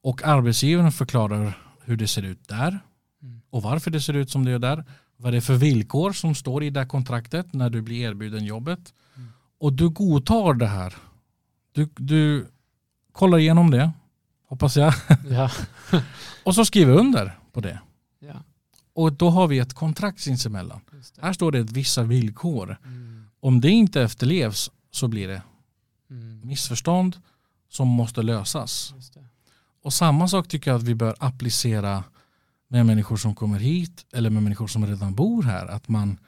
och 0.02 0.22
arbetsgivaren 0.24 0.92
förklarar 0.92 1.58
hur 1.84 1.96
det 1.96 2.08
ser 2.08 2.22
ut 2.22 2.48
där 2.48 2.80
och 3.50 3.62
varför 3.62 3.90
det 3.90 4.00
ser 4.00 4.14
ut 4.14 4.30
som 4.30 4.44
det 4.44 4.50
gör 4.50 4.58
där. 4.58 4.84
Vad 5.22 5.32
det 5.32 5.36
är 5.36 5.40
för 5.40 5.54
villkor 5.54 6.12
som 6.12 6.34
står 6.34 6.62
i 6.62 6.70
det 6.70 6.86
kontraktet 6.86 7.52
när 7.52 7.70
du 7.70 7.82
blir 7.82 8.00
erbjuden 8.10 8.44
jobbet. 8.44 8.94
Mm. 9.16 9.28
Och 9.58 9.72
du 9.72 9.88
godtar 9.88 10.54
det 10.54 10.66
här. 10.66 10.94
Du, 11.72 11.88
du 11.96 12.46
kollar 13.12 13.38
igenom 13.38 13.70
det, 13.70 13.92
hoppas 14.48 14.76
jag. 14.76 14.94
Ja. 15.30 15.50
och 16.44 16.54
så 16.54 16.64
skriver 16.64 16.92
under 16.92 17.38
på 17.52 17.60
det. 17.60 17.80
Ja. 18.18 18.34
Och 18.94 19.12
då 19.12 19.30
har 19.30 19.46
vi 19.46 19.58
ett 19.58 19.74
kontrakt 19.74 20.20
sinsemellan. 20.20 20.80
Här 21.20 21.32
står 21.32 21.52
det 21.52 21.62
vissa 21.62 22.02
villkor. 22.02 22.78
Mm. 22.84 23.24
Om 23.40 23.60
det 23.60 23.70
inte 23.70 24.02
efterlevs 24.02 24.70
så 24.90 25.08
blir 25.08 25.28
det 25.28 25.42
mm. 26.10 26.40
missförstånd 26.44 27.16
som 27.68 27.88
måste 27.88 28.22
lösas. 28.22 28.94
Och 29.82 29.92
samma 29.92 30.28
sak 30.28 30.48
tycker 30.48 30.70
jag 30.70 30.78
att 30.78 30.86
vi 30.86 30.94
bör 30.94 31.14
applicera 31.18 32.04
med 32.72 32.86
människor 32.86 33.16
som 33.16 33.34
kommer 33.34 33.58
hit 33.58 34.06
eller 34.12 34.30
med 34.30 34.42
människor 34.42 34.66
som 34.66 34.86
redan 34.86 35.14
bor 35.14 35.42
här. 35.42 35.66
Att 35.66 35.88
man, 35.88 36.18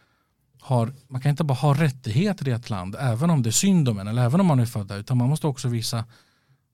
har, 0.60 0.92
man 1.08 1.20
kan 1.20 1.30
inte 1.30 1.44
bara 1.44 1.54
ha 1.54 1.74
rättigheter 1.74 2.48
i 2.48 2.50
ett 2.50 2.70
land 2.70 2.96
även 2.98 3.30
om 3.30 3.42
det 3.42 3.50
är 3.50 3.52
synd 3.52 3.88
om 3.88 3.98
en 3.98 4.08
eller 4.08 4.24
även 4.24 4.40
om 4.40 4.46
man 4.46 4.60
är 4.60 4.66
född 4.66 4.86
där 4.86 4.98
utan 4.98 5.16
man 5.16 5.28
måste 5.28 5.46
också 5.46 5.68
visa 5.68 6.04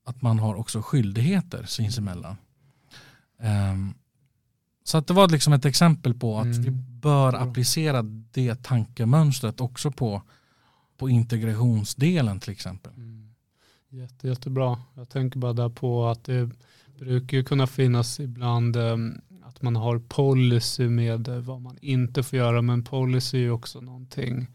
att 0.04 0.22
man 0.22 0.38
har 0.38 0.54
också 0.54 0.83
skyldigheter 0.83 1.64
sinsemellan. 1.64 2.37
Um, 3.72 3.94
så 4.85 4.98
att 4.98 5.06
det 5.06 5.14
var 5.14 5.28
liksom 5.28 5.52
ett 5.52 5.64
exempel 5.64 6.14
på 6.14 6.38
att 6.38 6.44
mm. 6.44 6.62
vi 6.62 6.70
bör 7.00 7.33
applicera 7.33 8.02
det 8.33 8.62
tankemönstret 8.62 9.61
också 9.61 9.90
på, 9.90 10.22
på 10.98 11.09
integrationsdelen 11.09 12.40
till 12.40 12.52
exempel. 12.52 12.92
Mm. 12.92 13.35
Jätte, 13.90 14.28
jättebra. 14.28 14.78
Jag 14.94 15.09
tänker 15.09 15.38
bara 15.38 15.52
där 15.52 15.68
på 15.68 16.09
att 16.09 16.24
det 16.24 16.50
brukar 16.98 17.42
kunna 17.42 17.66
finnas 17.66 18.20
ibland 18.20 18.76
um, 18.76 19.20
att 19.51 19.63
man 19.63 19.77
har 19.77 19.99
policy 19.99 20.89
med 20.89 21.29
vad 21.29 21.61
man 21.61 21.79
inte 21.81 22.23
får 22.23 22.39
göra, 22.39 22.63
men 22.63 22.85
policy 22.85 23.45
är 23.45 23.51
också 23.51 23.81
någonting. 23.81 24.47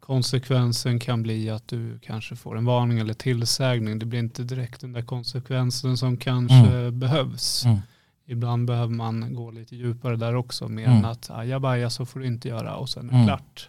Konsekvensen 0.00 0.98
kan 0.98 1.22
bli 1.22 1.50
att 1.50 1.68
du 1.68 1.98
kanske 1.98 2.36
får 2.36 2.58
en 2.58 2.64
varning 2.64 2.98
eller 2.98 3.14
tillsägning. 3.14 3.98
Det 3.98 4.06
blir 4.06 4.18
inte 4.18 4.42
direkt 4.42 4.80
den 4.80 4.92
där 4.92 5.02
konsekvensen 5.02 5.96
som 5.96 6.16
kanske 6.16 6.54
mm. 6.54 6.98
behövs. 6.98 7.64
Mm. 7.64 7.78
Ibland 8.26 8.66
behöver 8.66 8.94
man 8.94 9.34
gå 9.34 9.50
lite 9.50 9.76
djupare 9.76 10.16
där 10.16 10.34
också, 10.34 10.68
mer 10.68 10.86
mm. 10.86 10.98
än 10.98 11.04
att 11.04 11.30
ajabaja 11.30 11.90
så 11.90 12.06
får 12.06 12.20
du 12.20 12.26
inte 12.26 12.48
göra 12.48 12.76
och 12.76 12.88
sen 12.88 13.08
är 13.08 13.12
det 13.12 13.16
mm. 13.16 13.26
klart. 13.26 13.68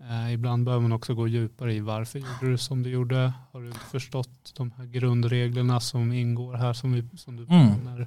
Eh, 0.00 0.32
ibland 0.32 0.64
behöver 0.64 0.82
man 0.82 0.92
också 0.92 1.14
gå 1.14 1.28
djupare 1.28 1.74
i 1.74 1.80
varför 1.80 2.18
gjorde 2.18 2.50
du 2.50 2.58
som 2.58 2.82
du 2.82 2.90
gjorde? 2.90 3.32
Har 3.52 3.60
du 3.60 3.72
förstått 3.72 4.52
de 4.56 4.72
här 4.76 4.84
grundreglerna 4.84 5.80
som 5.80 6.12
ingår 6.12 6.54
här 6.54 6.72
som, 6.72 6.92
vi, 6.92 7.04
som 7.16 7.36
du 7.36 7.46
mm. 7.50 8.06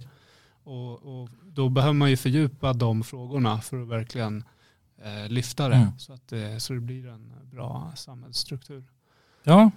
Och, 0.64 1.22
och, 1.22 1.30
då 1.44 1.70
behöver 1.70 1.94
man 1.94 2.10
ju 2.10 2.18
fördjupa 2.18 2.74
de 2.74 3.04
frågorna 3.04 3.62
för 3.62 3.82
att 3.82 3.88
verkligen 3.88 4.44
eh, 5.04 5.30
lyfta 5.30 5.70
det, 5.70 5.76
mm. 5.76 5.98
så, 5.98 6.14
att 6.14 6.28
det 6.28 6.60
så 6.60 6.74
det 6.74 6.80
blir 6.80 7.08
en 7.08 7.34
bra 7.52 7.92
samhällsstruktur. 7.96 8.84
Ja, 9.44 9.72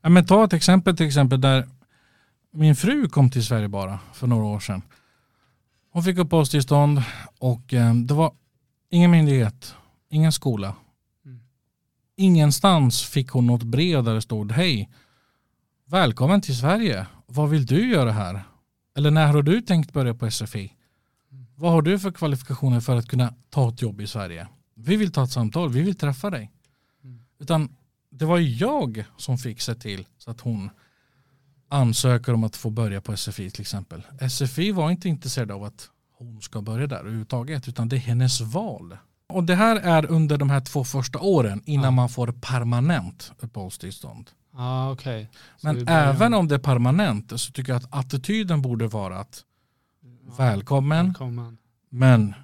ja 0.00 0.08
men 0.08 0.26
ta 0.26 0.44
ett 0.44 0.52
exempel 0.52 0.96
till 0.96 1.06
exempel 1.06 1.40
där 1.40 1.68
min 2.50 2.76
fru 2.76 3.08
kom 3.08 3.30
till 3.30 3.44
Sverige 3.44 3.68
bara 3.68 3.98
för 4.12 4.26
några 4.26 4.44
år 4.44 4.60
sedan. 4.60 4.82
Hon 5.90 6.02
fick 6.02 6.18
uppehållstillstånd 6.18 7.02
och 7.38 7.74
eh, 7.74 7.94
det 7.94 8.14
var 8.14 8.32
ingen 8.90 9.10
myndighet, 9.10 9.74
ingen 10.08 10.32
skola. 10.32 10.74
Mm. 11.24 11.40
Ingenstans 12.16 13.02
fick 13.02 13.30
hon 13.30 13.46
något 13.46 13.62
brev 13.62 14.04
där 14.04 14.14
det 14.14 14.22
stod 14.22 14.52
hej, 14.52 14.90
välkommen 15.84 16.40
till 16.40 16.56
Sverige, 16.56 17.06
vad 17.26 17.50
vill 17.50 17.66
du 17.66 17.90
göra 17.90 18.12
här? 18.12 18.42
Eller 18.96 19.10
när 19.10 19.26
har 19.26 19.42
du 19.42 19.60
tänkt 19.60 19.92
börja 19.92 20.14
på 20.14 20.30
SFI? 20.30 20.72
Vad 21.54 21.72
har 21.72 21.82
du 21.82 21.98
för 21.98 22.10
kvalifikationer 22.10 22.80
för 22.80 22.96
att 22.96 23.08
kunna 23.08 23.34
ta 23.50 23.68
ett 23.68 23.82
jobb 23.82 24.00
i 24.00 24.06
Sverige? 24.06 24.48
Vi 24.74 24.96
vill 24.96 25.12
ta 25.12 25.24
ett 25.24 25.30
samtal, 25.30 25.68
vi 25.68 25.82
vill 25.82 25.94
träffa 25.94 26.30
dig. 26.30 26.50
Mm. 27.04 27.20
Utan 27.38 27.76
det 28.10 28.24
var 28.24 28.38
jag 28.38 29.04
som 29.16 29.38
fick 29.38 29.60
se 29.60 29.74
till 29.74 30.06
så 30.18 30.30
att 30.30 30.40
hon 30.40 30.70
ansöker 31.68 32.34
om 32.34 32.44
att 32.44 32.56
få 32.56 32.70
börja 32.70 33.00
på 33.00 33.16
SFI 33.16 33.50
till 33.50 33.60
exempel. 33.60 34.02
SFI 34.30 34.72
var 34.72 34.90
inte 34.90 35.08
intresserad 35.08 35.50
av 35.50 35.64
att 35.64 35.90
hon 36.18 36.42
ska 36.42 36.60
börja 36.60 36.86
där 36.86 36.96
överhuvudtaget 36.96 37.68
utan 37.68 37.88
det 37.88 37.96
är 37.96 38.00
hennes 38.00 38.40
val. 38.40 38.96
Och 39.26 39.44
det 39.44 39.54
här 39.54 39.76
är 39.76 40.10
under 40.10 40.36
de 40.36 40.50
här 40.50 40.60
två 40.60 40.84
första 40.84 41.18
åren 41.18 41.62
innan 41.64 41.84
ja. 41.84 41.90
man 41.90 42.08
får 42.08 42.34
permanent 42.40 43.32
uppehållstillstånd. 43.40 44.30
Ah, 44.54 44.90
okay. 44.90 45.26
Men 45.62 45.88
även 45.88 46.34
om 46.34 46.48
det 46.48 46.54
är 46.54 46.58
permanent 46.58 47.40
så 47.40 47.52
tycker 47.52 47.72
jag 47.72 47.82
att 47.82 47.94
attityden 47.94 48.62
borde 48.62 48.86
vara 48.86 49.18
att 49.18 49.44
välkommen, 50.38 51.06
välkommen. 51.06 51.58
men 51.90 52.34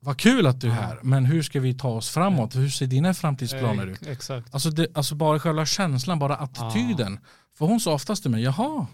vad 0.00 0.16
kul 0.18 0.46
att 0.46 0.60
du 0.60 0.66
är 0.68 0.72
här, 0.72 0.98
men 1.02 1.24
hur 1.24 1.42
ska 1.42 1.60
vi 1.60 1.74
ta 1.74 1.88
oss 1.88 2.10
framåt? 2.10 2.56
Hur 2.56 2.68
ser 2.68 2.86
dina 2.86 3.14
framtidsplaner 3.14 3.86
ut? 3.86 4.06
Exakt. 4.06 4.54
Alltså, 4.54 4.70
det, 4.70 4.86
alltså 4.94 5.14
bara 5.14 5.40
själva 5.40 5.66
känslan, 5.66 6.18
bara 6.18 6.36
attityden. 6.36 7.20
För 7.58 7.66
hon 7.66 7.80
sa 7.80 7.94
oftast 7.94 8.22
till 8.22 8.30
mig, 8.30 8.42
jaha, 8.42 8.86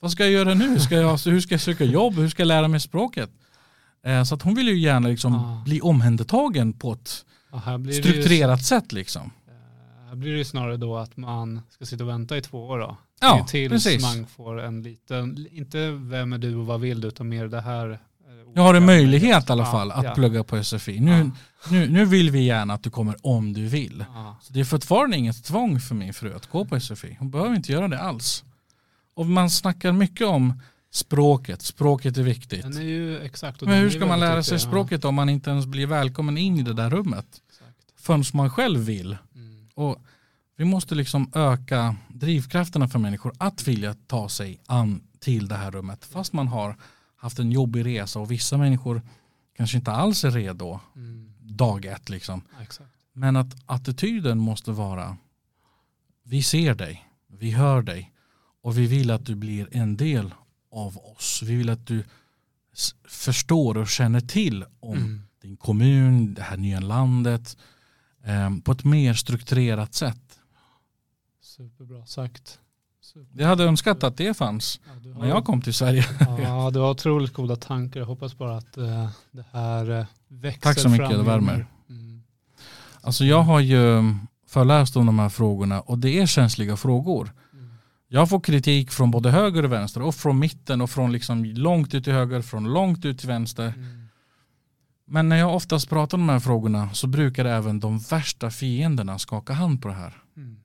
vad 0.00 0.10
ska 0.12 0.22
jag 0.22 0.32
göra 0.32 0.54
nu? 0.54 0.80
Ska 0.80 0.94
jag, 0.94 1.10
alltså, 1.10 1.30
hur 1.30 1.40
ska 1.40 1.54
jag 1.54 1.60
söka 1.60 1.84
jobb? 1.84 2.14
Hur 2.14 2.28
ska 2.28 2.42
jag 2.42 2.46
lära 2.48 2.68
mig 2.68 2.80
språket? 2.80 3.30
Eh, 4.04 4.24
så 4.24 4.34
att 4.34 4.42
hon 4.42 4.54
vill 4.54 4.68
ju 4.68 4.78
gärna 4.78 5.08
liksom 5.08 5.62
bli 5.64 5.80
omhändertagen 5.80 6.72
på 6.72 6.92
ett 6.92 7.24
strukturerat 7.94 8.64
sätt. 8.64 8.92
Liksom. 8.92 9.30
Här 10.08 10.16
blir 10.16 10.36
det 10.36 10.44
snarare 10.44 10.76
då 10.76 10.96
att 10.96 11.16
man 11.16 11.60
ska 11.70 11.84
sitta 11.86 12.04
och 12.04 12.10
vänta 12.10 12.36
i 12.36 12.40
två 12.40 12.66
år 12.66 12.78
då. 12.78 12.96
Ja, 13.20 13.46
tills 13.48 13.72
precis. 13.72 14.02
man 14.02 14.26
får 14.26 14.60
en 14.60 14.82
liten, 14.82 15.46
inte 15.52 15.90
vem 15.90 16.32
är 16.32 16.38
du 16.38 16.54
och 16.54 16.66
vad 16.66 16.80
vill 16.80 17.00
du, 17.00 17.08
utan 17.08 17.28
mer 17.28 17.48
det 17.48 17.60
här. 17.60 17.98
Nu 18.54 18.60
har 18.60 18.74
du 18.74 18.80
möjlighet 18.80 19.48
i 19.48 19.52
alla 19.52 19.64
fall 19.64 19.92
att 19.92 20.04
ja. 20.04 20.14
plugga 20.14 20.44
på 20.44 20.64
SFI. 20.64 21.00
Nu, 21.00 21.10
ja. 21.10 21.30
nu, 21.70 21.88
nu 21.88 22.04
vill 22.04 22.30
vi 22.30 22.40
gärna 22.40 22.74
att 22.74 22.82
du 22.82 22.90
kommer 22.90 23.16
om 23.22 23.52
du 23.52 23.66
vill. 23.66 24.04
Så 24.40 24.52
det 24.52 24.60
är 24.60 24.64
fortfarande 24.64 25.16
inget 25.16 25.44
tvång 25.44 25.80
för 25.80 25.94
min 25.94 26.14
fru 26.14 26.34
att 26.34 26.46
gå 26.46 26.64
på 26.64 26.80
SFI. 26.80 27.16
Hon 27.18 27.30
behöver 27.30 27.56
inte 27.56 27.72
göra 27.72 27.88
det 27.88 28.00
alls. 28.00 28.44
Och 29.14 29.26
man 29.26 29.50
snackar 29.50 29.92
mycket 29.92 30.26
om 30.26 30.62
språket. 30.90 31.62
Språket 31.62 32.16
är 32.16 32.22
viktigt. 32.22 32.64
Är 32.64 32.80
ju 32.80 33.20
exakt, 33.20 33.60
Men 33.60 33.74
hur 33.74 33.90
ska 33.90 34.06
man 34.06 34.20
lära 34.20 34.42
sig 34.42 34.58
språket 34.58 35.04
om 35.04 35.14
man 35.14 35.28
inte 35.28 35.50
ens 35.50 35.66
blir 35.66 35.86
välkommen 35.86 36.38
in 36.38 36.58
i 36.58 36.62
det 36.62 36.74
där 36.74 36.90
rummet? 36.90 37.26
förrän 38.08 38.24
man 38.34 38.50
själv 38.50 38.80
vill. 38.80 39.16
Och 39.78 40.02
vi 40.56 40.64
måste 40.64 40.94
liksom 40.94 41.30
öka 41.34 41.96
drivkrafterna 42.08 42.88
för 42.88 42.98
människor 42.98 43.32
att 43.38 43.68
vilja 43.68 43.94
ta 44.06 44.28
sig 44.28 44.60
an 44.66 45.02
till 45.20 45.48
det 45.48 45.56
här 45.56 45.70
rummet. 45.70 46.04
Fast 46.04 46.32
man 46.32 46.48
har 46.48 46.76
haft 47.16 47.38
en 47.38 47.52
jobbig 47.52 47.86
resa 47.86 48.18
och 48.20 48.30
vissa 48.30 48.56
människor 48.56 49.02
kanske 49.56 49.76
inte 49.76 49.92
alls 49.92 50.24
är 50.24 50.30
redo 50.30 50.80
Mm. 50.96 51.32
dag 51.40 51.84
ett. 51.84 52.08
Liksom. 52.08 52.42
Exakt. 52.62 52.90
Men 53.12 53.36
att 53.36 53.56
attityden 53.66 54.38
måste 54.38 54.72
vara 54.72 55.16
vi 56.22 56.42
ser 56.42 56.74
dig, 56.74 57.08
vi 57.26 57.50
hör 57.50 57.82
dig 57.82 58.12
och 58.62 58.78
vi 58.78 58.86
vill 58.86 59.10
att 59.10 59.26
du 59.26 59.34
blir 59.34 59.68
en 59.72 59.96
del 59.96 60.34
av 60.72 60.98
oss. 60.98 61.42
Vi 61.44 61.56
vill 61.56 61.70
att 61.70 61.86
du 61.86 62.04
förstår 63.08 63.76
och 63.78 63.88
känner 63.88 64.20
till 64.20 64.64
om 64.80 64.96
Mm. 64.98 65.22
din 65.42 65.56
kommun, 65.56 66.34
det 66.34 66.42
här 66.42 66.56
nya 66.56 66.80
landet 66.80 67.56
på 68.64 68.72
ett 68.72 68.84
mer 68.84 69.14
strukturerat 69.14 69.94
sätt. 69.94 70.38
Superbra 71.42 72.06
sagt. 72.06 72.58
Super. 73.00 73.40
Jag 73.40 73.48
hade 73.48 73.64
önskat 73.64 74.04
att 74.04 74.16
det 74.16 74.34
fanns 74.36 74.80
Ja, 74.86 74.92
du 75.02 75.14
när 75.14 75.28
jag 75.28 75.44
kom 75.44 75.62
till 75.62 75.74
Sverige. 75.74 76.04
Ja, 76.42 76.70
du 76.70 76.78
har 76.78 76.90
otroligt 76.90 77.32
goda 77.32 77.56
tankar. 77.56 78.00
Jag 78.00 78.06
hoppas 78.06 78.38
bara 78.38 78.56
att 78.56 78.76
eh, 78.76 79.08
det 79.30 79.44
här 79.52 79.90
eh, 79.90 80.06
växer 80.28 80.60
Tack 80.60 80.78
så 80.78 80.88
mycket, 80.88 81.08
fram 81.08 81.18
det 81.18 81.24
värmer. 81.24 81.56
mer. 81.56 81.66
Mm. 81.88 82.22
Alltså 83.00 83.24
jag 83.24 83.42
har 83.42 83.60
ju 83.60 84.14
föreläst 84.46 84.96
om 84.96 85.06
de 85.06 85.18
här 85.18 85.28
frågorna 85.28 85.80
och 85.80 85.98
det 85.98 86.18
är 86.20 86.26
känsliga 86.26 86.76
frågor. 86.76 87.32
Mm. 87.52 87.70
Jag 88.08 88.28
får 88.28 88.40
kritik 88.40 88.90
från 88.90 89.10
både 89.10 89.30
höger 89.30 89.62
och 89.64 89.72
vänster 89.72 90.02
och 90.02 90.14
från 90.14 90.38
mitten 90.38 90.80
och 90.80 90.90
från 90.90 91.12
liksom 91.12 91.44
långt 91.44 91.94
ut 91.94 92.04
till 92.04 92.12
höger, 92.12 92.42
från 92.42 92.64
långt 92.64 93.04
ut 93.04 93.18
till 93.18 93.28
vänster. 93.28 93.72
Mm. 93.76 93.97
Men 95.10 95.28
när 95.28 95.36
jag 95.36 95.54
oftast 95.54 95.88
pratar 95.88 96.18
om 96.18 96.26
de 96.26 96.32
här 96.32 96.40
frågorna 96.40 96.94
så 96.94 97.06
brukar 97.06 97.44
även 97.44 97.80
de 97.80 97.98
värsta 97.98 98.50
fienderna 98.50 99.18
skaka 99.18 99.52
hand 99.52 99.82
på 99.82 99.88
det 99.88 99.94
här. 99.94 100.22
Mm. 100.36 100.56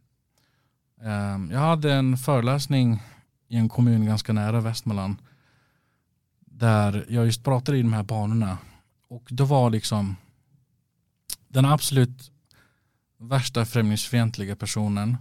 Ehm, 1.02 1.52
Jag 1.52 1.60
hade 1.60 1.94
en 1.94 2.18
föreläsning 2.18 3.04
i 3.48 3.56
en 3.56 3.70
kommun 3.70 4.06
ganska 4.06 4.34
nära 4.34 4.62
Västmanland 4.62 5.16
där 6.40 7.06
jag 7.10 7.26
just 7.26 7.44
pratade 7.44 7.78
i 7.78 7.82
de 7.82 7.94
här 7.94 8.04
banorna 8.04 8.58
och 9.08 9.28
då 9.30 9.46
var 9.46 9.70
liksom 9.70 10.16
den 11.48 11.66
absolut 11.66 12.32
värsta 13.18 13.66
främlingsfientliga 13.66 14.56
personen 14.56 15.18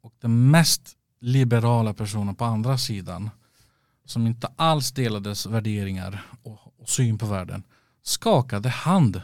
och 0.00 0.14
den 0.20 0.50
mest 0.50 0.96
liberala 1.20 1.94
personen 1.94 2.34
på 2.34 2.44
andra 2.44 2.78
sidan 2.78 3.30
som 4.04 4.26
inte 4.26 4.48
alls 4.56 4.92
delades 4.92 5.46
värderingar 5.46 6.26
och, 6.42 6.80
och 6.80 6.88
syn 6.88 7.18
på 7.18 7.26
världen 7.26 7.62
skakade 8.06 8.68
hand 8.68 9.22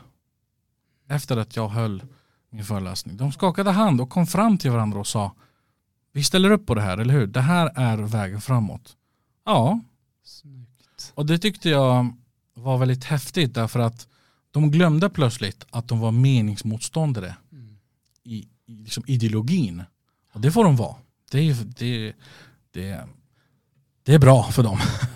efter 1.08 1.36
att 1.36 1.56
jag 1.56 1.68
höll 1.68 2.02
min 2.50 2.64
föreläsning. 2.64 3.16
De 3.16 3.32
skakade 3.32 3.70
hand 3.70 4.00
och 4.00 4.10
kom 4.10 4.26
fram 4.26 4.58
till 4.58 4.70
varandra 4.70 4.98
och 5.00 5.06
sa 5.06 5.32
vi 6.12 6.24
ställer 6.24 6.50
upp 6.50 6.66
på 6.66 6.74
det 6.74 6.80
här, 6.82 6.98
eller 6.98 7.14
hur? 7.14 7.26
Det 7.26 7.40
här 7.40 7.72
är 7.74 7.96
vägen 7.96 8.40
framåt. 8.40 8.96
Ja, 9.44 9.80
Snyggt. 10.24 11.12
och 11.14 11.26
det 11.26 11.38
tyckte 11.38 11.68
jag 11.70 12.16
var 12.54 12.78
väldigt 12.78 13.04
häftigt 13.04 13.54
därför 13.54 13.80
att 13.80 14.08
de 14.50 14.70
glömde 14.70 15.10
plötsligt 15.10 15.66
att 15.70 15.88
de 15.88 16.00
var 16.00 16.10
meningsmotståndare 16.12 17.36
Mm. 17.52 17.76
i, 18.24 18.48
i 18.66 18.72
liksom 18.74 19.04
ideologin. 19.06 19.82
Och 20.32 20.40
det 20.40 20.52
får 20.52 20.64
de 20.64 20.76
vara. 20.76 20.96
Det 21.30 21.52
det, 21.78 22.12
det, 22.70 23.04
det 24.02 24.14
är 24.14 24.18
bra 24.18 24.42
för 24.42 24.62
dem. 24.62 24.78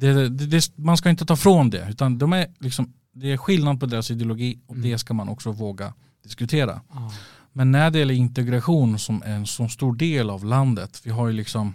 det, 0.00 0.28
det, 0.28 0.46
det, 0.46 0.78
man 0.78 0.96
ska 0.96 1.10
inte 1.10 1.26
ta 1.26 1.36
från 1.36 1.70
det, 1.70 1.86
utan 1.90 2.18
de 2.18 2.32
är 2.32 2.46
liksom, 2.58 2.92
det 3.12 3.32
är 3.32 3.36
skillnad 3.36 3.80
på 3.80 3.86
deras 3.86 4.10
ideologi 4.10 4.58
och 4.66 4.74
Mm. 4.76 4.90
det 4.90 4.98
ska 4.98 5.14
man 5.14 5.28
också 5.28 5.52
våga 5.52 5.94
diskutera. 6.22 6.80
Ja. 6.92 7.12
Men 7.52 7.70
när 7.72 7.90
det 7.90 7.98
gäller 7.98 8.14
integration 8.14 8.98
som 8.98 9.22
är 9.22 9.34
en 9.34 9.46
så 9.46 9.68
stor 9.68 9.94
del 9.96 10.30
av 10.30 10.44
landet, 10.44 11.00
vi 11.04 11.10
har 11.10 11.26
ju 11.28 11.32
liksom 11.32 11.74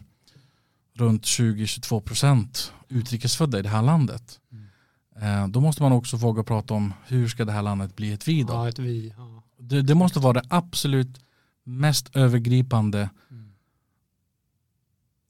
runt 0.96 1.24
20-22% 1.24 2.72
utrikesfödda 2.90 3.60
i 3.60 3.62
det 3.62 3.70
här 3.70 3.82
landet. 3.82 4.40
Mm. 4.52 5.42
Eh, 5.44 5.48
Då 5.48 5.62
måste 5.62 5.82
man 5.84 5.92
också 5.92 6.18
våga 6.18 6.44
prata 6.44 6.74
om 6.74 6.94
hur 7.08 7.28
ska 7.28 7.46
det 7.46 7.52
här 7.52 7.62
landet 7.62 7.96
bli 7.96 8.14
ett 8.14 8.28
vi 8.28 8.44
då? 8.44 8.54
ja, 8.54 8.70
ett 8.70 8.80
vi. 8.80 9.14
Ja. 9.18 9.44
Det, 9.60 9.82
det 9.82 9.96
måste 9.96 10.20
vara 10.20 10.34
det 10.34 10.48
absolut 10.50 11.20
mest 11.64 12.16
övergripande 12.16 13.10
Mm. 13.32 13.52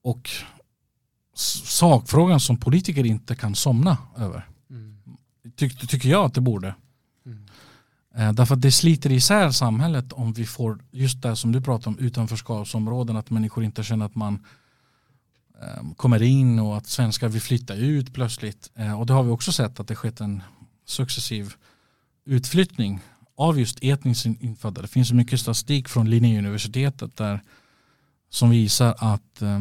och 0.03 0.29
sakfrågan 1.41 2.39
som 2.39 2.57
politiker 2.57 3.05
inte 3.05 3.35
kan 3.35 3.55
somna 3.55 3.97
över. 4.17 4.47
Mm. 4.69 4.97
Ty, 5.55 5.69
tycker 5.69 6.09
jag 6.09 6.25
att 6.25 6.33
det 6.33 6.41
borde. 6.41 6.75
Mm. 7.25 7.45
Eh, 8.15 8.33
därför 8.33 8.55
att 8.55 8.61
det 8.61 8.71
sliter 8.71 9.11
isär 9.11 9.51
samhället 9.51 10.13
om 10.13 10.33
vi 10.33 10.45
får 10.45 10.79
just 10.91 11.21
det 11.21 11.35
som 11.35 11.51
du 11.51 11.61
pratar 11.61 11.91
om 11.91 11.99
utanförskapsområden 11.99 13.17
att 13.17 13.29
människor 13.29 13.63
inte 13.63 13.83
känner 13.83 14.05
att 14.05 14.15
man 14.15 14.45
eh, 15.61 15.93
kommer 15.95 16.21
in 16.21 16.59
och 16.59 16.77
att 16.77 16.87
svenskar 16.87 17.29
vill 17.29 17.41
flytta 17.41 17.75
ut 17.75 18.13
plötsligt. 18.13 18.71
Eh, 18.75 18.99
och 18.99 19.05
det 19.05 19.13
har 19.13 19.23
vi 19.23 19.29
också 19.29 19.51
sett 19.51 19.79
att 19.79 19.87
det 19.87 19.95
skett 19.95 20.21
en 20.21 20.43
successiv 20.85 21.53
utflyttning 22.25 22.99
av 23.35 23.59
just 23.59 23.79
etniskt 23.81 24.25
infödda. 24.25 24.81
Det 24.81 24.87
finns 24.87 25.11
mycket 25.11 25.39
statistik 25.39 25.89
från 25.89 26.09
Linnéuniversitetet 26.09 27.17
där 27.17 27.41
som 28.29 28.49
visar 28.49 28.95
att 28.97 29.41
eh, 29.41 29.59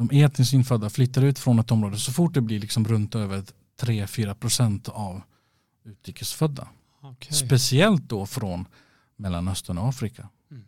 de 0.00 0.22
etniskt 0.22 0.52
infödda 0.52 0.90
flyttar 0.90 1.22
ut 1.22 1.38
från 1.38 1.58
ett 1.58 1.70
område 1.70 1.98
så 1.98 2.12
fort 2.12 2.34
det 2.34 2.40
blir 2.40 2.60
liksom 2.60 2.84
runt 2.84 3.14
över 3.14 3.44
3-4% 3.80 4.90
av 4.90 5.22
utrikesfödda. 5.84 6.68
Okej. 7.02 7.32
Speciellt 7.32 8.08
då 8.08 8.26
från 8.26 8.64
Mellanöstern 9.16 9.78
och 9.78 9.88
Afrika. 9.88 10.28
Mm. 10.50 10.64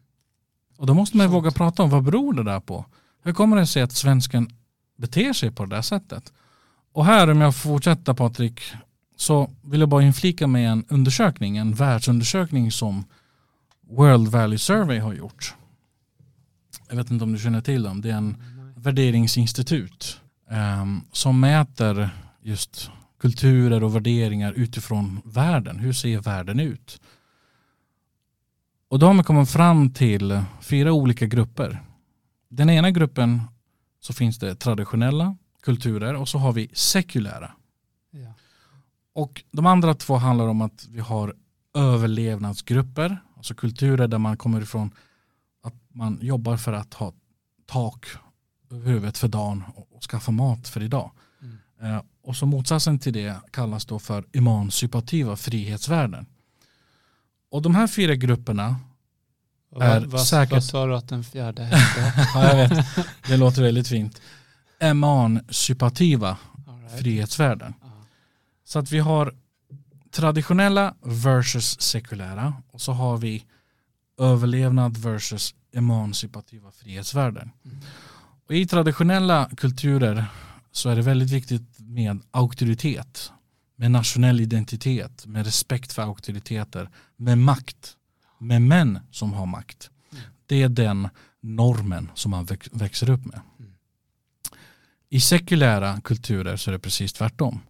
Och 0.77 0.87
då 0.87 0.95
måste 0.95 1.17
man 1.17 1.31
våga 1.31 1.51
prata 1.51 1.83
om 1.83 1.91
vad 1.91 2.03
beror 2.03 2.33
det 2.33 2.43
där 2.43 2.61
på? 2.61 2.85
Hur 3.23 3.33
kommer 3.33 3.57
det 3.57 3.67
sig 3.67 3.83
att 3.83 3.93
svensken 3.93 4.51
beter 4.97 5.33
sig 5.33 5.51
på 5.51 5.65
det 5.65 5.77
där 5.77 5.83
sättet? 5.83 6.33
Och 6.93 7.05
här 7.05 7.31
om 7.31 7.41
jag 7.41 7.57
får 7.57 7.71
fortsätta 7.71 8.15
Patrik 8.15 8.61
så 9.17 9.51
vill 9.63 9.81
jag 9.81 9.89
bara 9.89 10.03
inflika 10.03 10.47
med 10.47 10.73
en 10.73 10.85
undersökning, 10.89 11.57
en 11.57 11.75
världsundersökning 11.75 12.73
som 12.73 13.05
World 13.81 14.29
Value 14.29 14.59
Survey 14.59 14.99
har 14.99 15.13
gjort. 15.15 15.55
Jag 16.89 16.97
vet 16.97 17.11
inte 17.11 17.25
om 17.25 17.33
du 17.33 17.39
känner 17.39 17.61
till 17.61 17.83
dem. 17.83 18.01
Det 18.01 18.11
är 18.11 18.17
en 18.17 18.37
Nej. 18.39 18.52
Värderingsinstitut 18.83 20.21
ehm, 20.51 21.01
som 21.13 21.41
mäter 21.41 22.11
just 22.41 22.91
kulturer 23.21 23.85
och 23.85 23.95
värderingar 23.95 24.53
utifrån 24.53 25.21
världen. 25.25 25.79
Hur 25.79 25.93
ser 25.93 26.21
världen 26.21 26.61
ut? 26.61 27.01
Och 28.89 28.99
då 28.99 29.07
har 29.07 29.15
man 29.15 29.25
kommit 29.25 29.51
fram 29.51 29.91
till 29.93 30.43
fyra 30.61 30.93
olika 30.93 31.27
grupper. 31.27 31.81
Den 32.49 32.71
ena 32.71 32.91
gruppen 32.91 33.41
så 34.01 34.13
finns 34.13 34.39
det 34.39 34.55
traditionella 34.55 35.37
kulturer 35.63 36.15
och 36.15 36.29
så 36.29 36.39
har 36.39 36.53
vi 36.53 36.71
sekulära. 36.73 37.53
Ja. 38.11 38.35
Och 39.15 39.45
de 39.51 39.67
andra 39.67 39.95
två 39.95 40.17
handlar 40.17 40.49
om 40.49 40.63
att 40.63 40.87
vi 40.91 41.01
har 41.01 41.35
överlevnadsgrupper, 41.75 43.19
alltså 43.37 43.55
kulturer 43.55 44.09
där 44.09 44.19
man 44.19 44.37
kommer 44.37 44.61
ifrån 44.61 44.91
att 45.63 45.75
man 45.93 46.19
jobbar 46.23 46.57
för 46.57 46.73
att 46.73 46.95
ha 46.95 47.13
tak 47.67 48.07
huvudet 48.77 49.19
för 49.19 49.29
dagen 49.29 49.65
och 49.91 50.03
skaffa 50.03 50.31
mat 50.31 50.69
för 50.69 50.83
idag. 50.83 51.11
Mm. 51.43 51.95
Eh, 51.95 52.03
och 52.23 52.37
så 52.37 52.47
motsatsen 52.47 52.99
till 52.99 53.13
det 53.13 53.37
kallas 53.51 53.85
då 53.85 53.99
för 53.99 54.25
emancipativa 54.33 55.37
frihetsvärden. 55.37 56.27
Och 57.51 57.63
de 57.63 57.75
här 57.75 57.87
fyra 57.87 58.15
grupperna, 58.15 58.77
Och 59.71 59.83
Är 59.83 60.01
vad, 60.01 60.21
säkert- 60.27 60.53
vad 60.53 60.65
sa 60.65 60.87
du 60.87 60.97
att 60.97 61.09
den 61.09 61.25
fjärde 61.25 61.63
hette? 61.65 62.15
ja, 62.35 62.57
jag 62.57 62.69
vet, 62.69 62.87
det 63.29 63.37
låter 63.37 63.63
väldigt 63.63 63.89
fint, 63.89 64.21
emancipativa 64.79 66.37
All 66.69 66.81
right. 66.81 66.99
frihetsvärden. 67.01 67.75
Ja. 67.83 67.87
Så 68.65 68.79
att 68.79 68.91
vi 68.93 68.99
har 68.99 69.35
traditionella 70.11 70.95
versus 71.03 71.81
sekulära 71.81 72.55
och 72.71 72.81
så 72.81 72.93
har 72.93 73.17
vi 73.17 73.45
överlevnad 74.19 74.97
versus 74.97 75.55
emancipativa 75.73 76.71
frihetsvärden. 76.73 77.51
Mm. 77.65 77.79
Och 78.53 78.59
I 78.59 78.67
traditionella 78.67 79.51
kulturer 79.57 80.25
så 80.73 80.91
är 80.91 80.97
det 80.97 81.03
väldigt 81.03 81.31
viktigt 81.31 81.63
med 81.79 82.21
auktoritet, 82.31 83.33
med 83.77 83.91
nationell 83.91 84.41
identitet, 84.41 85.27
med 85.27 85.45
respekt 85.45 85.93
för 85.93 86.03
auktoriteter, 86.03 86.89
med 87.17 87.39
makt, 87.39 87.97
med 88.39 88.63
män 88.63 88.99
som 89.11 89.33
har 89.33 89.47
makt. 89.47 89.91
Det 90.47 90.63
är 90.63 90.69
den 90.69 91.09
normen 91.41 92.11
som 92.15 92.31
man 92.31 92.49
växer 92.73 93.11
upp 93.11 93.25
med. 93.25 93.41
I 95.09 95.21
sekulära 95.21 96.01
kulturer 96.01 96.57
så 96.57 96.71
är 96.71 96.73
det 96.73 96.79
precis 96.79 97.13
tvärtom. 97.13 97.61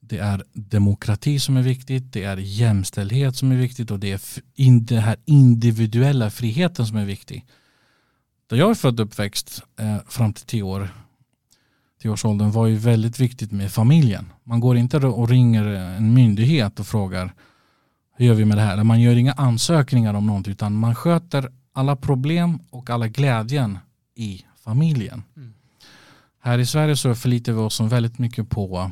Det 0.00 0.18
är 0.18 0.44
demokrati 0.52 1.40
som 1.40 1.56
är 1.56 1.62
viktigt, 1.62 2.12
det 2.12 2.24
är 2.24 2.36
jämställdhet 2.36 3.36
som 3.36 3.52
är 3.52 3.56
viktigt 3.56 3.90
och 3.90 3.98
det 4.00 4.12
är 4.12 4.80
den 4.80 5.02
här 5.02 5.16
individuella 5.24 6.30
friheten 6.30 6.86
som 6.86 6.96
är 6.96 7.04
viktig. 7.04 7.46
Där 8.46 8.56
jag 8.56 8.70
är 8.70 8.74
född 8.74 9.00
och 9.00 9.06
uppväxt 9.06 9.62
eh, 9.78 9.96
fram 10.08 10.32
till 10.32 10.46
tio 10.46 10.62
år, 10.62 10.88
tioårsåldern 12.02 12.50
var 12.50 12.66
ju 12.66 12.76
väldigt 12.76 13.20
viktigt 13.20 13.52
med 13.52 13.72
familjen. 13.72 14.32
Man 14.44 14.60
går 14.60 14.76
inte 14.76 14.96
och 14.96 15.28
ringer 15.28 15.64
en 15.64 16.14
myndighet 16.14 16.80
och 16.80 16.86
frågar 16.86 17.34
hur 18.16 18.26
gör 18.26 18.34
vi 18.34 18.44
med 18.44 18.56
det 18.56 18.62
här? 18.62 18.84
Man 18.84 19.00
gör 19.00 19.16
inga 19.16 19.32
ansökningar 19.32 20.14
om 20.14 20.26
någonting 20.26 20.52
utan 20.52 20.72
man 20.72 20.94
sköter 20.94 21.52
alla 21.72 21.96
problem 21.96 22.58
och 22.70 22.90
alla 22.90 23.08
glädjen 23.08 23.78
i 24.14 24.44
familjen. 24.56 25.22
Mm. 25.36 25.54
Här 26.40 26.58
i 26.58 26.66
Sverige 26.66 26.96
så 26.96 27.14
förlitar 27.14 27.52
vi 27.52 27.58
oss 27.58 27.80
väldigt 27.80 28.18
mycket 28.18 28.50
på 28.50 28.90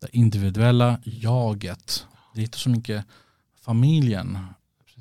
det 0.00 0.08
individuella 0.12 0.98
jaget. 1.04 2.06
Det 2.34 2.40
är 2.40 2.44
inte 2.44 2.58
så 2.58 2.70
mycket 2.70 3.04
familjen 3.64 4.38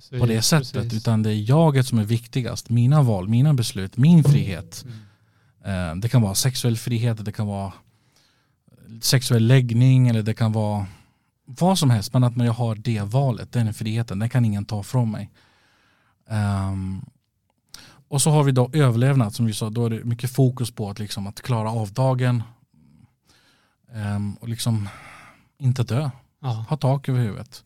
Precis, 0.10 0.20
på 0.20 0.26
det 0.26 0.42
sättet 0.42 0.74
precis. 0.74 0.94
utan 0.94 1.24
det 1.24 1.30
är 1.30 1.50
jaget 1.50 1.88
som 1.88 2.00
är 2.00 2.04
viktigast. 2.04 2.70
Mina 2.70 3.02
val, 3.02 3.28
mina 3.28 3.54
beslut, 3.54 3.98
min 3.98 4.24
frihet. 4.24 4.86
Mm. 5.64 5.90
Eh, 5.90 5.96
Det 6.02 6.10
kan 6.10 6.22
vara 6.22 6.36
sexuell 6.36 6.78
frihet, 6.78 7.26
det 7.26 7.32
kan 7.32 7.48
vara 7.48 7.74
sexuell 9.02 9.48
läggning 9.48 10.08
eller 10.08 10.22
det 10.24 10.34
kan 10.34 10.52
vara 10.52 10.86
vad 11.46 11.80
som 11.80 11.90
helst. 11.90 12.14
Men 12.14 12.24
att 12.24 12.36
man 12.36 12.48
har 12.48 12.76
det 12.76 13.02
valet, 13.02 13.52
den 13.52 13.74
friheten, 13.74 14.20
den 14.20 14.30
kan 14.30 14.46
ingen 14.46 14.66
ta 14.66 14.84
från 14.84 15.12
mig. 15.12 15.30
Ehm, 16.30 17.02
och 18.08 18.22
så 18.22 18.30
har 18.30 18.44
vi 18.44 18.52
då 18.52 18.70
överlevnad 18.74 19.36
som 19.36 19.46
vi 19.46 19.54
sa, 19.54 19.70
då 19.70 19.86
är 19.86 19.90
det 19.90 20.04
mycket 20.04 20.32
fokus 20.32 20.72
på 20.72 20.90
att, 20.90 21.00
liksom, 21.00 21.28
att 21.28 21.42
klara 21.42 21.70
av 21.72 21.94
dagen. 21.94 22.44
Ehm, 23.94 24.34
och 24.34 24.50
liksom 24.50 24.90
inte 25.60 25.84
dö, 25.84 26.10
Ja. 26.42 26.66
ha 26.70 26.78
tak 26.78 27.10
över 27.10 27.20
huvudet. 27.20 27.64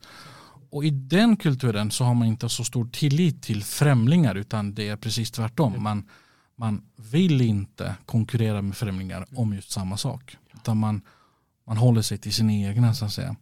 Och 0.70 0.84
i 0.84 0.90
den 0.90 1.36
kulturen 1.36 1.90
så 1.90 2.04
har 2.04 2.14
man 2.14 2.28
inte 2.28 2.48
så 2.48 2.64
stor 2.64 2.88
tillit 2.92 3.42
till 3.42 3.64
främlingar 3.64 4.34
utan 4.34 4.74
det 4.74 4.88
är 4.88 4.96
precis 4.96 5.30
tvärtom. 5.30 5.82
Man, 5.82 6.08
man 6.56 6.82
vill 6.96 7.40
inte 7.40 7.94
konkurrera 8.06 8.62
med 8.62 8.76
främlingar 8.76 9.26
om 9.34 9.54
just 9.54 9.70
samma 9.70 9.96
sak. 9.96 10.36
Utan 10.54 10.76
man, 10.76 11.02
man 11.66 11.76
håller 11.76 12.02
sig 12.02 12.18
till 12.18 12.32
sina 12.32 12.52
egna 12.52 12.94
så 12.94 13.04
att 13.04 13.12
säga. 13.12 13.36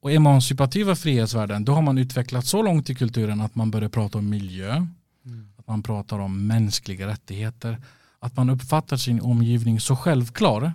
Och 0.00 0.12
emancipativa 0.12 0.96
frihetsvärden, 0.96 1.64
då 1.64 1.74
har 1.74 1.82
man 1.82 1.98
utvecklat 1.98 2.46
så 2.46 2.62
långt 2.62 2.90
i 2.90 2.94
kulturen 2.94 3.40
att 3.40 3.54
man 3.54 3.70
börjar 3.70 3.88
prata 3.88 4.18
om 4.18 4.28
miljö, 4.28 4.86
Mm. 5.26 5.48
att 5.56 5.68
man 5.68 5.82
pratar 5.82 6.18
om 6.18 6.46
mänskliga 6.46 7.06
rättigheter, 7.06 7.78
att 8.18 8.36
man 8.36 8.50
uppfattar 8.50 8.96
sin 8.96 9.20
omgivning 9.20 9.80
så 9.80 9.96
självklar 9.96 10.72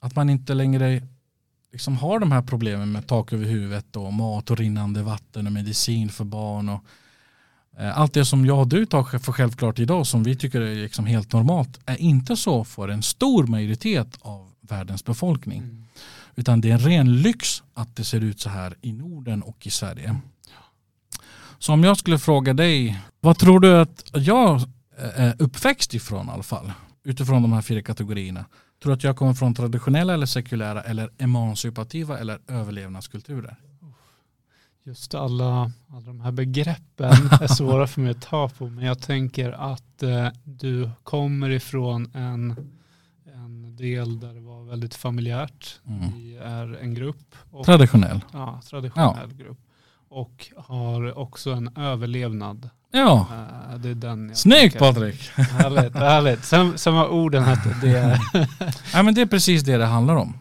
att 0.00 0.16
man 0.16 0.30
inte 0.30 0.54
längre 0.54 1.02
liksom 1.72 1.96
har 1.96 2.18
de 2.18 2.32
här 2.32 2.42
problemen 2.42 2.92
med 2.92 3.06
tak 3.06 3.32
över 3.32 3.44
huvudet 3.44 3.96
och 3.96 4.12
mat 4.12 4.50
och 4.50 4.56
rinnande 4.56 5.02
vatten 5.02 5.46
och 5.46 5.52
medicin 5.52 6.08
för 6.08 6.24
barn 6.24 6.68
och 6.68 6.84
eh, 7.78 7.98
allt 7.98 8.14
det 8.14 8.24
som 8.24 8.46
jag 8.46 8.58
och 8.58 8.68
du 8.68 8.86
tar 8.86 9.18
för 9.18 9.32
självklart 9.32 9.78
idag 9.78 10.06
som 10.06 10.22
vi 10.22 10.36
tycker 10.36 10.60
är 10.60 10.74
liksom 10.74 11.06
helt 11.06 11.32
normalt 11.32 11.80
är 11.86 11.96
inte 11.96 12.36
så 12.36 12.64
för 12.64 12.88
en 12.88 13.02
stor 13.02 13.46
majoritet 13.46 14.18
av 14.20 14.52
världens 14.60 15.04
befolkning. 15.04 15.58
Mm. 15.58 15.84
Utan 16.36 16.60
det 16.60 16.70
är 16.70 16.74
en 16.74 16.78
ren 16.78 17.22
lyx 17.22 17.62
att 17.74 17.96
det 17.96 18.04
ser 18.04 18.20
ut 18.20 18.40
så 18.40 18.48
här 18.48 18.74
i 18.80 18.92
Norden 18.92 19.42
och 19.42 19.66
i 19.66 19.70
Sverige. 19.70 20.16
Så 21.58 21.72
om 21.72 21.84
jag 21.84 21.96
skulle 21.96 22.18
fråga 22.18 22.54
dig, 22.54 23.00
vad 23.20 23.38
tror 23.38 23.60
du 23.60 23.80
att 23.80 24.10
jag 24.14 24.62
är 24.96 25.42
uppväxt 25.42 25.94
ifrån 25.94 26.28
i 26.28 26.30
alla 26.30 26.42
fall? 26.42 26.72
Utifrån 27.04 27.42
de 27.42 27.52
här 27.52 27.62
fyra 27.62 27.82
kategorierna. 27.82 28.44
Tror 28.82 28.90
du 28.90 28.94
att 28.94 29.04
jag 29.04 29.16
kommer 29.16 29.34
från 29.34 29.54
traditionella 29.54 30.14
eller 30.14 30.26
sekulära 30.26 30.82
eller 30.82 31.10
emancipativa 31.18 32.18
eller 32.18 32.38
överlevnadskulturer? 32.48 33.56
Just 34.84 35.14
alla, 35.14 35.72
alla 35.88 36.00
de 36.06 36.20
här 36.20 36.32
begreppen 36.32 37.12
är 37.40 37.46
svåra 37.54 37.86
för 37.86 38.00
mig 38.00 38.10
att 38.10 38.22
ta 38.22 38.48
på. 38.48 38.68
Men 38.68 38.84
jag 38.84 39.02
tänker 39.02 39.52
att 39.52 40.02
eh, 40.02 40.28
du 40.44 40.90
kommer 41.02 41.50
ifrån 41.50 42.10
en, 42.14 42.56
en 43.34 43.76
del 43.76 44.20
där 44.20 44.34
det 44.34 44.40
var 44.40 44.64
väldigt 44.64 44.94
familjärt. 44.94 45.80
Mm. 45.86 46.12
Vi 46.14 46.36
är 46.36 46.78
en 46.80 46.94
grupp. 46.94 47.34
Och, 47.50 47.66
Traditionell. 47.66 48.20
ja, 48.32 48.60
traditionell 48.70 49.34
grupp. 49.34 49.58
Och 50.10 50.46
har 50.56 51.18
också 51.18 51.50
en 51.52 51.70
överlevnad. 51.76 52.70
Ja, 52.92 53.26
Eh, 53.72 53.78
det 53.78 53.88
är 53.88 53.94
den 53.94 54.36
snyggt. 54.36 54.78
Patrik. 54.78 55.20
Härligt, 55.36 55.94
härligt. 55.96 56.44
Sen, 56.44 56.78
sen 56.78 56.94
vad 56.94 57.08
orden 57.10 57.42
hette, 57.44 57.76
det 57.82 57.98
är... 57.98 58.20
Ja, 58.92 59.02
men 59.02 59.14
det 59.14 59.20
är 59.20 59.26
precis 59.26 59.62
det 59.62 59.76
det 59.76 59.86
handlar 59.86 60.16
om. 60.16 60.34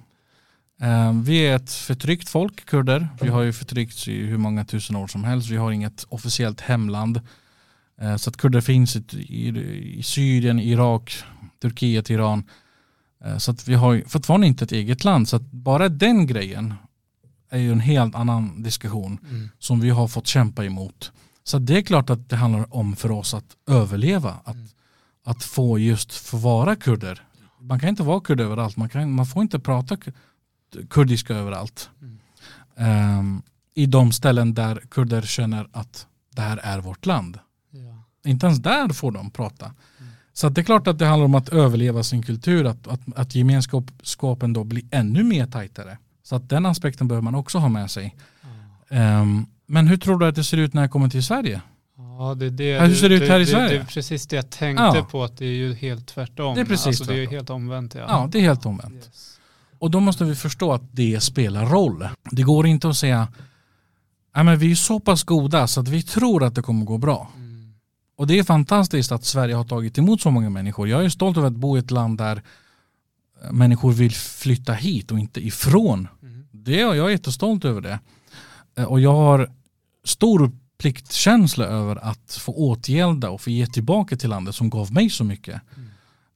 Eh, 0.81 1.13
Vi 1.21 1.37
är 1.47 1.55
ett 1.55 1.71
förtryckt 1.71 2.29
folk, 2.29 2.65
kurder. 2.65 3.07
Vi 3.21 3.27
har 3.29 3.41
ju 3.41 3.53
förtryckts 3.53 4.07
i 4.07 4.25
hur 4.25 4.37
många 4.37 4.65
tusen 4.65 4.95
år 4.95 5.07
som 5.07 5.23
helst. 5.23 5.49
Vi 5.49 5.57
har 5.57 5.71
inget 5.71 6.05
officiellt 6.09 6.61
hemland. 6.61 7.21
Eh, 8.01 8.15
Så 8.15 8.29
att 8.29 8.37
kurder 8.37 8.61
finns 8.61 8.95
i, 8.95 9.03
i, 9.17 9.47
i 9.99 10.03
Syrien, 10.03 10.59
Irak, 10.59 11.23
Turkiet, 11.61 12.09
Iran. 12.09 12.43
Så 13.37 13.51
att 13.51 13.67
vi 13.67 13.73
har 13.75 14.03
fortfarande 14.07 14.47
inte 14.47 14.63
ett 14.63 14.71
eget 14.71 15.03
land. 15.03 15.29
Så 15.29 15.35
att 15.35 15.51
bara 15.51 15.89
den 15.89 16.27
grejen 16.27 16.73
är 17.49 17.59
ju 17.59 17.71
en 17.71 17.79
helt 17.79 18.15
annan 18.15 18.63
diskussion 18.63 19.17
Mm. 19.29 19.49
som 19.59 19.79
vi 19.79 19.89
har 19.89 20.07
fått 20.07 20.27
kämpa 20.27 20.65
emot. 20.65 21.11
Så 21.43 21.59
det 21.59 21.77
är 21.77 21.81
klart 21.81 22.09
att 22.09 22.29
det 22.29 22.35
handlar 22.35 22.75
om 22.75 22.95
för 22.95 23.11
oss 23.11 23.33
att 23.33 23.55
överleva. 23.67 24.35
Att, 24.43 24.55
Mm. 24.55 24.67
att 25.23 25.43
få 25.43 25.79
just 25.79 26.11
få 26.13 26.37
vara 26.37 26.75
kurder. 26.75 27.23
Man 27.59 27.79
kan 27.79 27.89
inte 27.89 28.03
vara 28.03 28.19
kurd 28.21 28.41
överallt. 28.41 28.77
Man, 28.77 28.89
kan, 28.89 29.11
man 29.11 29.25
får 29.25 29.41
inte 29.41 29.59
prata 29.59 29.95
ku- 29.95 30.13
kurdiska 30.89 31.35
överallt. 31.35 31.89
Mm. 32.01 32.19
Ehm, 32.77 33.41
I 33.73 33.85
de 33.85 34.11
ställen 34.11 34.53
där 34.53 34.81
kurder 34.91 35.21
känner 35.21 35.67
att 35.71 36.07
det 36.35 36.41
här 36.41 36.57
är 36.57 36.79
vårt 36.79 37.05
land. 37.05 37.39
Ja. 37.71 38.29
Inte 38.29 38.45
ens 38.45 38.59
där 38.59 38.89
får 38.89 39.11
de 39.11 39.29
prata. 39.31 39.71
Så 40.33 40.47
att 40.47 40.55
det 40.55 40.61
är 40.61 40.65
klart 40.65 40.87
att 40.87 40.99
det 40.99 41.05
handlar 41.05 41.25
om 41.25 41.35
att 41.35 41.49
överleva 41.49 42.03
sin 42.03 42.23
kultur. 42.23 42.65
Att, 42.65 42.87
att, 42.87 43.01
att 43.15 43.35
gemenskapen 43.35 44.53
då 44.53 44.63
blir 44.63 44.83
ännu 44.91 45.23
mer 45.23 45.45
tajtare. 45.47 45.97
Så 46.27 46.35
att 46.35 46.49
den 46.49 46.65
aspekten 46.65 47.07
behöver 47.07 47.23
man 47.23 47.35
också 47.35 47.57
ha 47.57 47.69
med 47.69 47.91
sig. 47.91 48.15
Ja. 48.41 48.95
Ehm, 48.97 49.45
men 49.65 49.87
hur 49.87 49.97
tror 49.97 50.19
du 50.19 50.27
att 50.27 50.35
det 50.35 50.43
ser 50.43 50.57
ut 50.57 50.73
när 50.73 50.81
jag 50.81 50.91
kommer 50.91 51.09
till 51.09 51.23
Sverige? 51.23 51.61
Ja, 51.97 52.35
det, 52.35 52.45
är 52.45 52.49
det, 52.49 52.79
Hur 52.87 52.95
ser 52.95 53.09
det 53.09 53.15
ut 53.15 53.29
här 53.29 53.39
i 53.39 53.43
det, 53.43 53.51
Sverige? 53.51 53.69
Det 53.69 53.81
är 53.81 53.85
precis 53.85 54.27
det 54.27 54.35
jag 54.35 54.49
tänkte 54.49 54.83
Ja. 54.83 55.07
på, 55.11 55.23
att 55.23 55.37
det 55.37 55.45
är 55.45 55.53
ju 55.53 55.73
helt 55.73 56.07
tvärtom. 56.07 56.55
Det 56.55 56.61
är 56.61 56.65
precis 56.65 56.87
alltså, 56.87 57.03
det 57.03 57.13
är 57.13 57.15
tvärtom. 57.17 57.33
helt 57.35 57.49
omvänt. 57.49 57.95
Ja, 57.95 58.05
Ja, 58.07 58.29
det 58.31 58.37
är 58.37 58.41
helt 58.41 58.65
omvänt. 58.65 58.95
Yes. 58.95 59.39
Och 59.79 59.91
då 59.91 59.99
måste 59.99 60.23
vi 60.25 60.35
förstå 60.35 60.73
att 60.73 60.83
det 60.91 61.23
spelar 61.23 61.65
roll. 61.65 62.07
Det 62.31 62.43
går 62.43 62.67
inte 62.67 62.89
att 62.89 62.97
säga 62.97 63.27
Nej, 64.35 64.43
men 64.43 64.57
vi 64.59 64.71
är 64.71 64.75
så 64.75 64.99
pass 64.99 65.23
goda 65.23 65.67
så 65.67 65.81
att 65.81 65.87
vi 65.87 66.03
tror 66.03 66.43
att 66.43 66.55
det 66.55 66.61
kommer 66.61 66.85
gå 66.85 66.97
bra. 66.97 67.29
Mm. 67.35 67.73
Och 68.17 68.27
det 68.27 68.39
är 68.39 68.43
fantastiskt 68.43 69.11
att 69.11 69.25
Sverige 69.25 69.55
har 69.55 69.63
tagit 69.63 69.97
emot 69.97 70.21
så 70.21 70.31
många 70.31 70.49
människor. 70.49 70.87
Jag 70.87 71.05
är 71.05 71.09
stolt 71.09 71.37
över 71.37 71.47
att 71.47 71.53
bo 71.55 71.77
i 71.77 71.79
ett 71.79 71.91
land 71.91 72.17
där 72.17 72.41
människor 73.51 73.91
vill 73.91 74.11
flytta 74.15 74.73
hit 74.73 75.11
och 75.11 75.19
inte 75.19 75.45
ifrån. 75.47 76.07
Det 76.63 76.75
jag 76.75 76.97
är 76.97 77.09
jättestolt 77.09 77.65
över 77.65 77.81
det. 77.81 77.99
Eh, 78.75 78.83
och 78.83 78.99
jag 78.99 79.13
har 79.13 79.49
stor 80.03 80.51
pliktkänsla 80.77 81.65
över 81.65 81.95
att 81.95 82.39
få 82.41 82.51
åtgälda 82.51 83.29
och 83.29 83.41
få 83.41 83.49
ge 83.49 83.67
tillbaka 83.67 84.17
till 84.17 84.29
landet 84.29 84.55
som 84.55 84.69
gav 84.69 84.93
mig 84.93 85.09
så 85.09 85.23
mycket. 85.23 85.61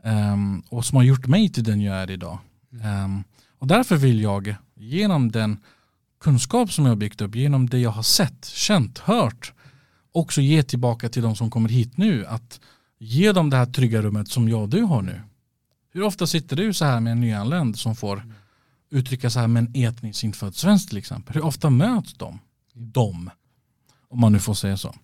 Mm. 0.03 0.33
Um, 0.33 0.63
och 0.69 0.85
som 0.85 0.95
har 0.95 1.03
gjort 1.03 1.27
mig 1.27 1.49
till 1.49 1.63
den 1.63 1.81
jag 1.81 1.95
är 1.95 2.11
idag. 2.11 2.37
Mm. 2.73 3.23
Och 3.59 3.67
därför 3.67 3.95
vill 3.95 4.21
jag 4.21 4.55
genom 4.75 5.31
den 5.31 5.59
kunskap 6.19 6.71
som 6.71 6.85
jag 6.85 6.91
har 6.91 6.95
byggt 6.95 7.21
upp, 7.21 7.35
genom 7.35 7.69
det 7.69 7.79
jag 7.79 7.89
har 7.89 8.03
sett, 8.03 8.45
känt, 8.45 8.99
hört, 8.99 9.53
också 10.11 10.41
ge 10.41 10.63
tillbaka 10.63 11.09
till 11.09 11.21
de 11.21 11.35
som 11.35 11.49
kommer 11.49 11.69
hit 11.69 11.97
nu. 11.97 12.25
Att 12.25 12.59
ge 12.99 13.31
dem 13.31 13.49
det 13.49 13.57
här 13.57 13.65
trygga 13.65 14.01
rummet 14.01 14.27
som 14.27 14.49
jag 14.49 14.61
och 14.61 14.69
du 14.69 14.81
har 14.81 15.01
nu. 15.01 15.21
Hur 15.93 16.03
ofta 16.03 16.27
sitter 16.27 16.55
du 16.55 16.73
så 16.73 16.85
här 16.85 16.99
med 16.99 17.11
en 17.11 17.21
nyanländ 17.21 17.79
som 17.79 17.95
får 17.95 18.17
Mm 18.17 18.33
uttrycka 18.91 19.29
så 19.29 19.39
här 19.39 19.47
med 19.47 19.63
en 19.75 19.83
etniskt 19.87 20.23
infödd 20.23 20.55
svensk 20.55 20.89
till 20.89 20.97
exempel. 20.97 21.33
Hur 21.35 21.45
ofta 21.45 21.69
möts 21.69 22.13
de? 22.13 22.39
De. 22.73 23.29
Om 24.09 24.19
man 24.19 24.31
nu 24.31 24.39
får 24.39 24.53
säga 24.53 24.77
så. 24.77 24.95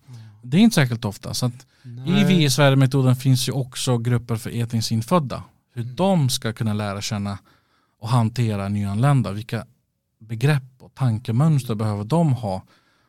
Det 0.42 0.56
är 0.56 0.60
inte 0.60 0.74
särskilt 0.74 1.04
ofta. 1.04 1.34
Så 1.34 1.46
att 1.46 1.66
i. 2.06 2.24
Vi 2.24 2.44
i 2.44 2.50
Sverige-metoden 2.50 3.16
finns 3.16 3.48
ju 3.48 3.52
också 3.52 3.98
grupper 3.98 4.36
för 4.36 4.50
etniskt 4.50 4.90
infödda. 4.90 5.42
Hur 5.74 5.82
Mm. 5.82 5.96
de 5.96 6.28
ska 6.28 6.52
kunna 6.52 6.72
lära 6.72 7.00
känna 7.00 7.38
och 8.00 8.08
hantera 8.08 8.68
nyanlända. 8.68 9.32
Vilka 9.32 9.66
begrepp 10.18 10.62
och 10.78 10.94
tankemönster 10.94 11.74
behöver 11.74 12.04
de 12.04 12.32
ha, 12.32 12.62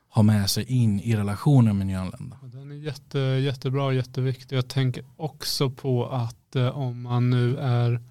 ha 0.09 0.23
med 0.23 0.49
sig 0.49 0.63
in 0.63 0.99
i 0.99 1.15
relationen 1.15 1.77
med 1.77 1.87
nyanlända. 1.87 2.37
Den 2.43 2.71
är 2.71 2.75
jätte, 2.75 3.19
jättebra 3.19 3.83
och 3.85 3.93
jätteviktig. 3.93 4.55
Jag 4.57 4.67
tänker 4.67 5.05
också 5.17 5.69
på 5.69 6.09
att 6.09 6.55
eh, 6.55 6.67
om 6.67 7.01
man 7.01 7.29
nu 7.29 7.57
är, 7.57 8.01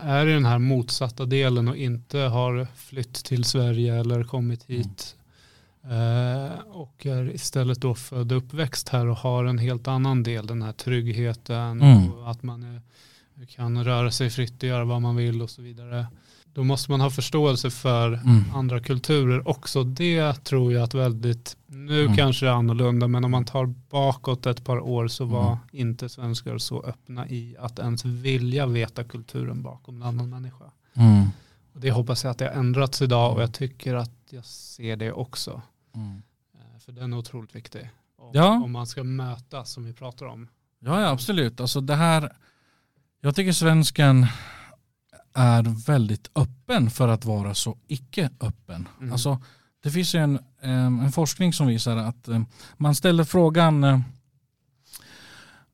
är 0.00 0.26
i 0.26 0.32
den 0.32 0.44
här 0.44 0.58
motsatta 0.58 1.26
delen 1.26 1.68
och 1.68 1.76
inte 1.76 2.18
har 2.18 2.66
flytt 2.76 3.12
till 3.24 3.44
Sverige 3.44 4.00
eller 4.00 4.24
kommit 4.24 4.64
hit 4.64 5.16
eh, 5.84 6.58
och 6.70 7.06
är 7.06 7.34
istället 7.34 7.80
då 7.80 7.94
född 7.94 8.32
och 8.32 8.38
uppväxt 8.38 8.88
här 8.88 9.06
och 9.06 9.16
har 9.16 9.44
en 9.44 9.58
helt 9.58 9.88
annan 9.88 10.22
del, 10.22 10.46
den 10.46 10.62
här 10.62 10.72
tryggheten 10.72 11.82
Mm. 11.82 12.12
och 12.12 12.30
att 12.30 12.42
man 12.42 12.62
är, 12.62 12.80
kan 13.46 13.84
röra 13.84 14.10
sig 14.10 14.30
fritt 14.30 14.62
och 14.62 14.68
göra 14.68 14.84
vad 14.84 15.02
man 15.02 15.16
vill 15.16 15.42
och 15.42 15.50
så 15.50 15.62
vidare. 15.62 16.06
Då 16.52 16.64
måste 16.64 16.90
man 16.90 17.00
ha 17.00 17.10
förståelse 17.10 17.70
för 17.70 18.12
Mm. 18.12 18.44
andra 18.54 18.80
kulturer 18.80 19.48
också. 19.48 19.84
Det 19.84 20.32
tror 20.44 20.72
jag 20.72 20.82
att 20.82 20.94
väldigt, 20.94 21.56
nu 21.66 22.04
Mm. 22.04 22.16
kanske 22.16 22.46
det 22.46 22.50
är 22.50 22.54
annorlunda, 22.54 23.08
men 23.08 23.24
om 23.24 23.30
man 23.30 23.44
tar 23.44 23.66
bakåt 23.90 24.46
ett 24.46 24.64
par 24.64 24.78
år 24.80 25.08
så 25.08 25.24
var 25.24 25.46
Mm. 25.46 25.58
inte 25.72 26.08
svenskar 26.08 26.58
så 26.58 26.82
öppna 26.82 27.28
i 27.28 27.56
att 27.58 27.78
ens 27.78 28.04
vilja 28.04 28.66
veta 28.66 29.04
kulturen 29.04 29.62
bakom 29.62 29.96
en 29.96 30.02
annan 30.08 30.30
människa. 30.30 30.64
Mm. 30.94 31.24
Och 31.74 31.80
det 31.80 31.90
hoppas 31.90 32.24
jag 32.24 32.30
att 32.30 32.38
det 32.38 32.44
har 32.44 32.52
ändrats 32.52 33.02
idag 33.02 33.34
och 33.36 33.42
jag 33.42 33.52
tycker 33.54 33.94
att 33.94 34.10
jag 34.30 34.44
ser 34.44 34.96
det 34.96 35.12
också. 35.12 35.62
Mm. 35.94 36.22
Eh, 36.54 36.80
För 36.80 36.92
den 36.92 37.12
är 37.12 37.16
otroligt 37.18 37.54
viktig. 37.54 37.90
Om, 38.18 38.30
Ja. 38.34 38.48
om 38.64 38.72
man 38.72 38.86
ska 38.86 39.04
mötas 39.04 39.70
som 39.72 39.84
vi 39.84 39.92
pratar 39.92 40.26
om. 40.26 40.48
Ja, 40.80 41.00
ja, 41.00 41.08
absolut. 41.08 41.60
Alltså 41.60 41.80
det 41.80 41.94
här, 41.94 42.32
jag 43.20 43.36
tycker 43.36 43.52
svensken 43.52 44.26
är 45.34 45.86
väldigt 45.86 46.30
öppen 46.34 46.90
för 46.90 47.08
att 47.08 47.24
vara 47.24 47.54
så 47.54 47.78
icke 47.86 48.30
öppen. 48.40 48.88
Mm. 49.00 49.12
Alltså, 49.12 49.42
det 49.82 49.90
finns 49.90 50.14
ju 50.14 50.18
en, 50.18 50.38
en 50.60 51.12
forskning 51.12 51.52
som 51.52 51.66
visar 51.66 51.96
att 51.96 52.28
man 52.76 52.94
ställer 52.94 53.24
frågan 53.24 54.04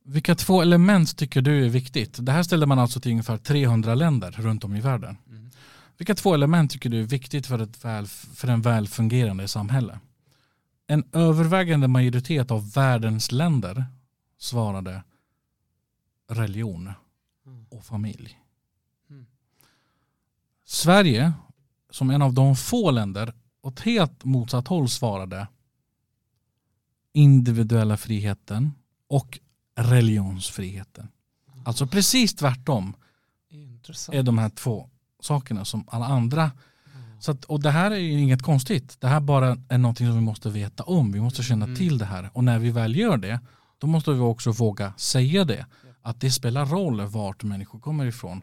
vilka 0.08 0.34
två 0.34 0.62
element 0.62 1.16
tycker 1.16 1.42
du 1.42 1.64
är 1.64 1.68
viktigt? 1.68 2.16
Det 2.20 2.32
här 2.32 2.42
ställde 2.42 2.66
man 2.66 2.78
alltså 2.78 3.00
till 3.00 3.10
ungefär 3.10 3.36
300 3.38 3.94
länder 3.94 4.30
runt 4.30 4.64
om 4.64 4.76
i 4.76 4.80
världen. 4.80 5.16
Mm. 5.28 5.50
Vilka 5.98 6.14
två 6.14 6.34
element 6.34 6.70
tycker 6.70 6.90
du 6.90 7.00
är 7.00 7.04
viktigt 7.04 7.46
för, 7.46 7.58
ett 7.58 7.84
väl, 7.84 8.06
för 8.06 8.48
en 8.48 8.62
väl 8.62 8.88
fungerande 8.88 9.48
samhälle? 9.48 9.98
En 10.86 11.04
övervägande 11.12 11.88
majoritet 11.88 12.50
av 12.50 12.72
världens 12.72 13.32
länder 13.32 13.84
svarade 14.38 15.02
religion 16.30 16.92
Mm. 17.46 17.66
och 17.70 17.84
familj. 17.84 18.38
Sverige, 20.66 21.32
som 21.90 22.10
en 22.10 22.22
av 22.22 22.32
de 22.34 22.56
få 22.56 22.90
länder 22.90 23.32
åt 23.62 23.80
helt 23.80 24.24
motsatt 24.24 24.68
håll 24.68 24.88
svarade 24.88 25.46
individuella 27.12 27.96
friheten 27.96 28.72
och 29.08 29.38
religionsfriheten. 29.78 31.08
Alltså 31.64 31.86
precis 31.86 32.34
tvärtom 32.34 32.94
Intressant. 33.50 34.16
är 34.18 34.22
de 34.22 34.38
här 34.38 34.48
två 34.48 34.90
sakerna 35.20 35.64
som 35.64 35.84
alla 35.88 36.06
andra. 36.06 36.42
Mm. 36.42 37.20
Så 37.22 37.30
att, 37.30 37.44
och 37.44 37.60
det 37.60 37.70
här 37.70 37.90
är 37.90 37.96
ju 37.96 38.20
inget 38.20 38.42
konstigt. 38.42 39.00
Det 39.00 39.08
här 39.08 39.20
bara 39.20 39.56
är 39.68 39.78
någonting 39.78 40.06
som 40.06 40.14
vi 40.14 40.20
måste 40.22 40.50
veta 40.50 40.82
om. 40.82 41.12
Vi 41.12 41.20
måste 41.20 41.42
känna 41.42 41.64
Mm. 41.64 41.76
till 41.76 41.98
det 41.98 42.04
här. 42.04 42.30
Och 42.32 42.44
när 42.44 42.58
vi 42.58 42.70
väl 42.70 42.96
gör 42.96 43.16
det, 43.16 43.40
då 43.78 43.86
måste 43.86 44.12
vi 44.12 44.20
också 44.20 44.50
våga 44.52 44.92
säga 44.96 45.44
det. 45.44 45.66
Att 46.02 46.20
det 46.20 46.30
spelar 46.30 46.66
roll 46.66 47.00
vart 47.00 47.42
människor 47.42 47.78
kommer 47.78 48.06
ifrån. 48.06 48.42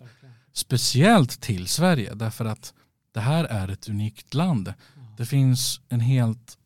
Speciellt 0.54 1.42
till 1.42 1.68
Sverige. 1.68 2.14
Därför 2.14 2.46
att 2.46 2.74
det 3.12 3.20
här 3.20 3.44
är 3.44 3.68
ett 3.68 3.90
unikt 3.90 4.34
land. 4.34 4.74
Det 5.18 5.26
finns 5.26 5.82
en 5.90 6.00
helt 6.00 6.58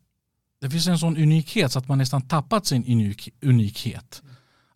det 0.60 0.70
finns 0.70 0.86
en 0.86 0.98
sån 0.98 1.16
unikhet 1.16 1.72
så 1.72 1.78
att 1.78 1.88
man 1.88 1.98
nästan 1.98 2.22
tappat 2.22 2.66
sin 2.66 2.84
unik, 2.84 3.28
unikhet. 3.40 4.22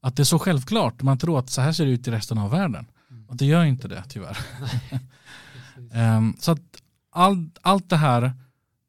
Att 0.00 0.16
det 0.16 0.22
är 0.22 0.24
så 0.24 0.38
självklart. 0.38 1.02
Man 1.02 1.18
tror 1.18 1.38
att 1.38 1.50
så 1.50 1.60
här 1.60 1.72
ser 1.72 1.86
det 1.86 1.90
ut 1.90 2.08
i 2.08 2.10
resten 2.10 2.38
av 2.38 2.50
världen. 2.50 2.86
Och 3.28 3.36
det 3.36 3.46
gör 3.46 3.64
inte 3.64 3.88
det 3.88 4.04
tyvärr. 4.08 4.38
Ehm, 5.92 6.36
så 6.40 6.52
att 6.52 6.82
all, 7.10 7.50
allt 7.62 7.90
det 7.90 7.96
här 7.96 8.32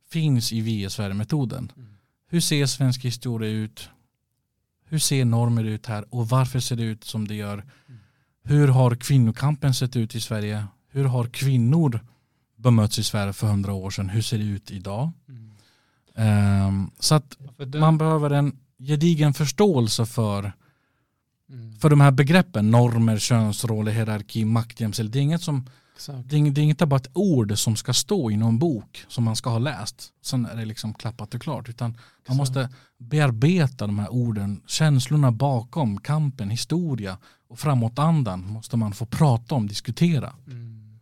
finns 0.10 0.54
i 0.54 0.62
Vi 0.62 0.90
Sverige-metoden. 0.90 1.72
Mm. 1.76 1.94
Hur 2.28 2.40
ser 2.40 2.66
svensk 2.66 3.06
historia 3.06 3.50
ut? 3.50 3.90
Hur 4.86 5.00
ser 5.00 5.26
normer 5.26 5.64
ut 5.64 5.86
här? 5.86 6.06
Och 6.16 6.30
varför 6.30 6.60
ser 6.60 6.76
det 6.76 6.84
ut 6.84 7.04
som 7.04 7.28
det 7.28 7.36
gör? 7.36 7.54
Mm. 7.88 8.00
Hur 8.44 8.68
har 8.68 8.96
kvinnokampen 8.96 9.74
sett 9.74 9.96
ut 9.96 10.16
i 10.16 10.22
Sverige? 10.22 10.66
Hur 10.92 11.06
har 11.06 11.26
kvinnor 11.26 12.00
bemötts 12.58 13.00
i 13.00 13.04
Sverige 13.04 13.34
för 13.34 13.48
hundra 13.48 13.74
år 13.74 13.90
sedan? 13.90 14.10
Hur 14.10 14.22
ser 14.22 14.38
det 14.38 14.44
ut 14.44 14.72
idag? 14.72 15.12
Mm. 15.30 15.50
Ehm, 16.16 16.92
så 17.00 17.16
att 17.16 17.38
Ja, 17.58 17.80
man 17.80 17.98
behöver 17.98 18.30
en 18.30 18.58
gedigen 18.80 19.34
förståelse 19.34 20.06
för, 20.06 20.54
Mm. 21.50 21.76
för 21.80 21.90
de 21.90 22.02
här 22.02 22.12
begreppen. 22.12 22.72
Normer, 22.72 23.18
könsroller, 23.18 23.92
hierarki, 23.92 24.46
makt, 24.46 24.80
jämställdhet. 24.80 25.14
Det 25.14 25.20
är 25.20 25.22
inget 25.22 25.42
som 25.42 25.66
Exakt. 25.96 26.30
det 26.30 26.38
är, 26.38 26.52
det 26.52 26.62
är 26.62 26.66
inte 26.66 26.86
bara 26.86 26.96
ett 27.00 27.10
ord 27.14 27.58
som 27.58 27.76
ska 27.76 27.94
stå 27.94 28.32
i 28.32 28.38
någon 28.38 28.60
bok 28.60 29.06
som 29.08 29.24
man 29.24 29.36
ska 29.36 29.50
ha 29.50 29.60
läst. 29.60 30.14
Sen 30.22 30.46
är 30.46 30.56
det 30.56 30.66
liksom 30.66 30.94
klappat 30.94 31.34
och 31.36 31.42
klart. 31.42 31.70
Utan 31.70 31.90
man 31.92 31.98
Exakt. 32.22 32.38
måste 32.38 32.70
bearbeta 32.98 33.88
de 33.88 34.00
här 34.00 34.10
orden. 34.14 34.62
Känslorna 34.68 35.32
bakom, 35.32 35.98
kampen, 36.00 36.50
historia 36.50 37.18
och 37.48 37.60
framåtandan 37.60 38.48
måste 38.48 38.78
man 38.78 38.92
få 38.94 39.06
prata 39.06 39.56
om, 39.56 39.68
diskutera. 39.68 40.34
Mm. 40.48 41.00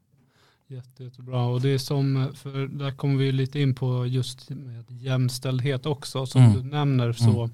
Jätte, 0.68 1.04
jättebra. 1.04 1.46
Och 1.46 1.62
det 1.62 1.70
är 1.70 1.78
som, 1.78 2.28
för 2.36 2.68
där 2.68 2.92
kommer 2.92 3.16
vi 3.16 3.32
lite 3.32 3.60
in 3.60 3.76
på 3.76 4.06
just 4.08 4.50
med 4.50 4.86
jämställdhet 4.90 5.86
också. 5.86 6.26
Som 6.26 6.42
Mm. 6.42 6.54
du 6.54 6.64
nämner 6.64 7.14
så, 7.14 7.50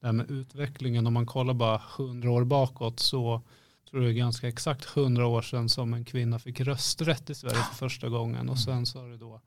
det 0.00 0.06
här 0.06 0.12
med 0.12 0.30
utvecklingen, 0.30 1.06
om 1.06 1.12
man 1.14 1.26
kollar 1.26 1.54
bara 1.54 1.82
hundra 1.96 2.30
år 2.30 2.44
bakåt 2.44 3.00
så 3.00 3.42
tror 3.90 4.00
det 4.00 4.08
är 4.08 4.12
ganska 4.12 4.48
exakt 4.48 4.84
hundra 4.84 5.26
år 5.26 5.42
sedan 5.42 5.68
som 5.68 5.94
en 5.94 6.04
kvinna 6.04 6.38
fick 6.38 6.60
rösträtt 6.60 7.30
i 7.30 7.34
Sverige 7.34 7.54
för 7.62 7.74
första 7.74 8.08
gången. 8.08 8.48
Och 8.48 8.58
sen 8.58 8.86
så 8.86 9.00
har 9.00 9.08
det 9.08 9.16
då 9.16 9.40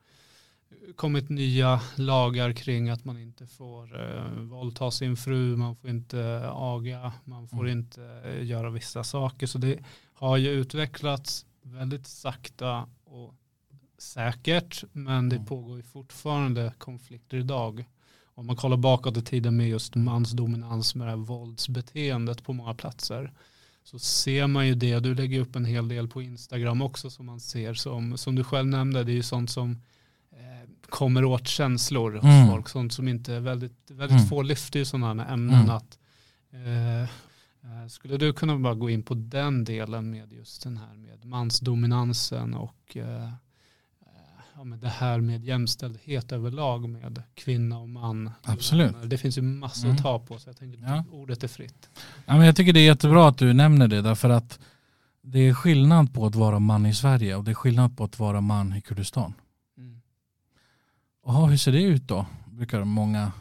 kommit 0.96 1.30
nya 1.30 1.82
lagar 1.96 2.54
kring 2.54 2.90
att 2.90 3.06
man 3.06 3.18
inte 3.18 3.48
får 3.48 4.02
eh, 4.02 4.32
våldta 4.42 4.92
sin 4.92 5.18
fru, 5.18 5.56
man 5.56 5.76
får 5.76 5.90
inte 5.90 6.50
aga, 6.54 7.14
man 7.24 7.48
får 7.48 7.66
Mm. 7.68 7.80
inte 7.80 8.04
eh, 8.26 8.44
göra 8.46 8.70
vissa 8.70 9.04
saker. 9.04 9.48
Så 9.48 9.58
det 9.58 9.80
har 10.14 10.38
ju 10.38 10.50
utvecklats 10.50 11.46
väldigt 11.64 12.08
sakta 12.08 12.90
och 13.06 13.36
säkert, 13.98 14.84
men 14.92 15.30
det 15.30 15.36
Mm. 15.36 15.48
pågår 15.48 15.78
ju 15.78 15.84
fortfarande 15.84 16.74
konflikter 16.78 17.38
idag. 17.38 17.86
Om 18.36 18.46
man 18.48 18.56
kollar 18.56 18.78
bakåt 18.78 19.18
i 19.18 19.22
tiden 19.22 19.58
med 19.58 19.70
just 19.70 19.96
mansdominans 19.96 20.96
med 20.96 21.08
det 21.08 21.12
här 21.12 21.18
våldsbeteendet 21.18 22.44
på 22.44 22.54
många 22.54 22.74
platser 22.74 23.32
så 23.84 24.00
ser 24.00 24.48
man 24.48 24.68
ju 24.68 24.76
det. 24.76 25.00
Du 25.00 25.16
lägger 25.16 25.40
upp 25.40 25.56
en 25.56 25.66
hel 25.66 25.88
del 25.88 26.08
på 26.08 26.22
Instagram 26.22 26.82
också 26.82 27.10
som 27.10 27.26
man 27.26 27.40
ser 27.40 27.74
som, 27.74 28.18
som 28.18 28.36
du 28.36 28.44
själv 28.44 28.68
nämnde, 28.68 29.04
det 29.04 29.12
är 29.12 29.16
ju 29.16 29.24
sånt 29.24 29.50
som 29.52 29.72
eh, 30.32 30.70
kommer 30.90 31.26
åt 31.26 31.48
känslor 31.48 32.12
hos 32.12 32.24
Mm. 32.24 32.48
folk. 32.48 32.70
Sånt 32.70 32.94
som 32.94 33.08
inte 33.08 33.40
väldigt, 33.40 33.92
väldigt 33.92 34.18
Mm. 34.18 34.28
få 34.28 34.42
lyfter 34.42 34.80
ju 34.80 34.86
sådana 34.86 35.24
här 35.24 35.34
ämnen. 35.34 35.56
Mm. 35.60 35.70
Att, 35.70 36.00
eh, 36.52 37.02
eh, 37.02 37.88
skulle 37.90 38.18
du 38.18 38.34
kunna 38.34 38.58
bara 38.60 38.76
gå 38.76 38.90
in 38.90 39.04
på 39.04 39.14
den 39.14 39.64
delen 39.64 40.10
med 40.12 40.34
just 40.34 40.64
den 40.64 40.78
här 40.78 40.94
med 40.94 41.26
mansdominansen 41.26 42.54
och 42.54 42.98
eh, 42.98 43.24
eh, 43.24 43.30
ja, 44.62 44.66
med 44.66 44.80
det 44.80 44.90
här 44.90 45.20
med 45.22 45.44
jämställdhet 45.46 46.32
överlag 46.32 46.90
med 46.90 47.24
kvinna 47.36 47.80
och 47.80 47.90
man. 47.90 48.32
Absolut. 48.44 48.96
Det 49.06 49.18
finns 49.18 49.38
ju 49.38 49.42
massor 49.42 49.86
Mm. 49.86 49.96
att 49.98 50.04
ta 50.04 50.20
på 50.20 50.40
så 50.40 50.50
jag 50.50 50.58
tänker 50.58 50.80
Ja. 50.82 51.04
ordet 51.12 51.44
är 51.44 51.48
fritt. 51.48 51.90
Ja, 52.26 52.38
men 52.38 52.46
jag 52.46 52.56
tycker 52.56 52.74
det 52.74 52.80
är 52.80 52.86
jättebra 52.86 53.28
att 53.28 53.38
du 53.38 53.54
nämner 53.54 53.88
det 53.88 54.02
därför 54.02 54.30
att 54.30 54.60
det 55.24 55.40
är 55.40 55.54
skillnad 55.54 56.14
på 56.14 56.26
att 56.26 56.36
vara 56.36 56.60
man 56.60 56.86
i 56.86 56.94
Sverige 56.94 57.36
och 57.36 57.44
det 57.44 57.52
är 57.52 57.56
skillnad 57.56 57.98
på 57.98 58.04
att 58.04 58.20
vara 58.20 58.42
man 58.42 58.74
i 58.76 58.82
Kurdistan. 58.82 59.34
Mm. 59.78 60.02
Jaha, 61.26 61.46
hur 61.46 61.58
ser 61.58 61.72
det 61.72 61.82
ut 61.84 62.08
då? 62.08 62.26
Brukar 62.52 62.84
många 62.84 63.32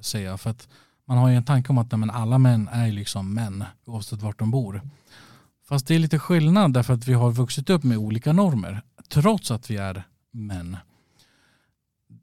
säga. 0.00 0.38
För 0.38 0.50
att 0.50 0.68
man 1.04 1.18
har 1.18 1.28
ju 1.28 1.34
en 1.36 1.44
tanke 1.44 1.68
om 1.68 1.78
att 1.78 1.92
nej, 1.92 1.98
men 1.98 2.10
alla 2.10 2.38
män 2.38 2.68
är 2.72 2.92
liksom 2.92 3.34
män 3.34 3.64
oavsett 3.84 4.22
vart 4.22 4.38
de 4.38 4.50
bor. 4.50 4.82
Fast 5.68 5.86
det 5.86 5.94
är 5.94 5.98
lite 5.98 6.18
skillnad 6.18 6.72
därför 6.72 6.94
att 6.94 7.06
vi 7.08 7.12
har 7.12 7.32
vuxit 7.32 7.70
upp 7.70 7.84
med 7.84 7.98
olika 7.98 8.32
normer 8.32 8.82
trots 9.08 9.50
att 9.50 9.70
vi 9.70 9.76
är 9.76 10.02
män. 10.30 10.76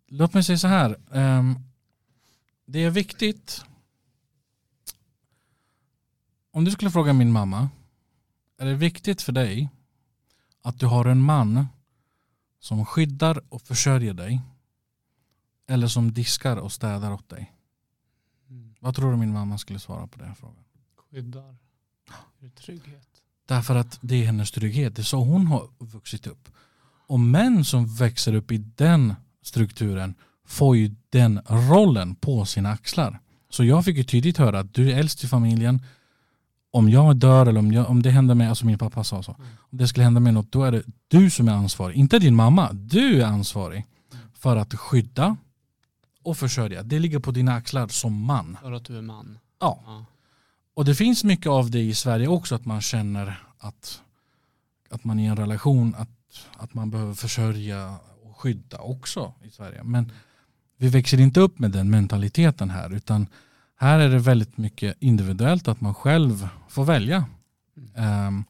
Låt 0.07 0.33
mig 0.33 0.43
säga 0.43 0.57
så 0.57 0.67
här. 0.67 0.97
ehm, 1.11 1.55
det 2.65 2.83
är 2.83 2.89
viktigt. 2.89 3.65
Om 6.51 6.63
du 6.65 6.71
skulle 6.71 6.91
fråga 6.91 7.13
min 7.13 7.31
mamma. 7.31 7.69
Är 8.57 8.65
det 8.65 8.73
viktigt 8.73 9.21
för 9.21 9.31
dig 9.31 9.69
att 10.61 10.79
du 10.79 10.85
har 10.85 11.05
en 11.05 11.21
man 11.21 11.67
som 12.59 12.85
skyddar 12.85 13.41
och 13.49 13.61
försörjer 13.61 14.13
dig 14.13 14.41
eller 15.67 15.87
som 15.87 16.13
diskar 16.13 16.57
och 16.57 16.71
städar 16.71 17.11
åt 17.11 17.29
dig? 17.29 17.53
Mm. 18.49 18.75
Vad 18.79 18.95
tror 18.95 19.11
du 19.11 19.17
min 19.17 19.33
mamma 19.33 19.57
skulle 19.57 19.79
svara 19.79 20.07
på 20.07 20.19
den 20.19 20.35
frågan? 20.35 20.63
Skyddar. 20.95 21.55
Trygghet? 22.55 23.07
Därför 23.45 23.75
att 23.75 23.99
det 24.01 24.15
är 24.15 24.25
hennes 24.25 24.51
trygghet. 24.51 24.95
Det 24.95 25.01
är 25.01 25.03
så 25.03 25.23
hon 25.23 25.47
har 25.47 25.69
vuxit 25.77 26.27
upp. 26.27 26.49
Och 27.07 27.19
män 27.19 27.65
som 27.65 27.95
växer 27.95 28.35
upp 28.35 28.51
i 28.51 28.57
den 28.57 29.15
strukturen 29.43 30.15
får 30.45 30.77
ju 30.77 30.95
den 31.09 31.41
rollen 31.47 32.15
på 32.15 32.45
sina 32.45 32.71
axlar. 32.71 33.19
Så 33.49 33.63
jag 33.63 33.85
fick 33.85 33.97
ju 33.97 34.03
tydligt 34.03 34.37
höra 34.37 34.59
att 34.59 34.73
du 34.73 34.91
är 34.91 34.97
äldst 34.97 35.23
i 35.23 35.27
familjen. 35.27 35.81
Om 36.71 36.89
jag 36.89 37.15
dör 37.15 37.45
eller 37.45 37.59
om, 37.59 37.71
jag, 37.71 37.89
om 37.89 38.01
det 38.01 38.09
händer 38.09 38.35
mig, 38.35 38.47
alltså 38.47 38.65
min 38.65 38.77
pappa 38.77 39.03
sa 39.03 39.23
så. 39.23 39.31
Mm. 39.31 39.47
Om 39.57 39.77
det 39.77 39.87
skulle 39.87 40.03
hända 40.03 40.19
mig 40.19 40.33
något 40.33 40.51
då 40.51 40.63
är 40.63 40.71
det 40.71 40.83
du 41.07 41.29
som 41.29 41.47
är 41.47 41.53
ansvarig. 41.53 41.95
Inte 41.95 42.19
din 42.19 42.35
mamma. 42.35 42.73
Du 42.73 43.21
är 43.21 43.25
ansvarig 43.25 43.85
för 44.33 44.55
att 44.55 44.73
skydda 44.73 45.35
och 46.23 46.37
försörja. 46.37 46.83
Det 46.83 46.99
ligger 46.99 47.19
på 47.19 47.31
dina 47.31 47.53
axlar 47.53 47.87
som 47.87 48.21
man. 48.21 48.57
För 48.61 48.71
att 48.71 48.85
du 48.85 48.97
är 48.97 49.01
man. 49.01 49.37
Ja. 49.59 49.83
Ja. 49.85 50.05
Och 50.73 50.85
det 50.85 50.95
finns 50.95 51.23
mycket 51.23 51.47
av 51.47 51.71
det 51.71 51.79
i 51.79 51.93
Sverige 51.93 52.27
också 52.27 52.55
att 52.55 52.65
man 52.65 52.81
känner 52.81 53.43
att, 53.57 54.01
att 54.89 55.03
man 55.03 55.19
i 55.19 55.25
en 55.25 55.35
relation 55.35 55.95
att, 55.97 56.09
att 56.57 56.73
man 56.73 56.89
behöver 56.91 57.13
försörja 57.13 57.95
och 58.23 58.37
skydda 58.37 58.77
också 58.77 59.33
i 59.43 59.49
Sverige. 59.49 59.83
Men 59.83 60.11
vi 60.77 60.87
växer 60.89 61.19
inte 61.19 61.39
upp 61.39 61.59
med 61.59 61.71
den 61.71 61.89
mentaliteten 61.89 62.69
här 62.69 62.93
utan 62.93 63.27
här 63.75 63.99
är 63.99 64.09
det 64.09 64.19
väldigt 64.19 64.57
mycket 64.57 64.97
individuellt 64.99 65.67
att 65.67 65.81
man 65.81 65.93
själv 65.93 66.47
får 66.69 66.85
välja. 66.85 67.25
Ehm, 67.95 68.43